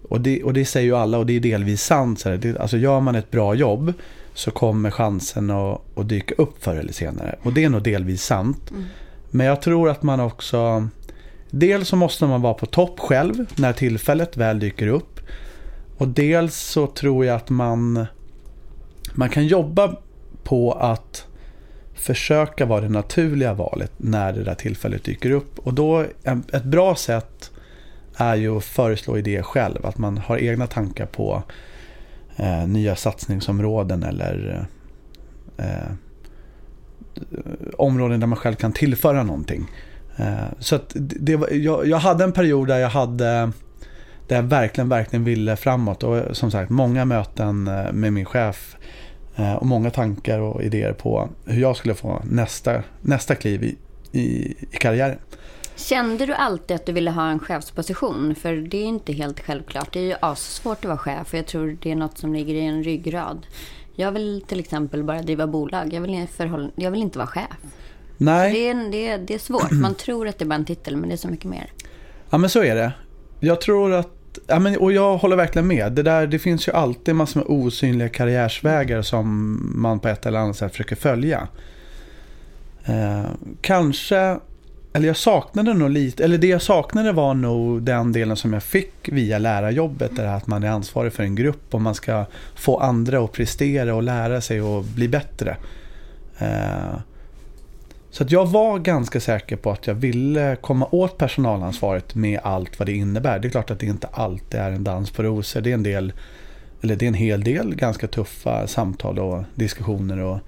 och 0.09 0.21
det, 0.21 0.43
och 0.43 0.53
det 0.53 0.65
säger 0.65 0.87
ju 0.87 0.97
alla 0.97 1.19
och 1.19 1.27
det 1.27 1.37
är 1.37 1.41
delvis 1.41 1.83
sant. 1.83 2.21
Så 2.21 2.29
här, 2.29 2.37
det, 2.37 2.59
alltså 2.59 2.77
gör 2.77 3.01
man 3.01 3.15
ett 3.15 3.31
bra 3.31 3.55
jobb 3.55 3.93
så 4.35 4.51
kommer 4.51 4.91
chansen 4.91 5.51
att, 5.51 5.81
att 5.95 6.09
dyka 6.09 6.35
upp 6.39 6.65
förr 6.65 6.77
eller 6.77 6.93
senare. 6.93 7.39
Och 7.43 7.53
det 7.53 7.65
är 7.65 7.69
nog 7.69 7.83
delvis 7.83 8.23
sant. 8.23 8.71
Mm. 8.71 8.85
Men 9.31 9.47
jag 9.47 9.63
tror 9.63 9.91
att 9.91 10.03
man 10.03 10.21
också... 10.21 10.89
Dels 11.51 11.89
så 11.89 11.97
måste 11.97 12.27
man 12.27 12.43
vara 12.43 12.55
på 12.55 12.67
topp 12.67 13.01
själv 13.01 13.47
när 13.57 13.73
tillfället 13.73 14.37
väl 14.37 14.59
dyker 14.59 14.87
upp. 14.87 15.21
Och 15.99 16.09
dels 16.09 16.57
så 16.57 16.87
tror 16.87 17.25
jag 17.25 17.37
att 17.37 17.51
man, 17.51 18.07
man 19.15 19.29
kan 19.29 19.47
jobba 19.47 19.97
på 20.43 20.73
att 20.73 21.27
försöka 21.95 22.67
vara 22.67 22.81
det 22.81 22.89
naturliga 22.89 23.55
valet 23.55 23.93
när 23.97 24.33
det 24.33 24.45
där 24.45 24.55
tillfället 24.55 25.05
dyker 25.05 25.31
upp. 25.31 25.59
Och 25.59 25.75
då, 25.75 26.05
ett 26.53 26.65
bra 26.65 26.95
sätt 26.95 27.51
är 28.17 28.35
ju 28.35 28.57
att 28.57 28.65
föreslå 28.65 29.19
idéer 29.19 29.43
själv. 29.43 29.87
Att 29.87 29.99
man 29.99 30.19
har 30.19 30.39
egna 30.39 30.67
tankar 30.67 31.07
på 31.07 31.43
eh, 32.37 32.67
nya 32.67 32.97
satsningsområden 32.97 34.03
eller 34.03 34.67
eh, 35.57 35.93
Eh, 37.33 37.53
områden 37.79 38.21
där 38.21 38.27
man 38.27 38.39
själv 38.39 38.55
kan 38.55 38.73
tillföra 38.73 39.23
någonting. 39.23 39.71
Eh, 40.17 40.35
så 40.59 40.77
att 40.77 40.93
det, 40.97 41.37
var, 41.37 41.51
jag, 41.51 41.87
jag 41.87 41.99
hade 41.99 42.25
en 42.25 42.33
period 42.33 42.69
där 42.69 42.79
jag 42.79 42.89
hade 42.89 43.53
där 44.27 44.37
jag 44.37 44.43
verkligen, 44.43 44.89
verkligen 44.89 45.25
ville 45.25 45.57
framåt. 45.57 46.03
Och 46.03 46.17
eh, 46.17 46.33
som 46.33 46.51
sagt, 46.51 46.71
många 46.71 47.05
möten 47.05 47.65
med 47.93 48.13
min 48.13 48.25
chef 48.25 48.77
och 49.61 49.67
många 49.67 49.91
tankar 49.91 50.39
och 50.39 50.63
idéer 50.63 50.93
på 50.93 51.29
hur 51.45 51.61
jag 51.61 51.77
skulle 51.77 51.95
få 51.95 52.23
nästa, 52.25 52.83
nästa 53.01 53.35
kliv 53.35 53.65
i, 53.65 53.77
i, 54.13 54.21
i 54.71 54.77
karriären. 54.77 55.19
Kände 55.79 56.27
du 56.27 56.35
alltid 56.35 56.75
att 56.75 56.87
du 56.87 56.93
ville 56.93 57.11
ha 57.11 57.31
en 57.31 57.39
chefsposition? 57.39 58.35
För 58.35 58.57
det 58.57 58.77
är 58.77 58.85
inte 58.85 59.13
helt 59.13 59.41
självklart. 59.41 59.93
Det 59.93 60.01
är 60.01 60.05
ju 60.05 60.15
assvårt 60.21 60.79
att 60.79 60.85
vara 60.85 60.99
chef 60.99 61.33
och 61.33 61.39
jag 61.39 61.47
tror 61.47 61.79
det 61.83 61.91
är 61.91 61.97
något 61.97 62.19
som 62.19 62.35
ligger 62.35 62.55
i 62.55 62.67
en 62.67 62.85
ryggrad. 62.85 63.47
Jag 64.01 64.13
vill 64.13 64.45
till 64.47 64.61
exempel 64.61 65.05
bara 65.05 65.23
driva 65.23 65.47
bolag. 65.47 65.93
Jag 65.93 66.01
vill, 66.01 66.27
förhåll... 66.37 66.71
jag 66.77 66.91
vill 66.91 67.03
inte 67.03 67.19
vara 67.19 67.29
chef. 67.29 67.57
Nej, 68.17 68.53
Det 68.53 68.69
är, 68.69 68.91
det, 68.91 69.09
är, 69.09 69.19
det 69.19 69.35
är 69.35 69.39
svårt. 69.39 69.71
Man 69.71 69.95
tror 69.95 70.29
att 70.29 70.39
det 70.39 70.45
är 70.45 70.47
bara 70.47 70.55
en 70.55 70.65
titel, 70.65 70.97
men 70.97 71.09
det 71.09 71.15
är 71.15 71.17
så 71.17 71.29
mycket 71.29 71.51
mer. 71.51 71.73
Ja 72.31 72.39
men 72.39 72.51
så 72.51 72.63
är 72.63 72.75
det. 72.75 72.93
Jag 73.41 73.61
tror 73.61 73.93
att, 73.95 74.39
ja, 74.47 74.59
men, 74.59 74.77
och 74.77 74.93
jag 74.93 75.17
håller 75.17 75.37
verkligen 75.37 75.67
med. 75.67 75.93
Det, 75.93 76.03
där, 76.03 76.27
det 76.27 76.39
finns 76.39 76.69
ju 76.69 76.73
alltid 76.73 77.15
massor 77.15 77.41
med 77.41 77.47
osynliga 77.49 78.09
karriärsvägar 78.09 79.03
som 79.03 79.59
man 79.75 80.01
på 80.01 80.09
ett 80.09 80.27
eller 80.27 80.39
annat 80.39 80.57
sätt 80.57 80.73
försöker 80.73 80.97
följa. 80.97 81.49
Eh, 82.85 83.31
kanske, 83.61 84.39
eller 84.93 85.07
jag 85.07 85.17
saknade 85.17 85.75
nog 85.75 85.91
lite, 85.91 86.25
eller 86.25 86.39
det 86.39 86.47
jag 86.47 86.63
saknade 86.63 87.13
var 87.13 87.35
nog 87.35 87.83
den 87.83 88.13
delen 88.13 88.37
som 88.37 88.53
jag 88.53 88.63
fick 88.63 89.09
via 89.09 89.39
lärarjobbet. 89.39 90.17
där 90.17 90.27
att 90.27 90.47
man 90.47 90.65
är 90.65 90.71
ansvarig 90.71 91.13
för 91.13 91.23
en 91.23 91.35
grupp 91.35 91.75
och 91.75 91.81
man 91.81 91.95
ska 91.95 92.25
få 92.55 92.79
andra 92.79 93.25
att 93.25 93.33
prestera 93.33 93.95
och 93.95 94.03
lära 94.03 94.41
sig 94.41 94.63
och 94.63 94.85
bli 94.85 95.09
bättre. 95.09 95.57
Eh, 96.39 96.99
så 98.11 98.25
att 98.25 98.31
jag 98.31 98.47
var 98.47 98.79
ganska 98.79 99.21
säker 99.21 99.57
på 99.57 99.71
att 99.71 99.87
jag 99.87 99.95
ville 99.95 100.57
komma 100.57 100.89
åt 100.91 101.19
personalansvaret 101.19 102.15
med 102.15 102.41
allt 102.43 102.79
vad 102.79 102.89
det 102.89 102.93
innebär. 102.93 103.39
Det 103.39 103.49
är 103.49 103.51
klart 103.51 103.71
att 103.71 103.81
det 103.81 103.87
inte 103.87 104.07
alltid 104.13 104.61
är 104.61 104.71
en 104.71 104.85
dans 104.85 105.11
på 105.11 105.23
rosor. 105.23 105.61
Det 105.61 105.71
är 105.71 105.75
en 105.75 105.83
del, 105.83 106.13
eller 106.81 106.97
det 106.97 107.05
är 107.07 107.09
en 107.09 107.15
hel 107.15 107.45
del 107.45 107.75
ganska 107.75 108.07
tuffa 108.07 108.67
samtal 108.67 109.19
och 109.19 109.45
diskussioner 109.55 110.19
och 110.19 110.39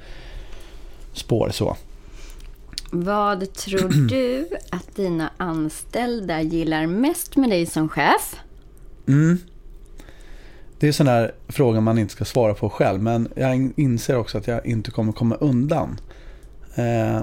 spår 1.12 1.50
så. 1.53 1.76
Vad 2.90 3.53
tror 3.53 3.88
du 4.09 4.48
att 4.70 4.96
dina 4.96 5.31
anställda 5.37 6.42
gillar 6.42 6.87
mest 6.87 7.37
med 7.37 7.50
dig 7.50 7.66
som 7.66 7.88
chef? 7.88 8.37
Mm. 9.09 9.38
Det 10.79 10.88
är 10.88 10.92
sån 10.92 11.09
här 11.09 11.35
fråga 11.48 11.81
man 11.81 11.98
inte 11.98 12.12
ska 12.12 12.24
svara 12.24 12.55
på 12.55 12.70
själv. 12.70 13.03
Men 13.03 13.29
jag 13.37 13.70
inser 13.76 14.16
också 14.16 14.38
att 14.38 14.46
jag 14.46 14.66
inte 14.66 14.90
kommer 14.90 15.12
komma 15.12 15.35
undan. 15.35 16.00
Eh, 16.74 17.22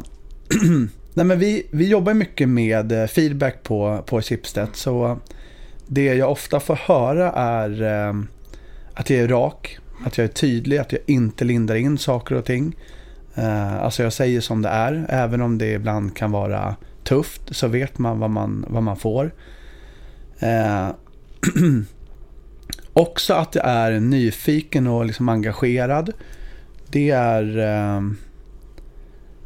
Nej, 1.14 1.26
men 1.26 1.40
vi, 1.40 1.68
vi 1.72 1.88
jobbar 1.88 2.14
mycket 2.14 2.50
med 2.50 2.92
eh, 2.92 3.08
feedback 3.08 3.64
på, 3.64 4.04
på 4.06 4.22
Schibsted. 4.22 4.68
Så 4.74 5.20
det 5.88 6.04
jag 6.04 6.32
ofta 6.32 6.60
får 6.60 6.76
höra 6.76 7.32
är 7.32 7.82
eh, 7.82 8.14
att 8.94 9.10
jag 9.10 9.20
är 9.20 9.28
rak. 9.28 9.78
Att 10.06 10.18
jag 10.18 10.26
är 10.26 10.32
tydlig. 10.32 10.78
Att 10.78 10.92
jag 10.92 11.02
inte 11.06 11.46
lindar 11.46 11.76
in 11.76 11.98
saker 11.98 12.36
och 12.36 12.46
ting. 12.46 12.76
Eh, 13.38 13.84
alltså 13.84 14.04
jag 14.04 14.14
säger 14.14 14.42
som 14.42 14.62
det 14.62 14.70
är. 14.70 15.06
Även 15.10 15.42
om 15.42 15.58
det 15.58 15.74
ibland 15.74 16.16
kan 16.16 16.32
vara 16.32 16.76
tufft 17.04 17.42
så 17.52 17.68
vet 17.68 17.98
man 17.98 18.20
vad 18.20 18.30
man, 18.30 18.66
vad 18.68 18.84
man 18.84 18.98
får. 18.98 19.32
Eh, 20.40 20.90
också 22.94 23.34
att 23.34 23.56
jag 23.56 23.66
är 23.66 24.00
nyfiken 24.00 24.88
och 24.88 25.06
liksom 25.06 25.30
engagerad. 25.30 26.14
Det 26.90 27.10
är, 27.10 27.58
eh, 27.58 28.02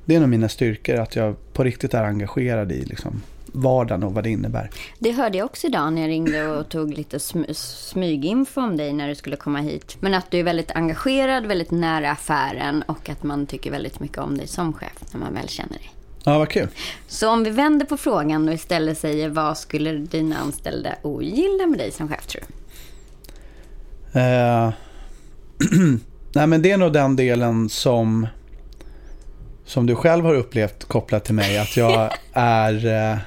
det 0.05 0.15
är 0.15 0.19
nog 0.19 0.29
mina 0.29 0.49
styrkor, 0.49 0.95
att 0.95 1.15
jag 1.15 1.53
på 1.53 1.63
riktigt 1.63 1.93
är 1.93 2.03
engagerad 2.03 2.71
i 2.71 2.85
liksom, 2.85 3.21
vardagen 3.51 4.03
och 4.03 4.13
vad 4.13 4.23
det 4.23 4.29
innebär. 4.29 4.69
Det 4.99 5.11
hörde 5.11 5.37
jag 5.37 5.45
också 5.45 5.67
idag 5.67 5.93
när 5.93 6.01
jag 6.01 6.09
ringde 6.09 6.47
och 6.47 6.69
tog 6.69 6.93
lite 6.93 7.17
sm- 7.17 7.53
smyginfo 7.53 8.61
om 8.61 8.77
dig 8.77 8.93
när 8.93 9.07
du 9.07 9.15
skulle 9.15 9.35
komma 9.35 9.59
hit. 9.59 9.97
Men 9.99 10.13
att 10.13 10.31
du 10.31 10.39
är 10.39 10.43
väldigt 10.43 10.71
engagerad, 10.71 11.45
väldigt 11.45 11.71
nära 11.71 12.11
affären 12.11 12.81
och 12.87 13.09
att 13.09 13.23
man 13.23 13.45
tycker 13.45 13.71
väldigt 13.71 13.99
mycket 13.99 14.17
om 14.17 14.37
dig 14.37 14.47
som 14.47 14.73
chef 14.73 14.93
när 15.11 15.19
man 15.19 15.33
väl 15.33 15.49
känner 15.49 15.73
dig. 15.73 15.91
Ja, 16.23 16.37
vad 16.37 16.49
kul. 16.49 16.67
Så 17.07 17.29
om 17.29 17.43
vi 17.43 17.49
vänder 17.49 17.85
på 17.85 17.97
frågan 17.97 18.47
och 18.47 18.53
istället 18.53 18.97
säger 18.97 19.29
vad 19.29 19.57
skulle 19.57 19.91
dina 19.91 20.37
anställda 20.37 20.89
ogilla 21.01 21.67
med 21.67 21.79
dig 21.79 21.91
som 21.91 22.09
chef 22.09 22.27
tror 22.27 22.41
du? 22.47 22.53
Eh, 24.19 24.71
nej 26.35 26.47
men 26.47 26.61
det 26.61 26.71
är 26.71 26.77
nog 26.77 26.93
den 26.93 27.15
delen 27.15 27.69
som, 27.69 28.27
som 29.65 29.85
du 29.85 29.95
själv 29.95 30.25
har 30.25 30.33
upplevt 30.33 30.85
kopplat 30.85 31.25
till 31.25 31.35
mig. 31.35 31.57
Att 31.57 31.77
jag 31.77 32.11
är 32.33 32.85
eh, 33.11 33.17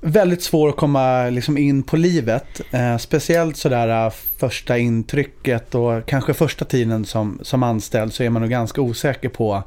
väldigt 0.00 0.42
svår 0.42 0.68
att 0.68 0.76
komma 0.76 1.30
liksom 1.30 1.58
in 1.58 1.82
på 1.82 1.96
livet. 1.96 2.60
Eh, 2.70 2.96
speciellt 2.96 3.56
sådär 3.56 4.06
eh, 4.06 4.12
första 4.38 4.78
intrycket 4.78 5.74
och 5.74 6.06
kanske 6.06 6.34
första 6.34 6.64
tiden 6.64 7.04
som, 7.04 7.38
som 7.42 7.62
anställd 7.62 8.14
så 8.14 8.22
är 8.22 8.30
man 8.30 8.42
nog 8.42 8.50
ganska 8.50 8.80
osäker 8.80 9.28
på 9.28 9.62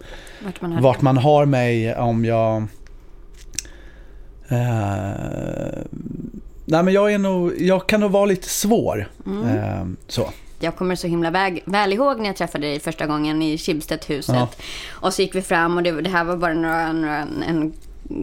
Vart 0.46 0.62
man 0.62 0.72
har 0.72 0.82
vart 0.82 1.02
man 1.02 1.18
har 1.18 1.46
mig 1.46 1.96
om 1.96 2.26
jag... 2.26 2.64
Eh, 4.48 5.82
nej 6.66 6.84
men 6.84 6.94
jag 6.94 7.14
är 7.14 7.18
nog, 7.18 7.62
jag 7.62 7.88
kan 7.88 8.00
nog 8.00 8.12
vara 8.12 8.26
lite 8.26 8.50
svår. 8.50 9.10
Eh, 9.26 9.86
så. 10.08 10.30
Jag 10.60 10.76
kommer 10.76 10.96
så 10.96 11.08
himla 11.08 11.32
väg, 11.32 11.64
väl 11.66 11.94
ihåg 11.94 12.20
när 12.20 12.26
jag 12.26 12.36
träffade 12.36 12.68
dig 12.68 12.80
första 12.80 13.08
gången 13.08 13.42
i 13.42 13.58
Schibstedhuset. 13.58 14.36
Ja. 14.36 14.50
Och 14.90 15.14
så 15.14 15.22
gick 15.22 15.36
vi 15.36 15.42
fram 15.42 15.78
och 15.78 15.84
det, 15.84 16.02
det 16.02 16.10
här 16.10 16.24
var 16.24 16.38
bara 16.38 16.54
några, 16.54 16.94
några, 16.94 17.28
en 17.48 17.74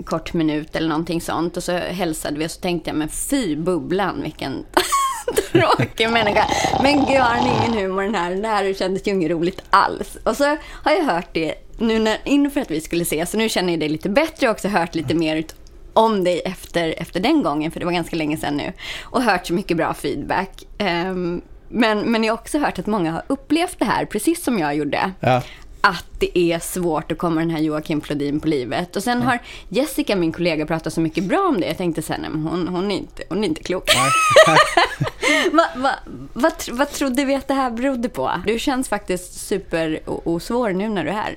kort 0.07 0.33
minut 0.33 0.77
eller 0.77 0.89
någonting 0.89 1.21
sånt. 1.21 1.57
Och 1.57 1.63
så 1.63 1.73
hälsade 1.73 2.39
vi 2.39 2.47
och 2.47 2.51
så 2.51 2.61
tänkte 2.61 2.91
jag, 2.91 2.97
men 2.97 3.09
fy 3.09 3.57
bubblan, 3.57 4.23
vilken 4.23 4.65
tråkig 5.53 6.11
människa. 6.11 6.45
Men 6.83 6.93
gud, 6.97 7.17
har 7.17 7.37
han 7.37 7.47
ingen 7.47 7.83
humor 7.83 8.03
den 8.03 8.15
här? 8.15 8.35
Det 8.35 8.49
här 8.49 8.75
kändes 8.75 9.09
ju 9.09 9.13
inget 9.13 9.31
roligt 9.31 9.63
alls. 9.71 10.19
Och 10.25 10.37
så 10.37 10.45
har 10.71 10.93
jag 10.93 11.05
hört 11.05 11.29
det 11.33 11.55
nu 11.79 11.99
när, 11.99 12.19
inför 12.25 12.61
att 12.61 12.71
vi 12.71 12.81
skulle 12.81 13.03
ses. 13.03 13.31
Så 13.31 13.37
nu 13.37 13.49
känner 13.49 13.73
jag 13.73 13.81
dig 13.81 13.89
lite 13.89 14.09
bättre 14.09 14.49
och 14.49 14.55
också 14.55 14.69
hört 14.69 14.95
lite 14.95 15.15
mer 15.15 15.37
ut 15.37 15.55
om 15.93 16.25
dig 16.25 16.41
efter, 16.45 16.95
efter 16.97 17.21
den 17.21 17.43
gången, 17.43 17.71
för 17.71 17.81
det 17.81 17.87
var 17.87 17.93
ganska 17.93 18.17
länge 18.17 18.37
sedan 18.37 18.57
nu. 18.57 18.73
Och 19.03 19.23
hört 19.23 19.47
så 19.47 19.53
mycket 19.53 19.77
bra 19.77 19.95
feedback. 19.95 20.65
Um, 20.79 21.43
men, 21.69 22.01
men 22.01 22.25
jag 22.25 22.33
har 22.33 22.39
också 22.39 22.59
hört 22.59 22.79
att 22.79 22.87
många 22.87 23.13
har 23.13 23.23
upplevt 23.27 23.79
det 23.79 23.85
här, 23.85 24.05
precis 24.05 24.45
som 24.45 24.59
jag 24.59 24.77
gjorde. 24.77 25.13
Ja. 25.21 25.43
Att 25.81 26.05
det 26.19 26.39
är 26.39 26.59
svårt 26.59 27.13
att 27.13 27.19
komma 27.19 27.41
den 27.41 27.51
här 27.51 27.59
Joakim 27.61 28.01
Flodin 28.01 28.41
på 28.41 28.49
livet. 28.49 28.97
Och 28.97 29.03
sen 29.03 29.23
har 29.23 29.39
Jessica, 29.69 30.17
min 30.17 30.33
kollega, 30.33 30.67
pratat 30.67 30.93
så 30.93 31.01
mycket 31.01 31.25
bra 31.25 31.49
om 31.49 31.61
det. 31.61 31.67
Jag 31.67 31.77
tänkte 31.77 32.03
så 32.03 32.13
här, 32.13 32.21
nej, 32.21 32.31
men 32.31 32.43
hon, 32.43 32.69
hon, 32.69 32.91
är 32.91 32.97
inte, 32.97 33.23
hon 33.29 33.45
är 33.45 33.49
inte 33.49 33.63
klok. 33.63 33.91
vad 35.53 35.83
va, 35.83 35.91
vad 36.33 36.53
tr- 36.53 36.73
vad 36.79 36.91
trodde 36.91 37.25
vi 37.25 37.35
att 37.35 37.49
det 37.49 37.55
här 37.55 37.71
berodde 37.71 38.09
på? 38.09 38.31
Du 38.47 38.59
känns 38.59 38.89
faktiskt 38.89 39.47
super 39.49 40.01
o- 40.07 40.23
osvår 40.25 40.71
nu 40.73 40.89
när 40.89 41.05
du 41.05 41.11
är 41.11 41.15
här. 41.15 41.37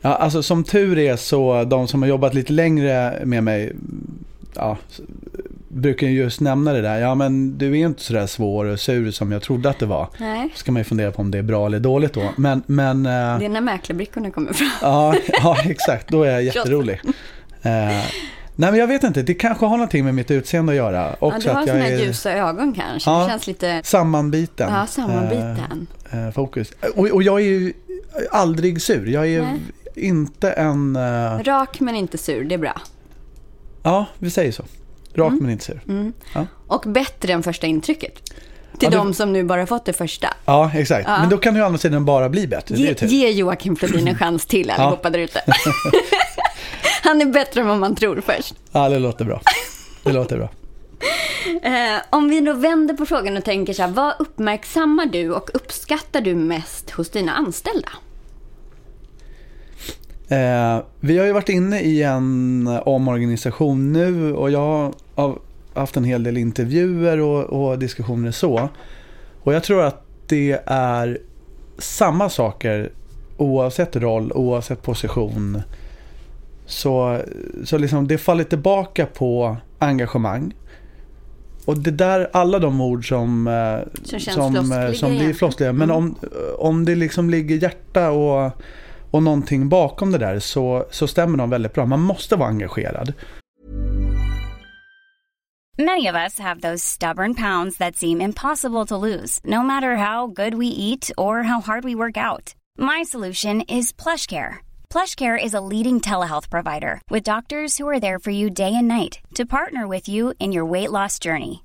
Ja, 0.00 0.14
alltså 0.14 0.42
som 0.42 0.64
tur 0.64 0.98
är 0.98 1.16
så 1.16 1.64
de 1.64 1.88
som 1.88 2.02
har 2.02 2.08
jobbat 2.08 2.34
lite 2.34 2.52
längre 2.52 3.22
med 3.24 3.44
mig 3.44 3.72
ja, 4.54 4.76
brukar 5.74 6.06
ju 6.06 6.12
just 6.22 6.40
nämna 6.40 6.72
det 6.72 6.80
där. 6.82 6.98
Ja, 7.00 7.14
men 7.14 7.58
du 7.58 7.70
är 7.80 7.86
inte 7.86 8.02
så 8.02 8.12
där 8.12 8.26
svår 8.26 8.64
och 8.64 8.80
sur 8.80 9.10
som 9.10 9.32
jag 9.32 9.42
trodde 9.42 9.70
att 9.70 9.78
det 9.78 9.86
var. 9.86 10.08
Nej. 10.18 10.48
Så 10.52 10.58
ska 10.58 10.72
man 10.72 10.80
ju 10.80 10.84
fundera 10.84 11.10
på 11.12 11.22
om 11.22 11.30
det 11.30 11.38
är 11.38 11.42
bra 11.42 11.66
eller 11.66 11.80
dåligt 11.80 12.12
då. 12.12 12.30
Men, 12.36 12.62
men 12.66 13.06
eh, 13.06 13.12
Det 13.38 13.44
är 13.44 13.48
när 13.48 13.60
mäklarbrickorna 13.60 14.30
kommer 14.30 14.52
fram. 14.52 14.68
ja, 14.82 15.14
ja, 15.42 15.56
exakt. 15.64 16.08
Då 16.08 16.22
är 16.22 16.30
jag 16.30 16.42
jätterolig. 16.54 17.00
Eh, 17.04 17.10
nej, 18.56 18.70
men 18.70 18.76
jag 18.76 18.86
vet 18.86 19.02
inte. 19.04 19.22
Det 19.22 19.34
kanske 19.34 19.66
har 19.66 19.76
någonting 19.76 20.04
med 20.04 20.14
mitt 20.14 20.30
utseende 20.30 20.72
att 20.72 20.76
göra. 20.76 21.16
Ja, 21.20 21.26
Också 21.26 21.48
du 21.48 21.54
har 21.54 21.60
att 21.60 21.66
jag 21.66 21.76
såna 21.76 21.86
är 21.88 21.98
ljusa 21.98 22.32
ögon 22.32 22.72
kanske. 22.72 23.10
Ja. 23.10 23.22
Det 23.22 23.28
känns 23.30 23.46
lite... 23.46 23.80
sammanbiten. 23.84 24.72
Ja, 24.72 24.86
sammanbiten. 24.86 25.86
eh, 26.12 26.30
fokus. 26.30 26.72
Och, 26.96 27.06
och 27.06 27.22
jag 27.22 27.40
är 27.40 27.44
ju 27.44 27.72
aldrig 28.30 28.82
sur. 28.82 29.06
Jag 29.08 29.26
är 29.28 29.42
Nej. 29.42 29.60
inte 29.94 30.50
en... 30.50 30.96
eh, 30.96 31.38
Rak 31.44 31.80
men 31.80 31.94
inte 31.96 32.18
sur, 32.18 32.44
det 32.44 32.54
är 32.54 32.58
bra. 32.58 32.80
ja, 33.82 34.06
vi 34.18 34.30
säger 34.30 34.52
så. 34.52 34.62
Rak 35.16 35.28
Mm. 35.32 35.38
men 35.42 35.50
inte 35.50 35.64
sur. 35.64 35.80
Ja. 36.34 36.46
Och 36.66 36.82
bättre 36.86 37.32
än 37.32 37.42
första 37.42 37.66
intrycket. 37.66 38.14
Till 38.24 38.32
Ja, 38.80 38.90
det- 38.90 38.96
de 38.96 39.14
som 39.14 39.32
nu 39.32 39.44
bara 39.44 39.66
fått 39.66 39.84
det 39.84 39.92
första. 39.92 40.28
Ja, 40.44 40.70
exakt. 40.74 41.08
Ja. 41.08 41.18
Men 41.20 41.28
då 41.30 41.38
kan 41.38 41.54
ju 41.56 41.62
å 41.62 41.64
andra 41.64 41.78
sidan 41.78 42.04
bara 42.04 42.28
bli 42.28 42.46
bättre. 42.46 42.74
Ge, 42.76 42.94
ju 43.00 43.06
ge 43.06 43.30
Joakim 43.30 43.76
Flodin 43.76 44.08
en 44.08 44.18
chans 44.18 44.46
till 44.46 44.70
allihopa 44.70 45.10
där 45.10 45.18
ute. 45.18 45.42
Han 47.02 47.20
är 47.20 47.26
bättre 47.26 47.60
än 47.60 47.66
vad 47.68 47.78
man 47.78 47.94
tror 47.96 48.20
först. 48.26 48.54
Ja, 48.72 48.88
det 48.88 48.98
låter 48.98 49.24
bra. 49.24 49.40
Det 50.04 50.12
låter 50.12 50.36
bra. 50.36 50.48
Eh, 51.62 52.00
om 52.10 52.28
vi 52.28 52.40
då 52.40 52.52
vänder 52.52 52.94
på 52.94 53.06
frågan 53.06 53.36
och 53.36 53.44
tänker 53.44 53.72
så 53.72 53.82
här, 53.82 53.88
vad 53.90 54.14
uppmärksammar 54.18 55.06
du 55.06 55.30
och 55.34 55.50
uppskattar 55.54 56.20
du 56.20 56.34
mest 56.34 56.90
hos 56.90 57.10
dina 57.10 57.32
anställda? 57.32 57.88
Eh, 60.28 60.78
vi 61.00 61.18
har 61.18 61.26
ju 61.26 61.32
varit 61.32 61.48
inne 61.48 61.80
i 61.80 62.02
en 62.02 62.68
omorganisation 62.84 63.92
nu 63.92 64.34
och 64.34 64.50
jag 64.50 64.92
har 65.14 65.38
haft 65.74 65.96
en 65.96 66.04
hel 66.04 66.22
del 66.22 66.36
intervjuer 66.36 67.20
och, 67.20 67.44
och 67.44 67.78
diskussioner 67.78 68.30
så. 68.30 68.68
Och 69.42 69.54
jag 69.54 69.62
tror 69.62 69.82
att 69.82 70.02
det 70.28 70.60
är 70.66 71.18
samma 71.78 72.28
saker 72.28 72.92
oavsett 73.36 73.96
roll, 73.96 74.32
oavsett 74.32 74.82
position. 74.82 75.62
Så, 76.66 77.20
så 77.64 77.78
liksom 77.78 78.08
det 78.08 78.18
faller 78.18 78.44
tillbaka 78.44 79.06
på 79.06 79.56
engagemang. 79.78 80.54
Och 81.64 81.78
det 81.78 81.90
där, 81.90 82.30
alla 82.32 82.58
de 82.58 82.80
ord 82.80 83.08
som, 83.08 83.48
eh, 83.48 84.18
Som 84.18 84.54
som, 84.54 84.72
eh, 84.72 84.92
som 84.92 85.10
blir 85.10 85.32
floskliga. 85.32 85.72
Men 85.72 85.90
Mm. 85.90 85.96
om, 85.96 86.16
om 86.58 86.84
det 86.84 86.94
liksom 86.94 87.30
ligger 87.30 87.56
hjärta 87.56 88.10
och, 88.10 88.52
och 89.14 89.22
någonting 89.22 89.68
bakom 89.68 90.12
det 90.12 90.18
där 90.18 90.38
så, 90.38 90.86
så 90.90 91.08
stämmer 91.08 91.38
de 91.38 91.50
väldigt 91.50 91.72
bra. 91.72 91.86
Man 91.86 92.00
måste 92.00 92.36
vara 92.36 92.48
engagerad. 92.48 93.12
Many 95.78 96.06
of 96.06 96.14
us 96.14 96.38
have 96.38 96.60
those 96.60 96.84
stubborn 96.84 97.34
pounds 97.34 97.78
that 97.78 97.96
seem 97.96 98.20
impossible 98.20 98.86
to 98.86 98.96
lose, 98.96 99.40
no 99.44 99.62
matter 99.62 99.96
how 99.96 100.26
good 100.26 100.54
we 100.54 100.66
eat 100.66 101.10
or 101.16 101.42
how 101.42 101.60
hard 101.60 101.84
we 101.84 101.94
work 101.94 102.16
out. 102.16 102.54
My 102.78 103.04
solution 103.04 103.60
is 103.60 103.92
PlushCare. 103.92 104.54
PlushCare 104.88 105.44
is 105.44 105.54
a 105.54 105.64
leading 105.72 106.00
telehealth 106.00 106.50
provider 106.50 107.00
with 107.10 107.30
doctors 107.30 107.78
who 107.78 107.88
are 107.88 108.00
there 108.00 108.18
for 108.18 108.32
you 108.32 108.50
day 108.50 108.72
and 108.74 108.88
night 108.88 109.18
to 109.34 109.44
partner 109.46 109.88
with 109.88 110.08
you 110.08 110.32
in 110.38 110.52
your 110.52 110.70
weight 110.72 110.90
loss 110.90 111.18
journey. 111.18 111.64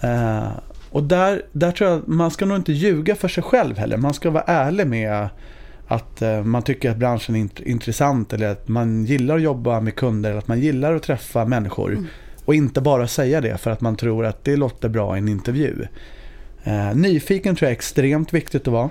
Eh, 0.00 0.50
och 0.90 1.02
där, 1.02 1.42
där 1.52 1.72
tror 1.72 1.90
jag 1.90 2.08
man 2.08 2.30
ska 2.30 2.46
nog 2.46 2.56
inte 2.58 2.72
ljuga 2.72 3.14
för 3.16 3.28
sig 3.28 3.42
själv 3.42 3.78
heller. 3.78 3.96
Man 3.96 4.14
ska 4.14 4.30
vara 4.30 4.44
ärlig 4.46 4.86
med 4.86 5.28
att 5.88 6.22
eh, 6.22 6.42
man 6.44 6.62
tycker 6.62 6.90
att 6.90 6.96
branschen 6.96 7.36
är 7.36 7.40
int- 7.40 7.62
intressant 7.62 8.32
eller 8.32 8.48
att 8.48 8.68
man 8.68 9.04
gillar 9.04 9.36
att 9.36 9.42
jobba 9.42 9.80
med 9.80 9.94
kunder 9.94 10.30
eller 10.30 10.38
att 10.38 10.48
man 10.48 10.60
gillar 10.60 10.94
att 10.94 11.02
träffa 11.02 11.44
människor. 11.44 11.92
Och 12.44 12.54
inte 12.54 12.80
bara 12.80 13.06
säga 13.08 13.40
det 13.40 13.58
för 13.58 13.70
att 13.70 13.80
man 13.80 13.96
tror 13.96 14.26
att 14.26 14.44
det 14.44 14.56
låter 14.56 14.88
bra 14.88 15.16
i 15.16 15.18
en 15.18 15.28
intervju. 15.28 15.86
Eh, 16.64 16.94
nyfiken 16.94 17.56
tror 17.56 17.66
jag 17.66 17.70
är 17.70 17.76
extremt 17.76 18.34
viktigt 18.34 18.68
att 18.68 18.72
vara. 18.72 18.90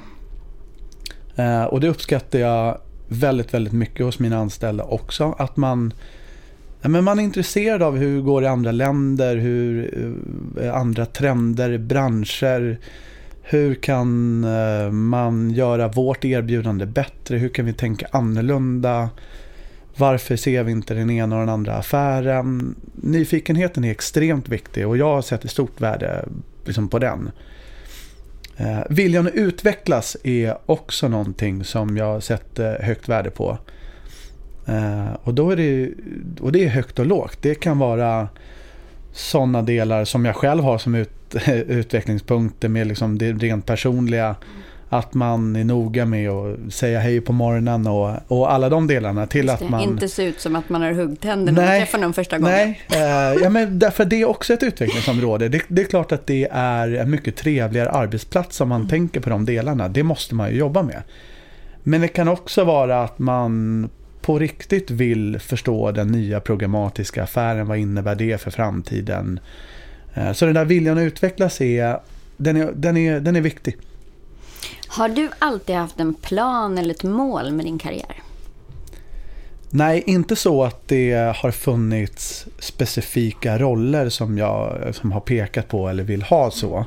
Och 1.70 1.80
det 1.82 1.88
uppskattar 1.90 2.40
jag 2.40 2.78
väldigt, 3.08 3.54
väldigt 3.54 3.74
mycket 3.74 4.06
hos 4.06 4.20
mina 4.20 4.38
anställda 4.38 4.84
också. 4.84 5.36
Att 5.38 5.58
man, 5.58 5.94
men 6.82 7.04
man 7.04 7.20
är 7.20 7.24
intresserad 7.24 7.84
av 7.84 7.98
hur 7.98 8.16
det 8.16 8.22
går 8.22 8.44
i 8.44 8.48
andra 8.48 8.72
länder, 8.72 9.36
hur 9.36 9.94
eh, 10.62 10.76
andra 10.76 11.06
trender, 11.06 11.78
branscher. 11.78 12.80
Hur 13.42 13.76
kan 13.76 14.44
eh, 14.44 14.92
man 14.92 15.52
göra 15.52 15.88
vårt 15.88 16.26
erbjudande 16.26 16.86
bättre? 16.86 17.38
Hur 17.38 17.50
kan 17.50 17.66
vi 17.66 17.74
tänka 17.74 18.08
annorlunda? 18.12 19.10
Varför 19.96 20.36
ser 20.36 20.64
vi 20.64 20.72
inte 20.72 20.94
den 20.94 21.10
ena 21.10 21.36
och 21.36 21.40
den 21.40 21.50
andra 21.50 21.74
affären? 21.74 22.76
Nyfikenheten 22.96 23.84
är 23.84 23.92
extremt 23.92 24.50
viktig 24.50 24.88
och 24.88 24.98
jag 24.98 25.24
sätter 25.24 25.48
stort 25.48 25.82
värde 25.82 26.26
liksom, 26.66 26.88
på 26.90 27.00
den. 27.00 27.32
Eh, 28.58 28.80
viljan 28.90 29.28
att 29.28 29.34
utvecklas 29.34 30.18
är 30.24 30.58
också 30.66 31.08
någonting 31.08 31.64
som 31.64 31.98
jag 31.98 32.24
sätter 32.24 32.84
högt 32.84 33.10
värde 33.10 33.30
på. 33.30 33.58
Eh, 34.70 35.14
och, 35.24 35.34
då 35.34 35.52
är 35.52 35.56
det, 35.56 35.90
och 36.42 36.52
det 36.52 36.66
är 36.66 36.70
högt 36.70 37.00
och 37.00 37.06
lågt. 37.06 37.38
Det 37.42 37.56
kan 37.56 37.80
vara 37.80 38.28
sådana 39.14 39.62
delar 39.62 40.06
som 40.06 40.26
jag 40.26 40.36
själv 40.36 40.64
har 40.64 40.78
som 40.78 40.96
ut, 40.96 41.36
utvecklingspunkter 41.68 42.70
med 42.70 42.88
liksom 42.88 43.18
det 43.18 43.32
rent 43.32 43.66
personliga. 43.66 44.36
Att 44.92 45.14
man 45.14 45.56
är 45.56 45.64
noga 45.64 46.06
med 46.06 46.30
att 46.30 46.74
säga 46.74 47.00
hej 47.00 47.22
på 47.22 47.34
morgonen 47.34 47.88
och, 47.88 48.12
och 48.28 48.52
alla 48.52 48.70
de 48.70 48.88
delarna 48.88 49.28
till 49.28 49.50
att 49.50 49.70
man... 49.70 49.82
Inte 49.82 50.08
se 50.08 50.24
ut 50.24 50.40
som 50.40 50.56
att 50.56 50.70
man 50.70 50.82
har 50.82 50.92
huggtänder 50.92 51.54
när 51.54 51.62
man 51.62 51.80
träffar 51.80 52.00
någon 52.00 52.14
första 52.14 52.38
gången. 52.38 52.56
Nej, 52.56 52.82
eh, 52.90 53.44
ja, 53.44 53.50
men 53.50 53.80
därför 53.80 54.06
det 54.06 54.22
är 54.22 54.26
också 54.26 54.54
ett 54.54 54.64
utvecklingsområde. 54.64 55.50
Det, 55.50 55.62
det 55.68 55.82
är 55.82 55.86
klart 55.86 56.12
att 56.12 56.28
det 56.28 56.48
är 56.52 56.96
en 56.96 57.10
mycket 57.10 57.36
trevligare 57.36 57.90
arbetsplats 57.90 58.62
om 58.62 58.70
man 58.70 58.88
tänker 58.88 59.20
på 59.20 59.30
de 59.30 59.46
delarna. 59.46 59.88
Det 59.88 60.04
måste 60.04 60.36
man 60.36 60.52
ju 60.52 60.58
jobba 60.58 60.84
med. 60.84 61.04
Men 61.84 62.02
det 62.02 62.08
kan 62.08 62.28
också 62.28 62.64
vara 62.64 63.04
att 63.04 63.20
man 63.20 63.90
på 64.22 64.40
riktigt 64.40 64.92
vill 64.92 65.40
förstå 65.40 65.92
den 65.92 66.08
nya 66.08 66.40
programmatiska 66.40 67.24
affären. 67.24 67.68
Vad 67.68 67.78
innebär 67.78 68.16
det 68.16 68.42
för 68.42 68.52
framtiden? 68.52 69.40
Eh, 70.14 70.34
Så 70.34 70.46
den 70.46 70.56
där 70.56 70.66
viljan 70.66 70.98
att 70.98 71.02
utvecklas 71.02 71.62
är, 71.62 72.00
den 72.38 72.58
är, 72.58 72.72
den 72.76 72.98
är, 72.98 73.20
den 73.20 73.36
är 73.36 73.42
viktig. 73.42 73.78
Har 74.88 75.10
du 75.10 75.30
alltid 75.40 75.76
haft 75.76 76.00
en 76.00 76.14
plan 76.14 76.78
eller 76.78 76.94
ett 76.94 77.04
mål 77.04 77.52
med 77.52 77.66
din 77.66 77.80
karriär? 77.80 78.16
Nej, 79.70 80.04
inte 80.06 80.36
så 80.36 80.64
att 80.64 80.88
det 80.88 81.36
har 81.38 81.52
funnits 81.52 82.46
specifika 82.60 83.58
roller 83.58 84.10
som 84.10 84.38
jag 84.38 84.78
som 84.96 85.12
har 85.12 85.20
pekat 85.20 85.68
på 85.68 85.90
eller 85.90 86.04
vill 86.04 86.22
ha 86.22 86.52
så. 86.52 86.86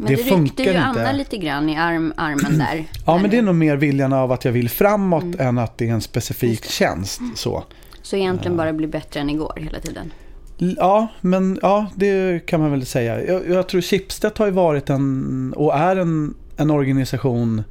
Men 0.00 0.08
Det 0.08 0.16
det, 0.16 0.24
funkar 0.24 0.44
ryckte 0.44 0.62
ju 0.62 0.68
inte. 0.68 0.80
Anna 0.80 1.12
lite 1.12 1.36
grann 1.36 1.68
i 1.68 1.76
arm, 1.76 2.12
armen 2.16 2.58
där. 2.58 2.84
Ja, 3.06 3.18
men 3.18 3.30
det 3.30 3.38
är 3.38 3.42
nog 3.42 3.54
mer 3.54 3.76
viljan 3.76 4.12
av 4.12 4.32
att 4.32 4.44
jag 4.44 4.52
vill 4.52 4.68
framåt 4.68 5.34
än 5.38 5.58
att 5.58 5.78
det 5.78 5.88
är 5.88 5.92
en 5.92 6.00
specifik 6.00 6.64
tjänst. 6.64 7.20
Så. 7.36 7.64
Så 8.02 8.16
egentligen 8.16 8.56
bara 8.56 8.72
bli 8.72 8.86
bättre 8.86 9.20
än 9.20 9.30
igår 9.30 9.58
hela 9.60 9.80
tiden. 9.80 10.12
Ja, 10.58 11.08
men 11.20 11.58
ja, 11.62 11.86
det 11.94 12.46
kan 12.46 12.60
man 12.60 12.70
väl 12.70 12.86
säga. 12.86 13.24
Jag, 13.24 13.48
jag 13.48 13.68
tror 13.68 13.80
Schibsted 13.80 14.32
har 14.36 14.46
ju 14.46 14.52
varit 14.52 14.90
en, 14.90 15.52
och 15.56 15.74
är 15.74 15.96
en, 15.96 16.34
en 16.56 16.70
organisation 16.70 17.62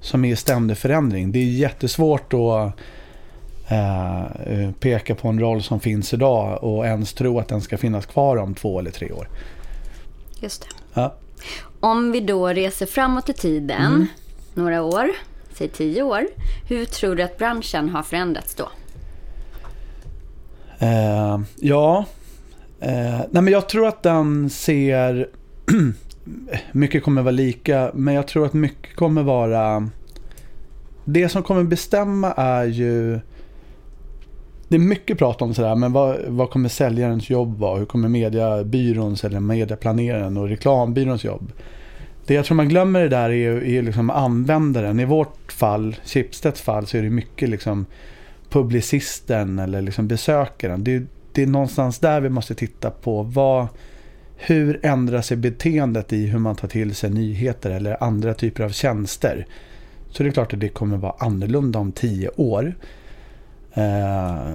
som 0.00 0.24
är 0.24 0.32
i 0.32 0.36
ständig 0.36 0.76
förändring. 0.76 1.32
Det 1.32 1.38
är 1.38 1.44
jättesvårt 1.44 2.32
att 2.34 2.72
eh, 3.68 4.22
eh, 4.24 4.70
peka 4.80 5.14
på 5.14 5.28
en 5.28 5.40
roll 5.40 5.62
som 5.62 5.80
finns 5.80 6.14
idag 6.14 6.64
och 6.64 6.86
ens 6.86 7.12
tro 7.12 7.38
att 7.38 7.48
den 7.48 7.60
ska 7.60 7.78
finnas 7.78 8.06
kvar 8.06 8.36
om 8.36 8.54
två 8.54 8.78
eller 8.78 8.90
tre 8.90 9.12
år. 9.12 9.28
Just 10.40 10.62
det. 10.62 10.68
Ja. 10.94 11.14
Om 11.80 12.12
vi 12.12 12.20
då 12.20 12.48
reser 12.48 12.86
framåt 12.86 13.28
i 13.28 13.32
tiden, 13.32 13.92
Mm. 13.94 14.06
några 14.54 14.82
år, 14.82 15.08
säg 15.52 15.68
tio 15.68 16.02
år. 16.02 16.26
Hur 16.68 16.84
tror 16.84 17.14
du 17.14 17.22
att 17.22 17.38
branschen 17.38 17.88
har 17.88 18.02
förändrats 18.02 18.54
då? 18.54 18.68
Eh, 20.78 21.40
ja, 21.56 22.04
eh, 22.80 23.20
nej 23.30 23.42
men 23.42 23.48
jag 23.48 23.68
tror 23.68 23.86
att 23.86 24.02
den 24.02 24.50
ser... 24.50 25.28
mycket 26.72 27.02
kommer 27.02 27.22
vara 27.22 27.32
lika, 27.32 27.90
men 27.94 28.14
jag 28.14 28.28
tror 28.28 28.46
att 28.46 28.52
mycket 28.52 28.96
kommer 28.96 29.22
vara... 29.22 29.88
Det 31.04 31.28
som 31.28 31.42
kommer 31.42 31.64
bestämma 31.64 32.32
är 32.32 32.64
ju... 32.64 33.20
Det 34.68 34.76
är 34.76 34.80
mycket 34.80 35.18
prat 35.18 35.42
om 35.42 35.54
sådär, 35.54 35.74
men 35.74 35.92
vad, 35.92 36.16
vad 36.26 36.50
kommer 36.50 36.68
säljarens 36.68 37.30
jobb 37.30 37.58
vara? 37.58 37.78
Hur 37.78 37.86
kommer 37.86 38.08
mediebyråns 38.08 39.24
eller 39.24 39.40
medieplaneraren 39.40 40.36
och 40.36 40.48
reklambyråns 40.48 41.24
jobb? 41.24 41.52
Det 42.26 42.34
jag 42.34 42.44
tror 42.44 42.56
man 42.56 42.68
glömmer 42.68 43.00
det 43.00 43.08
där 43.08 43.30
är, 43.30 43.64
är 43.64 43.82
liksom 43.82 44.10
användaren. 44.10 45.00
I 45.00 45.04
vårt 45.04 45.52
fall, 45.52 45.96
Schibsteds 46.04 46.60
fall, 46.60 46.86
så 46.86 46.96
är 46.96 47.02
det 47.02 47.10
mycket 47.10 47.48
liksom 47.48 47.86
publicisten 48.50 49.58
eller 49.58 49.82
liksom 49.82 50.08
besökaren. 50.08 50.84
Det, 50.84 51.02
det 51.32 51.42
är 51.42 51.46
någonstans 51.46 51.98
där 51.98 52.20
vi 52.20 52.28
måste 52.28 52.54
titta 52.54 52.90
på 52.90 53.22
vad, 53.22 53.66
hur 54.36 54.80
ändrar 54.82 55.22
sig 55.22 55.36
beteendet 55.36 56.12
i 56.12 56.26
hur 56.26 56.38
man 56.38 56.56
tar 56.56 56.68
till 56.68 56.94
sig 56.94 57.10
nyheter 57.10 57.70
eller 57.70 58.02
andra 58.02 58.34
typer 58.34 58.64
av 58.64 58.70
tjänster. 58.70 59.46
Så 60.10 60.22
det 60.22 60.28
är 60.28 60.32
klart 60.32 60.52
att 60.52 60.60
det 60.60 60.68
kommer 60.68 60.96
vara 60.96 61.14
annorlunda 61.18 61.78
om 61.78 61.92
tio 61.92 62.30
år. 62.36 62.74
Eh, 63.78 64.54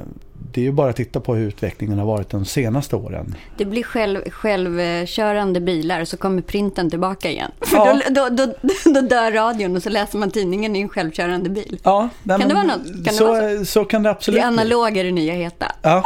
det 0.53 0.61
är 0.61 0.65
ju 0.65 0.71
bara 0.71 0.89
att 0.89 0.95
titta 0.95 1.19
på 1.19 1.35
hur 1.35 1.47
utvecklingen 1.47 1.99
har 1.99 2.05
varit 2.05 2.29
de 2.29 2.45
senaste 2.45 2.95
åren. 2.95 3.35
Det 3.57 3.65
blir 3.65 3.83
själv, 3.83 4.29
självkörande 4.29 5.59
bilar 5.59 6.05
så 6.05 6.17
kommer 6.17 6.41
printen 6.41 6.89
tillbaka 6.89 7.29
igen. 7.29 7.51
För 7.61 7.77
Ja. 7.77 7.99
då, 8.09 8.29
då, 8.29 8.45
då, 8.45 8.53
då 8.93 9.01
dör 9.01 9.31
radion 9.31 9.75
och 9.75 9.83
så 9.83 9.89
läser 9.89 10.17
man 10.17 10.31
tidningen 10.31 10.75
i 10.75 10.81
en 10.81 10.89
självkörande 10.89 11.49
bil. 11.49 11.79
Ja, 11.83 12.09
nej, 12.23 12.39
Kan 12.39 12.47
det 12.49 12.55
vara 12.55 12.63
något? 12.65 12.85
Kan 12.85 13.03
det 13.03 13.11
så, 13.11 13.27
vara 13.27 13.65
så? 13.65 13.85
kan 13.85 14.03
det 14.03 14.09
Det 14.09 14.11
absolut 14.11 14.43
är 14.43 14.51
bli. 14.51 14.61
analog 14.61 14.97
är 14.97 15.03
det 15.03 15.11
nya 15.11 15.33
heta. 15.33 15.71
Ja. 15.81 16.03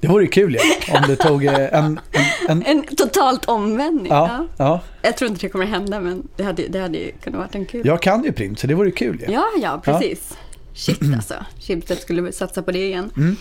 Det 0.00 0.08
vore 0.08 0.26
kul 0.26 0.56
ja, 0.88 0.96
om 0.98 1.04
det 1.08 1.16
tog 1.16 1.44
eh, 1.44 1.54
en... 1.74 2.00
en, 2.48 2.62
en 2.62 2.62
En 2.62 2.82
totalt 2.96 3.44
omvändning. 3.44 4.12
ja, 4.12 4.46
ja, 4.56 4.80
Jag 5.02 5.16
tror 5.16 5.30
inte 5.30 5.40
det 5.46 5.48
kommer 5.48 5.66
hända 5.66 6.00
men 6.00 6.28
det 6.36 6.42
hade, 6.42 6.68
det 6.68 6.78
hade 6.80 6.98
kunnat 7.24 7.38
varit 7.40 7.54
en 7.54 7.66
kul. 7.66 7.86
jag 7.86 8.02
kan 8.02 8.24
ju 8.24 8.32
print 8.32 8.58
så 8.58 8.66
det 8.66 8.74
vore 8.74 8.90
kul 8.90 9.24
ja. 9.28 9.32
Ja, 9.32 9.44
ja, 9.62 9.80
precis. 9.84 10.36
Shit 10.78 11.14
alltså. 11.16 11.34
Schibsted 11.60 11.98
skulle 11.98 12.32
satsa 12.32 12.62
på 12.62 12.72
det 12.72 12.86
igen. 12.86 13.10
Mm. 13.16 13.36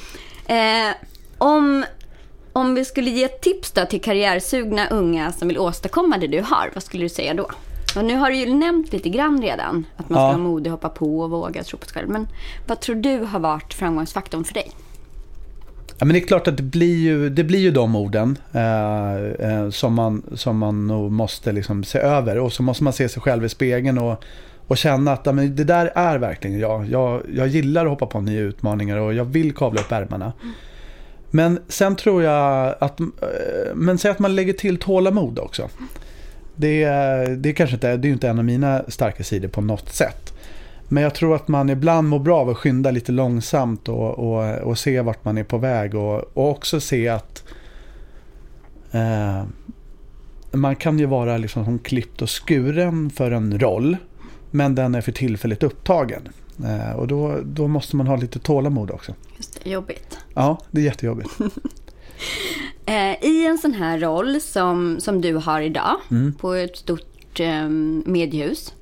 Eh, 0.48 0.96
om, 1.38 1.86
om 2.54 2.76
vi 2.76 2.86
skulle 2.86 3.10
ge 3.10 3.24
ett 3.24 3.42
tips 3.42 3.72
då 3.72 3.86
till 3.86 4.02
karriärsugna 4.02 4.88
unga 4.88 5.32
som 5.32 5.48
vill 5.48 5.58
åstadkomma 5.58 6.18
det 6.18 6.28
du 6.28 6.42
har, 6.42 6.72
vad 6.74 6.84
skulle 6.84 7.06
du 7.06 7.10
säga 7.10 7.34
då? 7.34 7.50
Och 7.96 8.06
nu 8.06 8.16
har 8.16 8.30
du 8.30 8.36
ju 8.38 8.54
nämnt 8.54 8.94
lite 8.94 9.10
grann 9.10 9.42
redan 9.42 9.86
att 9.98 10.10
man 10.10 10.18
ska 10.18 10.24
Ja. 10.24 10.28
vara 10.28 10.38
modig, 10.38 10.70
hoppa 10.70 10.90
på 10.90 11.20
och 11.20 11.30
våga 11.30 11.64
tro 11.64 11.78
på 11.80 11.86
sig 11.86 11.94
själv. 11.94 12.10
Men 12.10 12.28
vad 12.68 12.80
tror 12.80 12.96
du 12.96 13.18
har 13.20 13.40
varit 13.40 13.74
framgångsfaktorn 13.74 14.44
för 14.44 14.54
dig? 14.54 14.72
Ja, 16.00 16.06
men 16.06 16.14
det 16.14 16.20
är 16.20 16.28
klart 16.28 16.48
att 16.48 16.58
det 16.58 16.64
blir 16.64 16.96
ju, 16.98 17.30
det 17.30 17.44
blir 17.44 17.60
ju 17.60 17.72
de 17.72 17.96
orden 17.96 18.38
eh, 18.54 19.16
eh, 19.52 19.70
som, 19.70 19.94
man, 19.94 20.24
som 20.36 20.58
man 20.58 20.88
nog 20.88 21.12
måste 21.12 21.52
liksom 21.52 21.84
se 21.84 22.00
över. 22.00 22.38
Och 22.38 22.54
så 22.54 22.64
måste 22.64 22.84
man 22.84 22.94
se 22.94 23.10
sig 23.10 23.22
själv 23.22 23.46
i 23.46 23.50
spegeln 23.50 23.98
och, 23.98 24.24
och 24.68 24.78
känna 24.78 25.14
att 25.14 25.26
men 25.26 25.56
det 25.56 25.64
där 25.64 25.92
är 25.96 26.18
verkligen 26.18 26.60
jag. 26.60 26.88
jag. 26.88 27.22
Jag 27.34 27.48
gillar 27.48 27.86
att 27.86 27.92
hoppa 27.92 28.06
på 28.06 28.22
nya 28.22 28.42
utmaningar 28.42 28.98
och 28.98 29.14
jag 29.14 29.26
vill 29.26 29.54
kavla 29.54 29.82
upp 29.82 29.92
ärmarna. 29.92 30.34
Men 31.30 31.60
sen 31.68 31.96
tror 31.96 32.24
jag 32.24 32.76
att, 32.80 33.00
eh, 33.00 33.08
men 33.76 33.98
säg 33.98 34.12
att 34.12 34.20
man 34.20 34.36
lägger 34.36 34.54
till 34.54 34.78
tålamod 34.78 35.40
också. 35.40 35.70
Det, 36.56 36.86
det 37.38 37.50
är 37.50 37.54
kanske 37.54 37.76
inte, 37.76 37.98
det 37.98 38.08
är 38.08 38.12
inte 38.12 38.30
en 38.30 38.40
av 38.40 38.46
mina 38.46 38.84
starka 38.88 39.24
sidor 39.24 39.48
på 39.48 39.62
något 39.62 39.90
sätt. 39.90 40.34
Men 40.88 41.04
jag 41.04 41.16
tror 41.16 41.36
att 41.36 41.48
man 41.48 41.70
ibland 41.70 42.10
mår 42.10 42.20
bra 42.20 42.40
av 42.40 42.50
att 42.50 42.58
skynda 42.58 42.92
lite 42.92 43.12
långsamt 43.12 43.90
och, 43.90 44.20
och, 44.20 44.58
och 44.58 44.78
se 44.78 45.02
vart 45.02 45.26
man 45.26 45.38
är 45.38 45.44
på 45.44 45.58
väg. 45.58 45.96
Och, 45.96 46.20
och 46.34 46.50
också 46.50 46.80
se 46.80 47.10
att 47.10 47.44
eh, 48.92 49.44
man 50.52 50.76
kan 50.76 51.00
ju 51.00 51.06
vara 51.06 51.38
liksom 51.38 51.66
som 51.66 51.80
klippt 51.80 52.22
och 52.22 52.30
skuren 52.30 53.10
för 53.10 53.32
en 53.32 53.60
roll. 53.60 53.98
Men 54.52 54.76
den 54.76 54.96
är 54.96 55.02
för 55.02 55.12
tillfället 55.12 55.64
upptagen. 55.64 56.30
Eh, 56.66 56.96
och 56.96 57.08
då, 57.08 57.40
då 57.44 57.68
måste 57.68 57.96
man 57.96 58.08
ha 58.08 58.16
lite 58.16 58.40
tålamod 58.40 58.92
också. 58.92 59.14
Just 59.38 59.64
det, 59.64 59.70
jobbigt. 59.70 60.18
Ja, 60.34 60.58
det 60.72 60.82
är 60.82 60.86
jättejobbigt. 60.86 61.30
Eh, 62.86 63.24
I 63.26 63.46
en 63.48 63.58
sån 63.58 63.74
här 63.74 64.00
roll 64.00 64.42
som, 64.42 65.00
som 65.00 65.22
du 65.22 65.34
har 65.34 65.62
idag 65.62 65.96
Mm. 66.12 66.34
på 66.34 66.54
ett 66.54 66.78
stort 66.78 67.40
eh, 67.40 67.70
mediehus. 68.06 68.74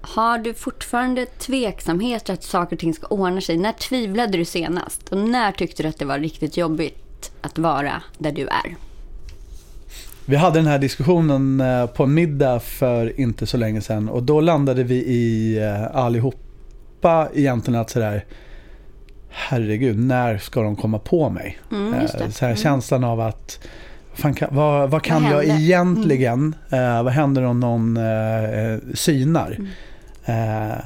Har 0.00 0.38
du 0.38 0.54
fortfarande 0.54 1.26
tveksamheter 1.26 2.34
att 2.34 2.42
saker 2.44 2.76
och 2.76 2.80
ting 2.80 2.94
ska 2.94 3.06
ordna 3.06 3.40
sig? 3.40 3.56
När 3.56 3.72
tvivlade 3.72 4.38
du 4.38 4.44
senast? 4.44 5.08
Och 5.08 5.18
när 5.18 5.52
tyckte 5.52 5.82
du 5.82 5.88
att 5.88 5.98
det 5.98 6.04
var 6.04 6.18
riktigt 6.18 6.56
jobbigt 6.56 7.32
att 7.40 7.58
vara 7.58 8.02
där 8.18 8.32
du 8.32 8.42
är? 8.46 8.76
Vi 10.28 10.36
hade 10.36 10.58
den 10.58 10.66
här 10.66 10.78
diskussionen 10.78 11.60
eh, 11.60 11.86
på 11.86 12.02
en 12.02 12.14
middag 12.14 12.60
för 12.60 13.20
inte 13.20 13.46
så 13.46 13.56
länge 13.56 13.80
sedan 13.80 14.08
och 14.08 14.22
då 14.22 14.40
landade 14.40 14.82
vi 14.82 14.94
i 14.94 15.58
eh, 15.58 15.96
allihopa 15.96 17.28
egentligen 17.34 17.80
att 17.80 17.90
sådär 17.90 18.24
Herregud, 19.30 19.98
när 19.98 20.38
ska 20.38 20.62
de 20.62 20.76
komma 20.76 20.98
på 20.98 21.30
mig? 21.30 21.58
Mm. 21.72 21.94
Eh, 21.94 22.28
Så 22.30 22.46
här, 22.46 22.54
Känslan 22.54 23.04
av 23.04 23.20
att 23.20 23.60
fan, 24.14 24.34
vad, 24.50 24.90
vad 24.90 25.02
kan 25.02 25.22
Vad 25.22 25.32
jag 25.32 25.44
egentligen? 25.44 26.54
Eh, 26.70 27.02
vad 27.02 27.12
händer 27.12 27.42
om 27.42 27.60
någon 27.60 27.98
synar? 28.94 29.58
Mm. 30.24 30.78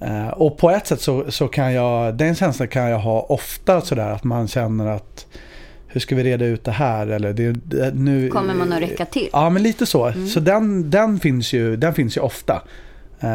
Eh, 0.00 0.28
och 0.28 0.58
på 0.58 0.70
ett 0.70 0.86
sätt 0.86 1.00
så, 1.00 1.30
så 1.30 1.48
kan 1.48 1.72
jag, 1.72 2.14
den 2.14 2.34
känslan 2.34 2.68
kan 2.68 2.90
jag 2.90 2.98
ha 2.98 3.20
ofta 3.20 3.80
sådär 3.80 4.10
att 4.10 4.24
man 4.24 4.48
känner 4.48 4.86
att 4.86 5.26
hur 5.88 6.00
ska 6.00 6.16
vi 6.16 6.22
reda 6.24 6.44
ut 6.44 6.64
det 6.64 6.70
här? 6.70 7.06
Eller 7.06 7.32
det, 7.32 7.52
det, 7.52 7.94
nu, 7.94 8.28
Kommer 8.28 8.54
man 8.54 8.72
att 8.72 8.80
räcka 8.80 9.04
till? 9.04 9.28
Ja, 9.32 9.50
men 9.50 9.62
lite 9.62 9.86
så. 9.86 10.06
Mm. 10.06 10.28
Så 10.28 10.40
den, 10.40 10.90
den, 10.90 11.20
finns 11.20 11.52
ju, 11.52 11.76
den 11.76 11.94
finns 11.94 12.16
ju 12.16 12.20
ofta. 12.20 12.62
Eh, 13.20 13.28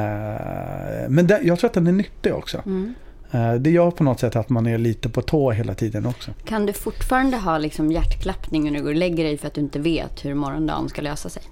men 1.10 1.28
den, 1.28 1.48
jag 1.48 1.60
tror 1.60 1.68
att 1.70 1.74
den 1.74 1.88
är 1.88 1.92
nyttig 1.92 2.34
också. 2.34 2.62
Mm. 2.66 2.94
Eh, 3.32 3.54
det 3.54 3.70
gör 3.70 3.92
på 3.92 4.04
något 4.04 4.20
sätt 4.20 4.36
att 4.36 4.50
man 4.50 4.68
är 4.68 4.78
lite 4.78 5.10
på 5.10 5.22
tå 5.22 5.52
hela 5.52 5.74
tiden 5.74 6.06
också. 6.06 6.32
Kan 6.46 6.66
du 6.66 6.74
fortfarande 6.74 7.38
ha 7.38 7.58
liksom 7.58 7.92
hjärtklappning 7.92 8.64
när 8.64 8.72
du 8.72 8.82
går 8.84 8.90
och 8.90 8.96
lägger 8.96 9.24
dig 9.24 9.38
för 9.38 9.48
att 9.48 9.54
du 9.54 9.62
inte 9.62 9.80
vet 9.80 10.26
hur 10.26 10.34
morgondagen 10.34 10.90
ska 10.90 11.02
lösa 11.02 11.30
sig? 11.30 11.44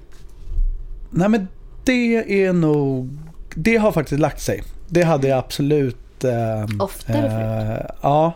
Nej 1.10 1.30
men 1.30 1.48
det 1.84 2.44
är 2.46 2.54
nog, 2.54 3.18
det 3.56 3.78
har 3.78 3.92
faktiskt 3.92 4.20
lagt 4.20 4.42
sig. 4.42 4.64
Det 4.88 5.04
hade 5.04 5.28
jag 5.28 5.38
absolut. 5.38 6.24
Eh, 6.24 6.66
Oftare 6.80 7.30
förut? 7.30 7.82
eh, 7.90 7.96
Ja. 8.02 8.34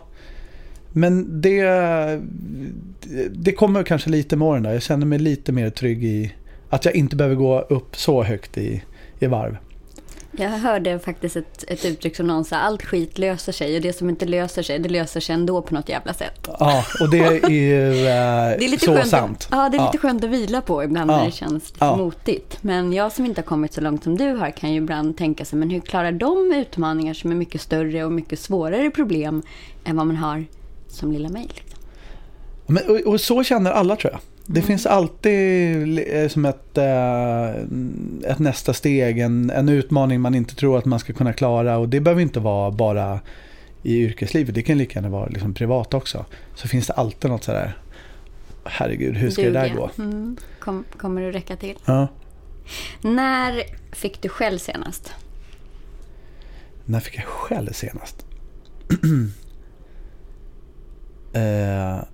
Men 0.96 1.40
det, 1.40 1.62
det 3.30 3.52
kommer 3.52 3.82
kanske 3.82 4.10
lite 4.10 4.36
med 4.36 4.48
åren 4.48 4.62
där. 4.62 4.72
Jag 4.72 4.82
känner 4.82 5.06
mig 5.06 5.18
lite 5.18 5.52
mer 5.52 5.70
trygg 5.70 6.04
i 6.04 6.32
att 6.70 6.84
jag 6.84 6.94
inte 6.94 7.16
behöver 7.16 7.36
gå 7.36 7.60
upp 7.60 7.96
så 7.96 8.22
högt 8.22 8.58
i, 8.58 8.82
i 9.18 9.26
varv. 9.26 9.56
Jag 10.30 10.50
hörde 10.50 10.98
faktiskt 10.98 11.36
ett, 11.36 11.64
ett 11.68 11.84
uttryck 11.84 12.16
som 12.16 12.26
någon 12.26 12.44
sa, 12.44 12.56
allt 12.56 12.82
skit 12.82 13.18
löser 13.18 13.52
sig 13.52 13.76
och 13.76 13.82
det 13.82 13.92
som 13.92 14.10
inte 14.10 14.26
löser 14.26 14.62
sig, 14.62 14.78
det 14.78 14.88
löser 14.88 15.20
sig 15.20 15.34
ändå 15.34 15.62
på 15.62 15.74
något 15.74 15.88
jävla 15.88 16.14
sätt. 16.14 16.48
Ja, 16.58 16.84
och 17.00 17.10
det 17.10 17.18
är 17.18 17.50
ju 17.50 17.82
eh, 17.82 17.94
Det 18.58 18.64
är 18.64 18.68
lite 18.68 18.84
så 18.84 18.94
skönt, 18.94 19.08
sant. 19.08 19.48
Ja, 19.50 19.68
det 19.68 19.76
är 19.76 19.80
lite 19.80 19.96
ja. 19.96 19.98
skönt 20.00 20.24
att 20.24 20.30
vila 20.30 20.60
på 20.60 20.84
ibland 20.84 21.10
Ja. 21.10 21.16
när 21.16 21.24
det 21.26 21.32
känns 21.32 21.74
Ja. 21.78 21.96
motigt. 21.96 22.58
Men 22.62 22.92
jag 22.92 23.12
som 23.12 23.24
inte 23.24 23.40
har 23.40 23.46
kommit 23.46 23.72
så 23.72 23.80
långt 23.80 24.04
som 24.04 24.16
du 24.16 24.32
har 24.32 24.50
kan 24.50 24.72
ju 24.72 24.76
ibland 24.76 25.16
tänka 25.16 25.44
sig, 25.44 25.58
men 25.58 25.70
hur 25.70 25.80
klarar 25.80 26.12
de 26.12 26.52
utmaningar 26.52 27.14
som 27.14 27.30
är 27.30 27.34
mycket 27.34 27.60
större 27.60 28.04
och 28.04 28.12
mycket 28.12 28.38
svårare 28.38 28.90
problem 28.90 29.42
än 29.84 29.96
vad 29.96 30.06
man 30.06 30.16
har 30.16 30.44
som 30.88 31.12
lilla 31.12 31.28
mig? 31.28 31.48
Liksom? 31.54 31.80
Men, 32.66 32.82
och, 32.88 33.12
och 33.12 33.20
så 33.20 33.42
känner 33.44 33.70
alla 33.70 33.96
tror 33.96 34.12
jag. 34.12 34.20
Det 34.46 34.60
Mm. 34.60 34.66
finns 34.66 34.86
alltid 34.86 35.98
eh, 36.12 36.28
som 36.28 36.44
ett, 36.44 36.78
eh, 36.78 37.50
ett 38.30 38.38
nästa 38.38 38.72
steg, 38.74 39.18
en, 39.18 39.50
en 39.50 39.68
utmaning 39.68 40.20
man 40.20 40.34
inte 40.34 40.54
tror 40.54 40.78
att 40.78 40.84
man 40.84 40.98
ska 40.98 41.12
kunna 41.12 41.32
klara. 41.32 41.78
Och 41.78 41.88
det 41.88 42.00
behöver 42.00 42.22
inte 42.22 42.40
vara 42.40 42.70
bara 42.70 43.20
i 43.82 43.96
yrkeslivet, 43.98 44.54
det 44.54 44.62
kan 44.62 44.78
lika 44.78 44.98
gärna 44.98 45.08
vara 45.08 45.26
liksom 45.26 45.54
privat 45.54 45.94
också. 45.94 46.24
Så 46.54 46.68
finns 46.68 46.86
det 46.86 46.92
alltid 46.92 47.30
något 47.30 47.44
sådär, 47.44 47.78
herregud 48.64 49.16
hur 49.16 49.30
ska 49.30 49.42
det 49.42 49.50
där 49.50 49.68
gå? 49.68 49.90
Mm. 49.98 50.36
Kom, 50.60 50.84
kommer 50.98 51.20
du 51.22 51.32
räcka 51.32 51.56
till? 51.56 51.76
Ja. 51.84 52.08
När 53.02 53.62
fick 53.92 54.22
du 54.22 54.28
själv 54.28 54.58
senast? 54.58 55.12
När 56.84 57.00
fick 57.00 57.16
jag 57.18 57.24
skäll 57.24 57.74
senast? 57.74 58.26
eh, 61.36 62.04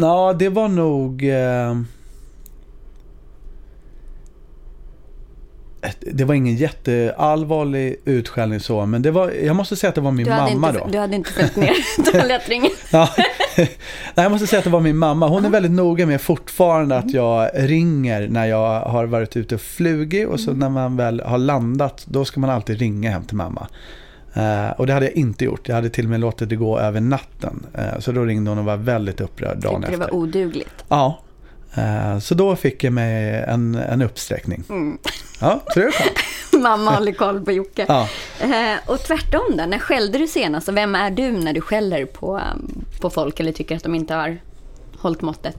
Ja, 0.00 0.32
det 0.38 0.48
var 0.48 0.68
nog... 0.68 1.24
Eh, 1.24 1.76
det 6.00 6.24
var 6.24 6.34
ingen 6.34 6.56
jätteallvarlig 6.56 7.96
utskällning 8.04 8.60
så, 8.60 8.86
men 8.86 9.02
det 9.02 9.10
var, 9.10 9.30
jag 9.30 9.56
måste 9.56 9.76
säga 9.76 9.88
att 9.88 9.94
det 9.94 10.00
var 10.00 10.10
min 10.10 10.28
mamma 10.28 10.68
inte, 10.68 10.72
då. 10.72 10.86
du 10.92 10.98
hade 10.98 11.16
inte 11.16 11.32
följt 11.32 11.56
ner 11.56 11.74
toalettringen? 12.12 12.70
Ja. 12.90 13.08
Nej, 13.56 13.68
jag 14.14 14.30
måste 14.30 14.46
säga 14.46 14.58
att 14.58 14.64
det 14.64 14.70
var 14.70 14.80
min 14.80 14.96
mamma. 14.96 15.28
Hon 15.28 15.44
är 15.44 15.50
väldigt 15.50 15.72
noga 15.72 16.06
med 16.06 16.20
fortfarande 16.20 16.96
att 16.96 17.12
jag 17.12 17.50
ringer 17.54 18.28
när 18.28 18.46
jag 18.46 18.80
har 18.80 19.06
varit 19.06 19.36
ute 19.36 19.54
och 19.54 19.60
flugit 19.60 20.28
och 20.28 20.40
så 20.40 20.52
när 20.52 20.68
man 20.68 20.96
väl 20.96 21.20
har 21.20 21.38
landat 21.38 22.04
då 22.08 22.24
ska 22.24 22.40
man 22.40 22.50
alltid 22.50 22.78
ringa 22.78 23.10
hem 23.10 23.24
till 23.24 23.36
mamma. 23.36 23.68
Eh, 24.38 24.70
och 24.70 24.86
det 24.86 24.92
hade 24.92 25.06
jag 25.06 25.14
inte 25.14 25.44
gjort. 25.44 25.68
Jag 25.68 25.74
hade 25.74 25.90
till 25.90 26.04
och 26.04 26.10
med 26.10 26.20
låtit 26.20 26.48
det 26.48 26.56
gå 26.56 26.78
över 26.78 27.00
natten. 27.00 27.66
Eh, 27.74 27.98
så 27.98 28.12
då 28.12 28.24
ringde 28.24 28.50
hon 28.50 28.58
och 28.58 28.64
var 28.64 28.76
väldigt 28.76 29.20
upprörd 29.20 29.58
dagen 29.58 29.80
Tyckte 29.82 29.96
det 29.96 30.02
efter. 30.02 30.12
var 30.14 30.20
odugligt. 30.22 30.84
Ja. 30.88 31.18
Eh, 31.74 32.18
så 32.18 32.34
då 32.34 32.56
fick 32.56 32.84
jag 32.84 32.92
mig 32.92 33.44
en, 33.48 33.74
en 33.74 34.02
uppsträckning. 34.02 34.64
Mm. 34.68 34.98
Ja, 35.40 35.60
så 35.74 35.80
det 35.80 35.86
är 35.86 35.90
skönt. 35.92 36.18
Mamma 36.62 36.90
håller 36.90 37.12
koll 37.12 37.44
på 37.44 37.52
Jocke. 37.52 37.84
Ja. 37.88 38.08
Eh, 38.40 38.76
och 38.90 39.00
tvärtom 39.02 39.56
då, 39.56 39.64
när 39.66 39.78
skällde 39.78 40.18
du 40.18 40.26
senast? 40.26 40.68
Och 40.68 40.76
vem 40.76 40.94
är 40.94 41.10
du 41.10 41.32
när 41.32 41.52
du 41.52 41.60
skäller 41.60 42.04
på, 42.04 42.36
um, 42.54 42.84
på 43.00 43.10
folk 43.10 43.40
eller 43.40 43.52
tycker 43.52 43.76
att 43.76 43.82
de 43.82 43.94
inte 43.94 44.14
har 44.14 44.38
hållit 44.98 45.22
måttet? 45.22 45.56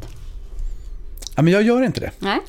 ja, 1.36 1.42
men 1.42 1.54
jag 1.54 1.62
gör 1.64 1.82
inte 1.84 2.00
det. 2.00 2.12
Nej? 2.20 2.40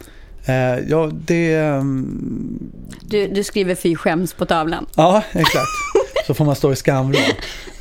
Eh, 0.44 0.78
ja, 0.88 1.10
det... 1.12 1.54
ehm, 1.54 2.58
Du, 3.00 3.26
du 3.26 3.44
skriver 3.44 3.74
fy 3.74 3.96
skäms 3.96 4.32
på 4.34 4.46
tavlan. 4.46 4.86
Ja, 4.96 5.22
exakt. 5.32 5.68
Så 6.26 6.34
får 6.34 6.44
man 6.44 6.56
stå 6.56 6.72
i 6.72 6.76
skamvrån. 6.76 7.22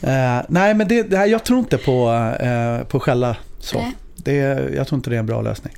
Eh, 0.02 0.42
nej, 0.50 0.74
men 0.74 0.88
det, 0.88 1.04
det, 1.04 1.18
här- 1.18 1.26
jag 1.26 1.44
tror 1.44 1.60
inte 1.60 1.78
på, 1.78 2.10
eh, 2.40 2.88
på 2.88 3.00
skälla 3.00 3.38
så. 3.60 3.78
Nej. 3.80 3.96
Det, 4.16 4.34
jag 4.76 4.88
tror 4.88 4.98
inte 4.98 5.10
det 5.10 5.16
är 5.16 5.20
en 5.20 5.26
bra 5.26 5.42
lösning. 5.42 5.74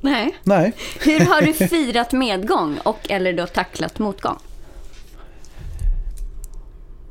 Nej. 0.00 0.36
Nej. 0.42 0.72
Hur 1.04 1.20
har 1.20 1.42
du 1.42 1.52
firat 1.68 2.12
medgång 2.12 2.78
och 2.82 3.10
eller 3.10 3.32
då 3.32 3.46
tacklat 3.46 3.98
motgång? 3.98 4.36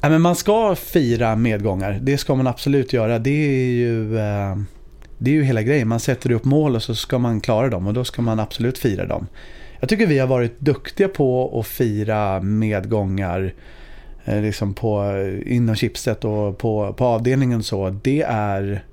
Nej, 0.02 0.12
men 0.12 0.22
man 0.22 0.36
ska 0.36 0.76
fira 0.76 1.36
medgångar. 1.36 2.00
Det 2.02 2.18
ska 2.18 2.36
man 2.36 2.48
absolut 2.48 2.94
göra. 2.94 3.20
Det 3.20 3.30
är 3.30 3.72
ju, 3.72 4.18
eh, 4.18 4.56
det 5.18 5.32
är 5.32 5.36
ju 5.36 5.44
hela 5.44 5.62
grejen. 5.62 5.88
Man 5.88 6.00
sätter 6.00 6.32
upp 6.32 6.46
mål 6.46 6.76
och 6.76 6.84
så 6.84 6.96
ska 6.96 7.18
man 7.18 7.42
klara 7.42 7.70
dem 7.70 7.88
och 7.88 7.94
då 7.94 8.04
ska 8.06 8.22
man 8.22 8.40
absolut 8.40 8.78
fira 8.78 9.06
dem. 9.06 9.28
Jag 9.84 9.90
tycker 9.90 10.08
vi 10.08 10.20
har 10.20 10.28
varit 10.28 10.60
duktiga 10.60 11.08
på 11.08 11.60
att 11.60 11.68
fira 11.68 12.42
medgångar 12.42 13.54
eh, 14.26 14.42
liksom 14.42 14.74
på, 14.74 15.04
eh, 15.04 15.56
inom 15.56 15.76
Schibsted 15.76 16.26
och 16.26 16.58
på, 16.58 16.94
på 16.94 17.06
avdelningen 17.06 17.64
så. 17.64 17.90
Det 17.90 18.22
är... 18.28 18.84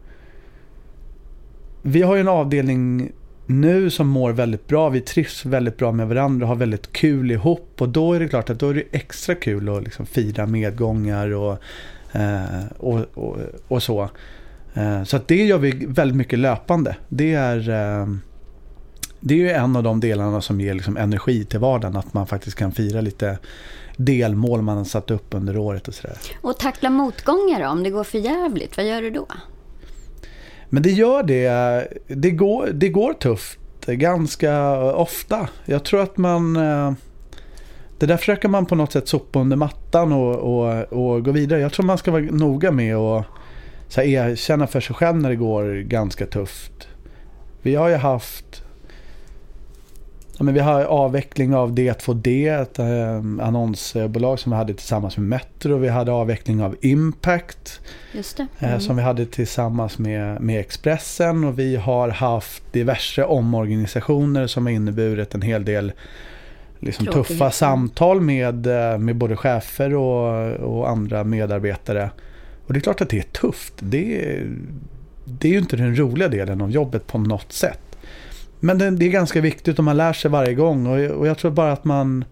Vi 1.82 2.02
har 2.02 2.14
ju 2.14 2.20
en 2.20 2.28
avdelning 2.28 3.12
nu 3.46 3.90
som 3.90 4.08
mår 4.08 4.32
väldigt 4.32 4.66
bra. 4.66 4.88
Vi 4.88 5.00
trivs 5.00 5.44
väldigt 5.44 5.76
bra 5.76 5.92
med 5.92 6.08
varandra 6.08 6.44
och 6.44 6.48
har 6.48 6.56
väldigt 6.56 6.92
kul 6.92 7.30
ihop. 7.30 7.74
Och 7.78 7.88
då 7.88 8.12
är 8.12 8.20
det 8.20 8.28
klart 8.28 8.50
att 8.50 8.58
då 8.58 8.68
är 8.68 8.74
det 8.74 8.84
extra 8.92 9.34
kul 9.34 9.68
att 9.68 9.82
liksom 9.82 10.06
fira 10.06 10.46
medgångar 10.46 11.30
och, 11.30 11.58
eh, 12.12 12.64
och, 12.78 13.00
och, 13.14 13.36
och 13.68 13.82
så. 13.82 14.10
Eh, 14.74 15.04
så 15.04 15.16
att 15.16 15.28
det 15.28 15.44
gör 15.44 15.58
vi 15.58 15.86
väldigt 15.86 16.16
mycket 16.16 16.38
löpande. 16.38 16.96
Det 17.08 17.34
är, 17.34 17.68
eh, 17.70 18.06
det 19.20 19.34
är 19.34 19.38
ju 19.38 19.50
en 19.50 19.76
av 19.76 19.82
de 19.82 20.00
delarna 20.00 20.40
som 20.40 20.60
ger 20.60 20.74
liksom 20.74 20.96
energi 20.96 21.44
till 21.44 21.58
vardagen. 21.58 21.96
Att 21.96 22.14
man 22.14 22.26
faktiskt 22.26 22.56
kan 22.56 22.72
fira 22.72 23.00
lite, 23.00 23.38
delmål 23.96 24.62
man 24.62 24.76
har 24.76 24.84
satt 24.84 25.10
upp 25.10 25.34
under 25.34 25.58
året 25.58 25.88
och 25.88 25.94
sådär. 25.94 26.16
Och 26.40 26.58
tackla 26.58 26.90
motgångar 26.90 27.60
då, 27.62 27.68
om 27.68 27.82
det 27.82 27.90
går 27.90 28.04
för 28.04 28.18
jävligt, 28.18 28.76
vad 28.76 28.86
gör 28.86 29.02
du 29.02 29.10
då? 29.10 29.26
Men 30.68 30.82
det 30.82 30.90
gör 30.90 31.22
det. 31.22 31.88
Det 32.06 32.30
går, 32.30 32.66
det 32.72 32.88
går 32.88 33.12
tufft 33.12 33.58
ganska 33.86 34.78
ofta. 34.94 35.48
Jag 35.64 35.84
tror 35.84 36.00
att 36.02 36.16
man... 36.16 36.56
eh, 36.56 36.92
Det 37.98 38.06
där 38.06 38.16
försöker 38.16 38.48
man 38.48 38.66
på 38.66 38.74
något 38.74 38.92
sätt 38.92 39.08
sopa 39.08 39.38
under 39.38 39.56
mattan 39.56 40.12
och, 40.12 40.34
och, 40.36 40.92
och 40.92 41.24
gå 41.24 41.30
vidare. 41.32 41.60
Jag 41.60 41.72
tror 41.72 41.86
man 41.86 41.98
ska 41.98 42.10
vara 42.10 42.22
noga 42.22 42.70
med 42.70 42.96
att 42.96 43.26
så 43.88 44.00
här, 44.00 44.08
erkänna 44.08 44.66
för 44.66 44.80
sig 44.80 44.96
själv 44.96 45.16
när 45.16 45.28
det 45.30 45.36
går 45.36 45.82
ganska 45.82 46.26
tufft. 46.26 46.88
Vi 47.62 47.74
har 47.74 47.88
ju 47.88 47.96
haft... 47.96 48.62
Ja, 50.40 50.44
men 50.44 50.54
vi 50.54 50.60
har 50.60 50.82
avveckling 50.84 51.54
av 51.54 51.74
D2D, 51.74 52.60
ett 52.62 52.78
eh, 52.78 53.46
annonsbolag 53.46 54.38
som 54.38 54.52
vi 54.52 54.56
hade 54.56 54.74
tillsammans 54.74 55.16
med 55.16 55.28
Metro. 55.28 55.76
Vi 55.76 55.88
hade 55.88 56.12
avveckling 56.12 56.62
av 56.62 56.76
Impact. 56.80 57.80
Det. 58.12 58.66
Eh, 58.66 58.78
som 58.78 58.96
vi 58.96 59.02
hade 59.02 59.26
tillsammans 59.26 59.98
med, 59.98 60.40
med 60.40 60.60
Expressen 60.60 61.44
och 61.44 61.58
vi 61.58 61.76
har 61.76 62.08
haft 62.08 62.72
diverse 62.72 63.24
omorganisationer 63.24 64.46
som 64.46 64.66
har 64.66 64.72
inneburit 64.72 65.34
en 65.34 65.42
hel 65.42 65.64
del 65.64 65.92
liksom, 66.78 67.06
tuffa 67.06 67.50
samtal 67.50 68.20
med, 68.20 68.66
eh, 68.66 68.98
med 68.98 69.16
både 69.16 69.36
chefer 69.36 69.94
och, 69.94 70.50
och 70.52 70.90
andra 70.90 71.24
medarbetare. 71.24 72.10
Och 72.66 72.72
det 72.72 72.78
är 72.78 72.82
klart 72.82 73.00
att 73.00 73.10
det 73.10 73.18
är 73.18 73.22
tufft. 73.40 73.74
Det 73.78 74.34
är, 74.34 74.50
det 75.24 75.48
är 75.48 75.52
ju 75.52 75.58
inte 75.58 75.76
den 75.76 75.98
roliga 75.98 76.28
delen 76.28 76.60
av 76.60 76.70
jobbet 76.70 77.06
på 77.06 77.18
något 77.18 77.52
sätt. 77.52 77.89
Men 78.60 78.78
det, 78.78 78.90
det 78.90 79.04
är 79.04 79.10
ganska 79.10 79.40
viktigt 79.40 79.78
och 79.78 79.84
man 79.84 79.96
lär 79.96 80.12
sig 80.12 80.30
varje 80.30 80.54
gång 80.54 80.86
och, 80.86 81.16
och 81.18 81.26
jag 81.26 81.38
tror 81.38 81.50
bara 81.50 81.72
att 81.72 81.84
man 81.84 82.24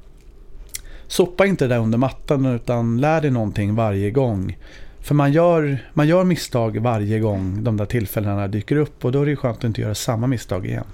Sopa 1.08 1.46
inte 1.46 1.64
det 1.64 1.74
där 1.74 1.80
under 1.80 1.98
mattan 1.98 2.46
utan 2.46 3.00
lär 3.00 3.20
dig 3.20 3.30
någonting 3.30 3.74
varje 3.74 4.10
gång. 4.10 4.58
För 5.00 5.14
man 5.14 5.32
gör, 5.32 5.78
man 5.92 6.08
gör 6.08 6.24
misstag 6.24 6.78
varje 6.78 7.20
gång 7.20 7.64
de 7.64 7.76
där 7.76 7.86
tillfällena 7.86 8.48
dyker 8.48 8.76
upp 8.76 9.04
och 9.04 9.12
då 9.12 9.22
är 9.22 9.26
det 9.26 9.36
skönt 9.36 9.58
att 9.58 9.64
inte 9.64 9.80
göra 9.80 9.94
samma 9.94 10.26
misstag 10.26 10.66
igen. 10.66 10.84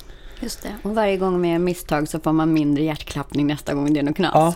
Just 0.40 0.62
det. 0.62 0.68
Och 0.82 0.94
varje 0.94 1.16
gång 1.16 1.40
med 1.40 1.60
misstag 1.60 2.08
så 2.08 2.20
får 2.20 2.32
man 2.32 2.52
mindre 2.52 2.84
hjärtklappning 2.84 3.46
nästa 3.46 3.74
gång 3.74 3.92
det 3.94 4.00
är 4.00 4.04
något 4.04 4.16
knas. 4.16 4.30
Ja, 4.34 4.54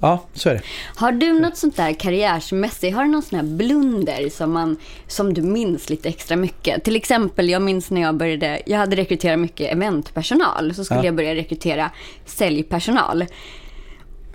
ja 0.00 0.24
så 0.34 0.48
är 0.48 0.54
det. 0.54 0.62
Har 0.96 1.12
du 1.12 1.32
något 1.40 1.56
sånt 1.56 1.76
där 1.76 1.92
karriärsmässigt, 1.92 2.96
har 2.96 3.04
du 3.04 3.10
någon 3.10 3.22
sån 3.22 3.38
här 3.38 3.46
blunder 3.46 4.28
som, 4.30 4.52
man, 4.52 4.76
som 5.06 5.34
du 5.34 5.42
minns 5.42 5.90
lite 5.90 6.08
extra 6.08 6.36
mycket? 6.36 6.84
Till 6.84 6.96
exempel, 6.96 7.48
jag 7.48 7.62
minns 7.62 7.90
när 7.90 8.00
jag 8.00 8.14
började, 8.14 8.60
jag 8.66 8.78
hade 8.78 8.96
rekryterat 8.96 9.38
mycket 9.38 9.72
eventpersonal, 9.72 10.74
så 10.74 10.84
skulle 10.84 11.00
Ja. 11.00 11.04
jag 11.06 11.14
börja 11.14 11.34
rekrytera 11.34 11.90
säljpersonal. 12.26 13.24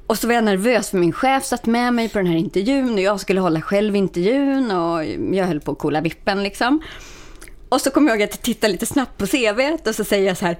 Och 0.07 0.17
så 0.17 0.27
var 0.27 0.33
jag 0.33 0.43
nervös 0.43 0.89
för 0.89 0.97
min 0.97 1.13
chef 1.13 1.45
satt 1.45 1.65
med 1.65 1.93
mig 1.93 2.09
på 2.09 2.17
den 2.17 2.27
här 2.27 2.37
intervjun 2.37 2.93
och 2.93 2.99
jag 3.01 3.19
skulle 3.19 3.39
hålla 3.39 3.61
själv 3.61 3.95
intervjun 3.95 4.71
och 4.71 5.05
jag 5.35 5.45
höll 5.45 5.59
på 5.61 5.71
att 5.71 5.79
kolla 5.79 6.01
vippen 6.01 6.43
liksom. 6.43 6.81
Och 7.69 7.81
så 7.81 7.91
kommer 7.91 8.09
jag 8.11 8.17
ihåg 8.19 8.23
att 8.23 8.35
jag 8.35 8.41
tittade 8.41 8.73
lite 8.73 8.85
snabbt 8.85 9.17
på 9.17 9.27
CVt 9.27 9.87
och 9.87 9.95
så 9.95 10.03
säger 10.03 10.27
jag 10.27 10.37
så 10.37 10.45
här 10.45 10.57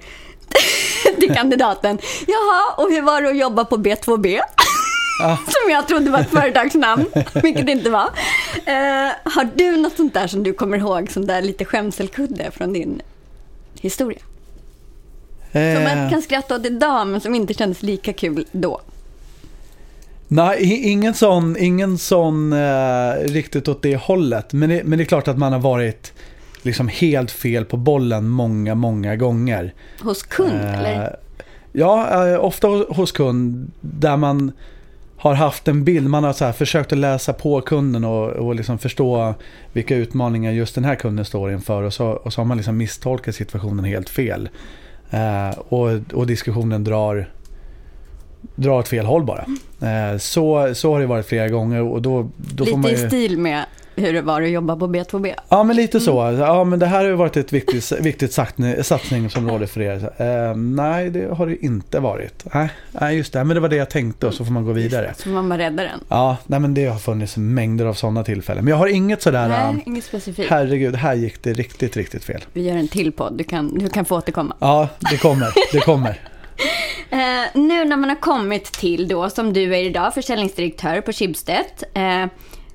till 1.20 1.34
kandidaten. 1.34 1.98
Jaha, 2.26 2.74
och 2.84 2.90
hur 2.90 3.02
var 3.02 3.22
det 3.22 3.28
att 3.28 3.36
jobba 3.38 3.64
på 3.64 3.76
B2B? 3.76 4.40
Som 5.18 5.70
jag 5.70 5.88
trodde 5.88 6.10
var 6.10 6.18
ett 6.20 6.30
företagsnamn, 6.30 7.04
vilket 7.42 7.66
det 7.66 7.72
inte 7.72 7.90
var. 7.90 8.08
Eh, 8.66 9.12
har 9.24 9.48
du 9.56 9.76
något 9.76 9.96
sånt 9.96 10.14
där 10.14 10.26
som 10.26 10.42
du 10.42 10.52
kommer 10.52 10.78
ihåg, 10.78 11.10
sånt 11.10 11.26
där 11.28 11.42
lite 11.42 11.64
skämselkudde 11.64 12.50
från 12.50 12.72
din 12.72 13.02
historia? 13.80 14.18
Som 15.52 15.60
Eh, 15.60 15.96
man 15.96 16.10
kan 16.10 16.22
skratta 16.22 16.54
åt 16.56 16.66
idag, 16.66 17.06
men 17.06 17.20
som 17.20 17.34
inte 17.34 17.54
kändes 17.54 17.82
lika 17.82 18.12
kul 18.12 18.46
då. 18.52 18.80
nej, 20.28 20.62
ingen 20.90 21.14
sån, 21.14 21.56
ingen 21.58 21.98
sån 21.98 22.52
eh, 22.52 23.12
riktigt 23.20 23.68
åt 23.68 23.82
det 23.82 23.96
hållet. 23.96 24.52
Men 24.52 24.68
det, 24.68 24.84
men 24.84 24.98
det 24.98 25.02
är 25.04 25.06
klart 25.06 25.28
att 25.28 25.38
man 25.38 25.52
har 25.52 25.60
varit 25.60 26.12
liksom 26.62 26.88
helt 26.88 27.30
fel 27.30 27.64
på 27.64 27.76
bollen 27.76 28.28
många, 28.28 28.74
många 28.74 29.16
gånger. 29.16 29.74
Hos 30.02 30.22
kund, 30.22 30.52
Eh, 30.60 30.78
eller? 30.78 31.16
Ja, 31.72 32.26
eh, 32.28 32.44
ofta 32.44 32.68
hos 32.68 33.12
kund 33.12 33.70
där 33.80 34.16
man 34.16 34.52
har 35.18 35.34
haft 35.34 35.68
en 35.68 35.84
bild. 35.84 36.10
Man 36.10 36.24
har 36.24 36.32
så 36.32 36.52
försökt 36.52 36.92
att 36.92 36.98
läsa 36.98 37.32
på 37.32 37.60
kunden 37.60 38.04
och, 38.04 38.28
och 38.28 38.54
liksom 38.54 38.78
förstå 38.78 39.34
vilka 39.72 39.96
utmaningar 39.96 40.52
just 40.52 40.74
den 40.74 40.84
här 40.84 40.94
kunden 40.94 41.24
står 41.24 41.52
inför. 41.52 41.82
Och 41.82 41.94
så, 41.94 42.06
och 42.06 42.32
så 42.32 42.40
har 42.40 42.46
man 42.46 42.56
liksom 42.56 42.76
misstolkat 42.76 43.34
situationen 43.34 43.84
helt 43.84 44.08
fel. 44.08 44.48
Eh, 45.10 45.58
och, 45.58 45.88
och 46.12 46.26
diskussionen 46.26 46.84
drar, 46.84 47.30
drar 48.54 48.78
åt 48.78 48.88
fel 48.88 49.06
håll 49.06 49.24
bara. 49.24 49.46
Eh, 49.80 50.18
så, 50.18 50.74
så 50.74 50.92
har 50.92 51.00
det 51.00 51.06
varit 51.06 51.26
flera 51.26 51.48
gånger. 51.48 51.82
Och 51.82 52.02
då, 52.02 52.30
då 52.36 52.64
Lite 52.64 52.76
man 52.76 52.90
i 52.90 52.94
ju... 52.94 53.08
stil 53.08 53.38
med 53.38 53.64
hur 53.96 54.12
det 54.12 54.22
var 54.22 54.42
att 54.42 54.50
jobba 54.50 54.76
på 54.76 54.86
B2B. 54.88 55.34
Ja, 55.48 55.62
men 55.62 55.76
lite 55.76 56.00
så. 56.00 56.36
Ja, 56.38 56.64
men 56.64 56.78
det 56.78 56.86
här 56.86 56.98
har 56.98 57.04
ju 57.04 57.12
varit 57.14 57.36
ett 57.36 57.52
viktigt, 57.52 57.92
viktigt 58.00 58.30
satsning- 58.32 58.82
satsningsområde 58.82 59.66
för 59.66 59.80
er. 59.80 60.10
Eh, 60.16 60.56
nej, 60.56 61.10
det 61.10 61.34
har 61.34 61.46
det 61.46 61.64
inte 61.64 62.00
varit. 62.00 62.44
Nej, 62.54 62.68
nej, 62.92 63.16
just 63.16 63.32
det. 63.32 63.44
Men 63.44 63.54
det 63.54 63.60
var 63.60 63.68
det 63.68 63.76
jag 63.76 63.90
tänkte 63.90 64.26
och 64.26 64.34
så 64.34 64.44
får 64.44 64.52
man 64.52 64.64
gå 64.64 64.72
vidare. 64.72 65.14
Så 65.18 65.28
man 65.28 65.48
bara 65.48 65.58
räddar 65.58 65.84
den. 65.84 66.00
Ja, 66.08 66.36
nej, 66.46 66.60
men 66.60 66.74
det 66.74 66.86
har 66.86 66.98
funnits 66.98 67.36
mängder 67.36 67.84
av 67.86 67.94
sådana 67.94 68.24
tillfällen. 68.24 68.64
Men 68.64 68.70
jag 68.70 68.78
har 68.78 68.86
inget 68.86 69.22
sådär, 69.22 69.48
Nej, 69.48 69.72
Nej, 69.74 69.82
inget 69.86 70.04
specifikt. 70.04 70.50
herregud, 70.50 70.94
här 70.96 71.14
gick 71.14 71.42
det 71.42 71.52
riktigt, 71.52 71.96
riktigt 71.96 72.24
fel. 72.24 72.44
Vi 72.52 72.62
gör 72.68 72.76
en 72.76 72.88
till 72.88 73.12
podd, 73.12 73.32
du 73.38 73.44
kan, 73.44 73.78
du 73.78 73.88
kan 73.88 74.04
få 74.04 74.16
återkomma. 74.16 74.56
Ja, 74.60 74.88
det 75.10 75.16
kommer, 75.16 75.48
det 75.72 75.80
kommer. 75.80 76.20
Eh, 77.10 77.18
nu 77.60 77.84
när 77.84 77.96
man 77.96 78.08
har 78.08 78.16
kommit 78.20 78.64
till 78.64 79.08
då, 79.08 79.30
som 79.30 79.52
du 79.52 79.74
är 79.76 79.82
idag, 79.82 80.14
försäljningsdirektör 80.14 81.00
på 81.00 81.12
Schibsted. 81.12 81.64
Eh, 81.94 82.26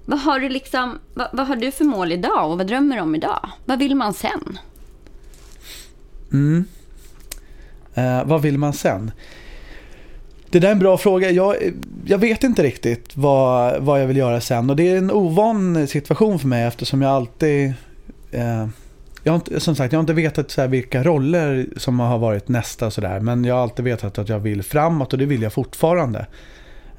vad 0.06 0.20
har 0.20 0.39
du 0.39 0.49
liksom, 0.49 0.99
vad, 1.14 1.28
vad 1.34 1.47
har 1.47 1.56
du 1.56 1.72
för 1.72 1.86
mål 1.86 2.12
idag 2.12 2.52
och 2.52 2.58
vad 2.58 2.68
drömmer 2.68 2.95
du 2.95 3.02
om 3.02 3.16
idag? 3.16 3.49
Vad 3.66 3.80
vill 3.80 3.95
man 3.95 4.14
sen? 4.14 4.60
Mm. 6.32 6.66
Eh, 7.93 8.24
vad 8.26 8.41
vill 8.41 8.58
man 8.58 8.74
sen? 8.74 9.12
Det 10.49 10.60
där 10.60 10.68
är 10.68 10.72
en 10.72 10.80
bra 10.80 10.97
fråga. 10.97 11.32
Jag, 11.32 11.56
jag 12.06 12.18
vet 12.18 12.43
inte 12.43 12.64
riktigt 12.64 13.18
vad, 13.18 13.82
vad 13.82 14.02
jag 14.02 14.08
vill 14.08 14.18
göra 14.18 14.41
sen. 14.41 14.70
Och 14.70 14.76
det 14.76 14.89
är 14.89 14.97
en 14.97 15.12
ovan 15.12 15.88
situation 15.88 16.39
för 16.39 16.47
mig 16.47 16.64
eftersom 16.64 17.02
jag 17.02 17.12
alltid... 17.12 17.74
Eh, 18.32 18.68
jag 19.24 19.32
har 19.32 19.36
inte, 19.36 19.60
som 19.60 19.76
sagt, 19.76 19.93
jag 19.93 19.97
har 19.97 20.02
inte 20.02 20.14
vetat 20.14 20.52
så 20.52 20.62
här 20.62 20.68
vilka 20.68 21.04
roller 21.04 21.68
som 21.78 21.99
har 21.99 22.18
varit 22.18 22.47
nästa 22.47 22.91
Så 22.91 23.02
där, 23.02 23.20
Men 23.20 23.45
jag 23.45 23.56
har 23.56 23.62
alltid 23.62 23.86
vetat 23.86 24.18
att 24.18 24.30
jag 24.30 24.39
vill 24.39 24.64
framåt 24.64 25.14
och 25.14 25.20
det 25.20 25.26
vill 25.26 25.41
jag 25.41 25.54
fortfarande. 25.54 26.26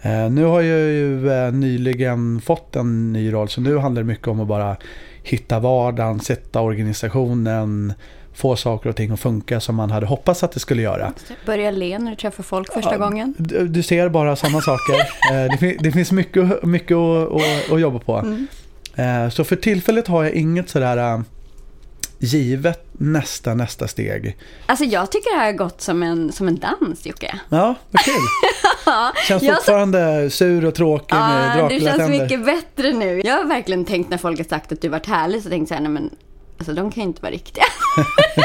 Eh, 0.03 0.31
nu 0.31 0.45
har 0.45 0.61
jag 0.61 0.81
ju 0.81 1.31
eh, 1.33 1.53
nyligen 1.53 2.41
fått 2.41 2.77
en 2.77 3.13
ny 3.13 3.33
roll 3.33 3.49
så 3.49 3.61
nu 3.61 3.79
handlar 3.79 4.03
det 4.03 4.07
mycket 4.07 4.29
om 4.29 4.41
att 4.41 4.49
bara 4.49 4.77
hitta 5.23 5.59
vardagen, 5.61 6.21
sätta 6.21 6.61
organisationen, 6.61 7.93
få 8.35 8.57
saker 8.57 8.91
och 8.91 8.97
ting 8.97 9.11
att 9.11 9.21
funka 9.21 9.61
som 9.61 9.77
man 9.77 9.91
hade 9.91 10.07
hoppats 10.07 10.43
att 10.43 10.53
det 10.53 10.61
skulle 10.61 10.83
göra. 10.83 11.13
Börja 11.47 11.71
le 11.71 11.99
när 11.99 12.11
du 12.11 12.17
träffar 12.17 12.43
folk 12.43 12.73
första 12.73 12.99
gången. 12.99 13.35
Du, 13.39 13.83
ser 13.83 14.09
bara 14.09 14.37
samma 14.37 14.61
saker. 14.61 14.95
Eh, 15.33 15.59
det, 15.61 15.77
det 15.81 15.93
finns 15.93 16.13
mycket, 16.13 16.63
mycket 16.63 16.97
att, 16.97 17.33
att, 17.33 17.73
att 17.73 17.81
jobba 17.81 17.99
på. 17.99 18.37
Eh, 18.95 19.29
Så 19.29 19.45
för 19.45 19.57
tillfället 19.57 20.09
har 20.09 20.25
jag 20.25 20.33
inget 20.33 20.69
sådär 20.69 21.23
givet 22.19 22.85
nästa, 23.03 23.55
nästa 23.55 23.89
steg. 23.89 24.37
Alltså 24.67 24.85
jag 24.85 25.13
tycker 25.13 25.31
det 25.31 25.39
här 25.39 25.47
har 25.47 25.53
gått 25.53 25.81
som 25.81 26.03
en, 26.03 26.33
som 26.33 26.49
en 26.49 26.59
dans, 26.59 27.07
Jocke. 27.07 27.41
Ja, 27.49 27.75
vad 27.91 28.03
kul. 28.03 28.15
Känns 29.29 29.45
så- 29.47 29.55
fortfarande 29.55 30.31
sur 30.31 30.65
och 30.65 30.75
tråkig 30.75 31.15
med 31.17 31.59
Ja, 31.59 31.69
du 31.69 31.81
känns 31.81 31.85
Dracula-tänder. 31.85 32.23
mycket 32.23 32.45
bättre 32.45 32.93
nu. 32.93 33.21
Jag 33.25 33.37
har 33.37 33.45
verkligen 33.45 33.85
tänkt 33.85 34.11
när 34.11 34.19
folk 34.19 34.39
har 34.39 34.45
sagt 34.45 34.73
att 34.73 34.81
du 34.81 34.89
varit 34.89 35.07
härlig, 35.07 35.43
så 35.43 35.49
tänkt 35.49 35.69
så 35.69 35.75
här, 35.75 35.81
nej 35.81 35.91
men, 35.91 36.11
alltså 36.59 36.73
de 36.73 36.91
kan 36.93 37.03
ju 37.03 37.09
inte 37.09 37.23
vara 37.23 37.33
riktiga. 37.33 37.65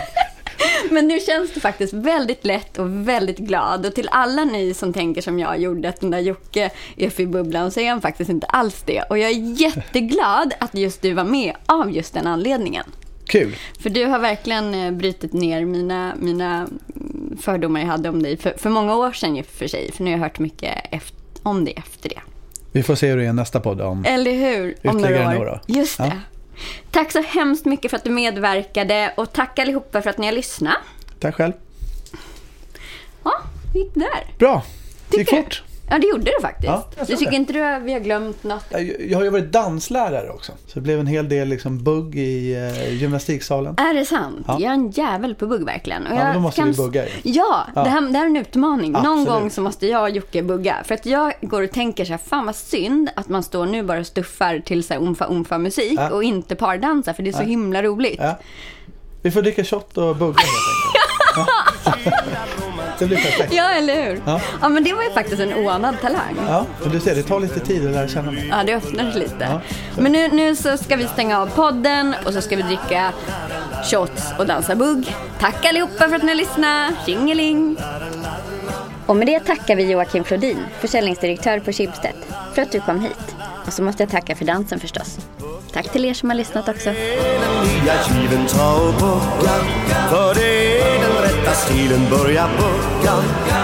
men 0.91 1.07
nu 1.07 1.19
känns 1.19 1.53
det 1.53 1.59
faktiskt 1.59 1.93
väldigt 1.93 2.45
lätt 2.45 2.77
och 2.77 3.07
väldigt 3.07 3.37
glad. 3.37 3.85
Och 3.85 3.95
till 3.95 4.09
alla 4.11 4.43
ni 4.43 4.73
som 4.73 4.93
tänker 4.93 5.21
som 5.21 5.39
jag 5.39 5.59
gjorde, 5.59 5.89
att 5.89 5.99
den 6.01 6.11
där 6.11 6.19
Jocke 6.19 6.69
är 6.97 7.09
för 7.09 7.23
i 7.23 7.27
bubblan, 7.27 7.71
så 7.71 7.79
är 7.79 7.89
han 7.89 8.01
faktiskt 8.01 8.29
inte 8.29 8.47
alls 8.47 8.81
det. 8.85 9.01
Och 9.09 9.17
jag 9.17 9.29
är 9.31 9.61
jätteglad 9.61 10.53
att 10.59 10.75
just 10.75 11.01
du 11.01 11.13
var 11.13 11.23
med 11.23 11.53
av 11.65 11.91
just 11.91 12.13
den 12.13 12.27
anledningen. 12.27 12.83
Kul. 13.27 13.55
För 13.79 13.89
du 13.89 14.05
har 14.05 14.19
verkligen 14.19 14.73
eh, 14.73 14.91
brutit 14.91 15.33
ner 15.33 15.65
mina, 15.65 16.15
mina 16.19 16.67
fördomar 17.41 17.79
jag 17.79 17.87
hade 17.87 18.09
om 18.09 18.23
dig 18.23 18.37
för, 18.37 18.53
för 18.57 18.69
många 18.69 18.95
år 18.95 19.11
sedan 19.11 19.37
i 19.37 19.41
och 19.41 19.45
för 19.45 19.67
sig. 19.67 19.91
För 19.91 20.03
nu 20.03 20.11
har 20.11 20.17
jag 20.17 20.23
hört 20.23 20.39
mycket 20.39 20.75
efter, 20.91 21.17
om 21.43 21.65
dig 21.65 21.73
efter 21.77 22.09
det. 22.09 22.19
Vi 22.71 22.83
får 22.83 22.95
se 22.95 23.07
hur 23.09 23.17
det 23.17 23.25
är 23.25 23.33
nästa 23.33 23.59
podd 23.59 23.81
om. 23.81 24.05
Eller 24.05 24.31
hur? 24.31 24.75
Om 24.83 24.97
några 24.97 25.29
år. 25.29 25.33
några. 25.33 25.59
Just 25.65 25.97
det. 25.97 26.05
Ja. 26.05 26.11
Tack 26.91 27.11
så 27.11 27.21
hemskt 27.21 27.65
mycket 27.65 27.91
för 27.91 27.97
att 27.97 28.03
du 28.03 28.09
medverkade 28.09 29.13
och 29.17 29.33
tack 29.33 29.59
allihopa 29.59 30.01
för 30.01 30.09
att 30.09 30.17
ni 30.17 30.25
har 30.27 30.33
lyssnat. 30.33 30.77
Tack 31.19 31.35
själv. 31.35 31.53
Ja, 33.23 33.33
det 33.73 33.79
gick 33.79 33.93
där. 33.93 34.37
Bra. 34.39 34.63
Det 35.09 35.17
gick 35.17 35.29
fort. 35.29 35.63
Ja, 35.89 35.97
det 35.99 36.07
gjorde 36.07 36.23
det 36.23 36.41
faktiskt. 36.41 36.67
Ja, 36.67 36.87
jag 36.97 37.07
du 37.07 37.15
tycker 37.15 37.31
det. 37.31 37.37
inte 37.37 37.53
du 37.53 37.63
att 37.63 37.81
vi 37.81 37.93
har 37.93 37.99
glömt 37.99 38.43
något? 38.43 38.65
Jag 38.99 39.17
har 39.17 39.23
ju 39.23 39.29
varit 39.29 39.51
danslärare 39.51 40.29
också. 40.29 40.51
Så 40.67 40.71
det 40.73 40.81
blev 40.81 40.99
en 40.99 41.07
hel 41.07 41.29
del 41.29 41.47
liksom 41.47 41.83
bugg 41.83 42.15
i 42.15 42.55
eh, 42.55 42.93
gymnastiksalen. 42.93 43.75
Är 43.77 43.93
det 43.93 44.05
sant? 44.05 44.45
Ja. 44.47 44.53
Jag 44.59 44.69
är 44.69 44.73
en 44.73 44.91
jävel 44.91 45.35
på 45.35 45.47
bugg 45.47 45.65
verkligen. 45.65 46.07
Och 46.07 46.17
Ja, 46.17 46.33
då 46.33 46.39
måste 46.39 46.63
vi 46.63 46.73
bugga 46.73 47.05
ju. 47.05 47.11
Ja, 47.23 47.67
Ja. 47.75 47.83
Det, 47.83 47.89
här, 47.89 48.01
det 48.01 48.17
här 48.17 48.25
är 48.25 48.29
en 48.29 48.37
utmaning. 48.37 48.91
Någon 48.91 49.05
Absolut. 49.05 49.27
gång 49.27 49.49
så 49.51 49.61
måste 49.61 49.87
jag 49.87 50.01
och 50.01 50.09
Jocke 50.09 50.43
bugga. 50.43 50.75
För 50.85 50.95
att 50.95 51.05
jag 51.05 51.33
går 51.41 51.61
och 51.63 51.71
tänker 51.71 52.05
så 52.05 52.11
här, 52.11 52.17
fan 52.17 52.45
vad 52.45 52.55
synd 52.55 53.09
att 53.15 53.29
man 53.29 53.43
står 53.43 53.65
nu 53.65 53.83
bara 53.83 53.99
och 53.99 54.07
stuffar 54.07 54.59
till 54.59 54.83
så 54.83 54.93
här 54.93 55.01
umfa 55.01 55.25
umfa 55.25 55.57
musik 55.57 55.93
Ja. 55.99 56.09
och 56.09 56.23
inte 56.23 56.55
pardansar 56.55 57.13
för 57.13 57.23
det 57.23 57.29
är 57.29 57.33
så 57.33 57.43
himla 57.43 57.83
roligt. 57.83 58.21
Vi 59.21 59.31
får 59.31 59.41
dricka 59.41 59.63
shot 59.63 59.97
och 59.97 60.15
bugga 60.15 60.39
helt 60.39 60.49
enkelt. 61.37 62.27
Ja. 62.99 63.05
Det 63.05 63.05
blir 63.05 63.17
perfekt. 63.17 63.53
Ja, 63.53 63.69
eller 63.71 64.05
hur? 64.05 64.21
Ja. 64.25 64.41
Ja. 64.61 64.69
men 64.69 64.83
det 64.83 64.93
var 64.93 65.03
ju 65.03 65.11
faktiskt 65.11 65.41
en 65.41 65.53
oanad 65.53 66.01
talang. 66.01 66.35
Ja, 66.47 66.65
men 66.83 66.91
du 66.91 66.99
ser, 66.99 67.15
det 67.15 67.23
tar 67.23 67.39
lite 67.39 67.59
tid 67.59 67.85
att 67.87 67.91
lära 67.93 68.07
känna 68.07 68.31
mig. 68.31 68.47
Ja, 68.51 68.63
det 68.65 68.75
öppnar 68.75 69.11
sig 69.11 69.19
lite. 69.21 69.35
Ja. 69.39 69.61
Men 70.01 70.11
nu, 70.11 70.27
nu 70.27 70.55
så 70.55 70.77
ska 70.77 70.95
vi 70.95 71.07
stänga 71.07 71.39
av 71.41 71.47
podden 71.47 72.15
och 72.25 72.33
så 72.33 72.41
ska 72.41 72.55
vi 72.55 72.61
dricka 72.61 73.11
shots 73.91 74.23
och 74.39 74.45
dansa 74.47 74.75
bugg. 74.75 75.15
Tack 75.39 75.65
allihopa 75.65 76.09
för 76.09 76.15
att 76.15 76.23
ni 76.23 76.27
har 76.27 76.35
lyssnat. 76.35 76.93
Tjingeling! 77.05 77.77
Och 79.05 79.15
med 79.15 79.27
det 79.27 79.39
tackar 79.39 79.75
vi 79.75 79.91
Joakim 79.91 80.23
Flodin, 80.23 80.57
försäljningsdirektör 80.79 81.59
på 81.59 81.71
Schibsted, 81.71 82.13
för 82.53 82.61
att 82.61 82.71
du 82.71 82.79
kom 82.79 83.01
hit. 83.01 83.35
Och 83.67 83.73
så 83.73 83.83
måste 83.83 84.03
jag 84.03 84.09
tacka 84.09 84.35
för 84.35 84.45
dansen 84.45 84.79
förstås. 84.79 85.17
Tack 85.73 85.91
till 85.91 86.05
er 86.05 86.13
som 86.13 86.29
har 86.29 86.37
lyssnat 86.37 86.69
också 86.69 86.89
rätta 91.47 91.55
stilen, 91.55 92.09
börja 92.09 92.47
bucka. 92.57 93.13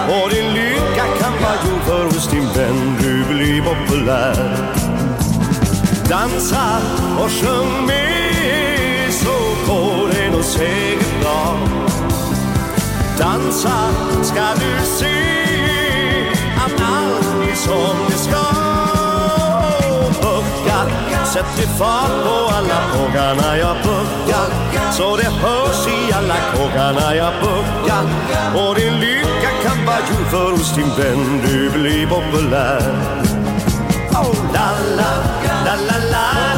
Och 0.08 0.30
din 0.30 0.54
lycka 0.54 1.04
kan 1.20 1.32
vara 1.32 1.54
gjord 1.64 1.82
för 1.86 2.04
hos 2.04 2.30
din 2.30 2.48
vän. 2.56 2.96
Du 3.00 3.34
blir 3.34 3.62
populär. 3.62 4.56
Dansa 6.08 6.80
och 7.18 7.30
sjung 7.30 7.86
med 7.86 9.12
så 9.12 9.72
går 9.72 10.08
det 10.08 10.30
nog 10.30 10.44
säkert 10.44 11.20
bra. 11.20 11.58
Dansa 13.18 13.90
ska 14.22 14.44
du 14.54 14.86
se 14.86 15.14
att 16.56 16.80
allt 16.80 17.48
är 17.50 17.54
som 17.54 17.96
det 18.08 18.18
ska. 18.18 18.53
Sätter 21.34 21.62
sätt 21.62 21.78
fart 21.78 22.24
på 22.24 22.54
alla 22.54 22.80
pågarna 22.94 23.58
jag 23.58 23.76
buckar 23.76 24.92
Så 24.92 25.16
det 25.16 25.30
hörs 25.30 25.86
i 25.86 26.12
alla 26.12 26.34
kågarna 26.54 27.14
jag 27.14 27.32
buckar 27.40 28.04
Och 28.54 28.74
din 28.74 29.00
lycka 29.00 29.50
kan 29.62 29.86
vara 29.86 29.96
gjord 29.96 30.26
för 30.30 30.50
hos 30.50 30.74
din 30.74 30.88
vän. 30.96 31.40
Du 31.46 31.70
blir 31.70 32.06
populär. 32.06 32.82
Oh 34.12 34.52
la 34.52 34.70
la 34.96 35.12
la 35.64 35.74
la 35.74 36.10
la. 36.10 36.53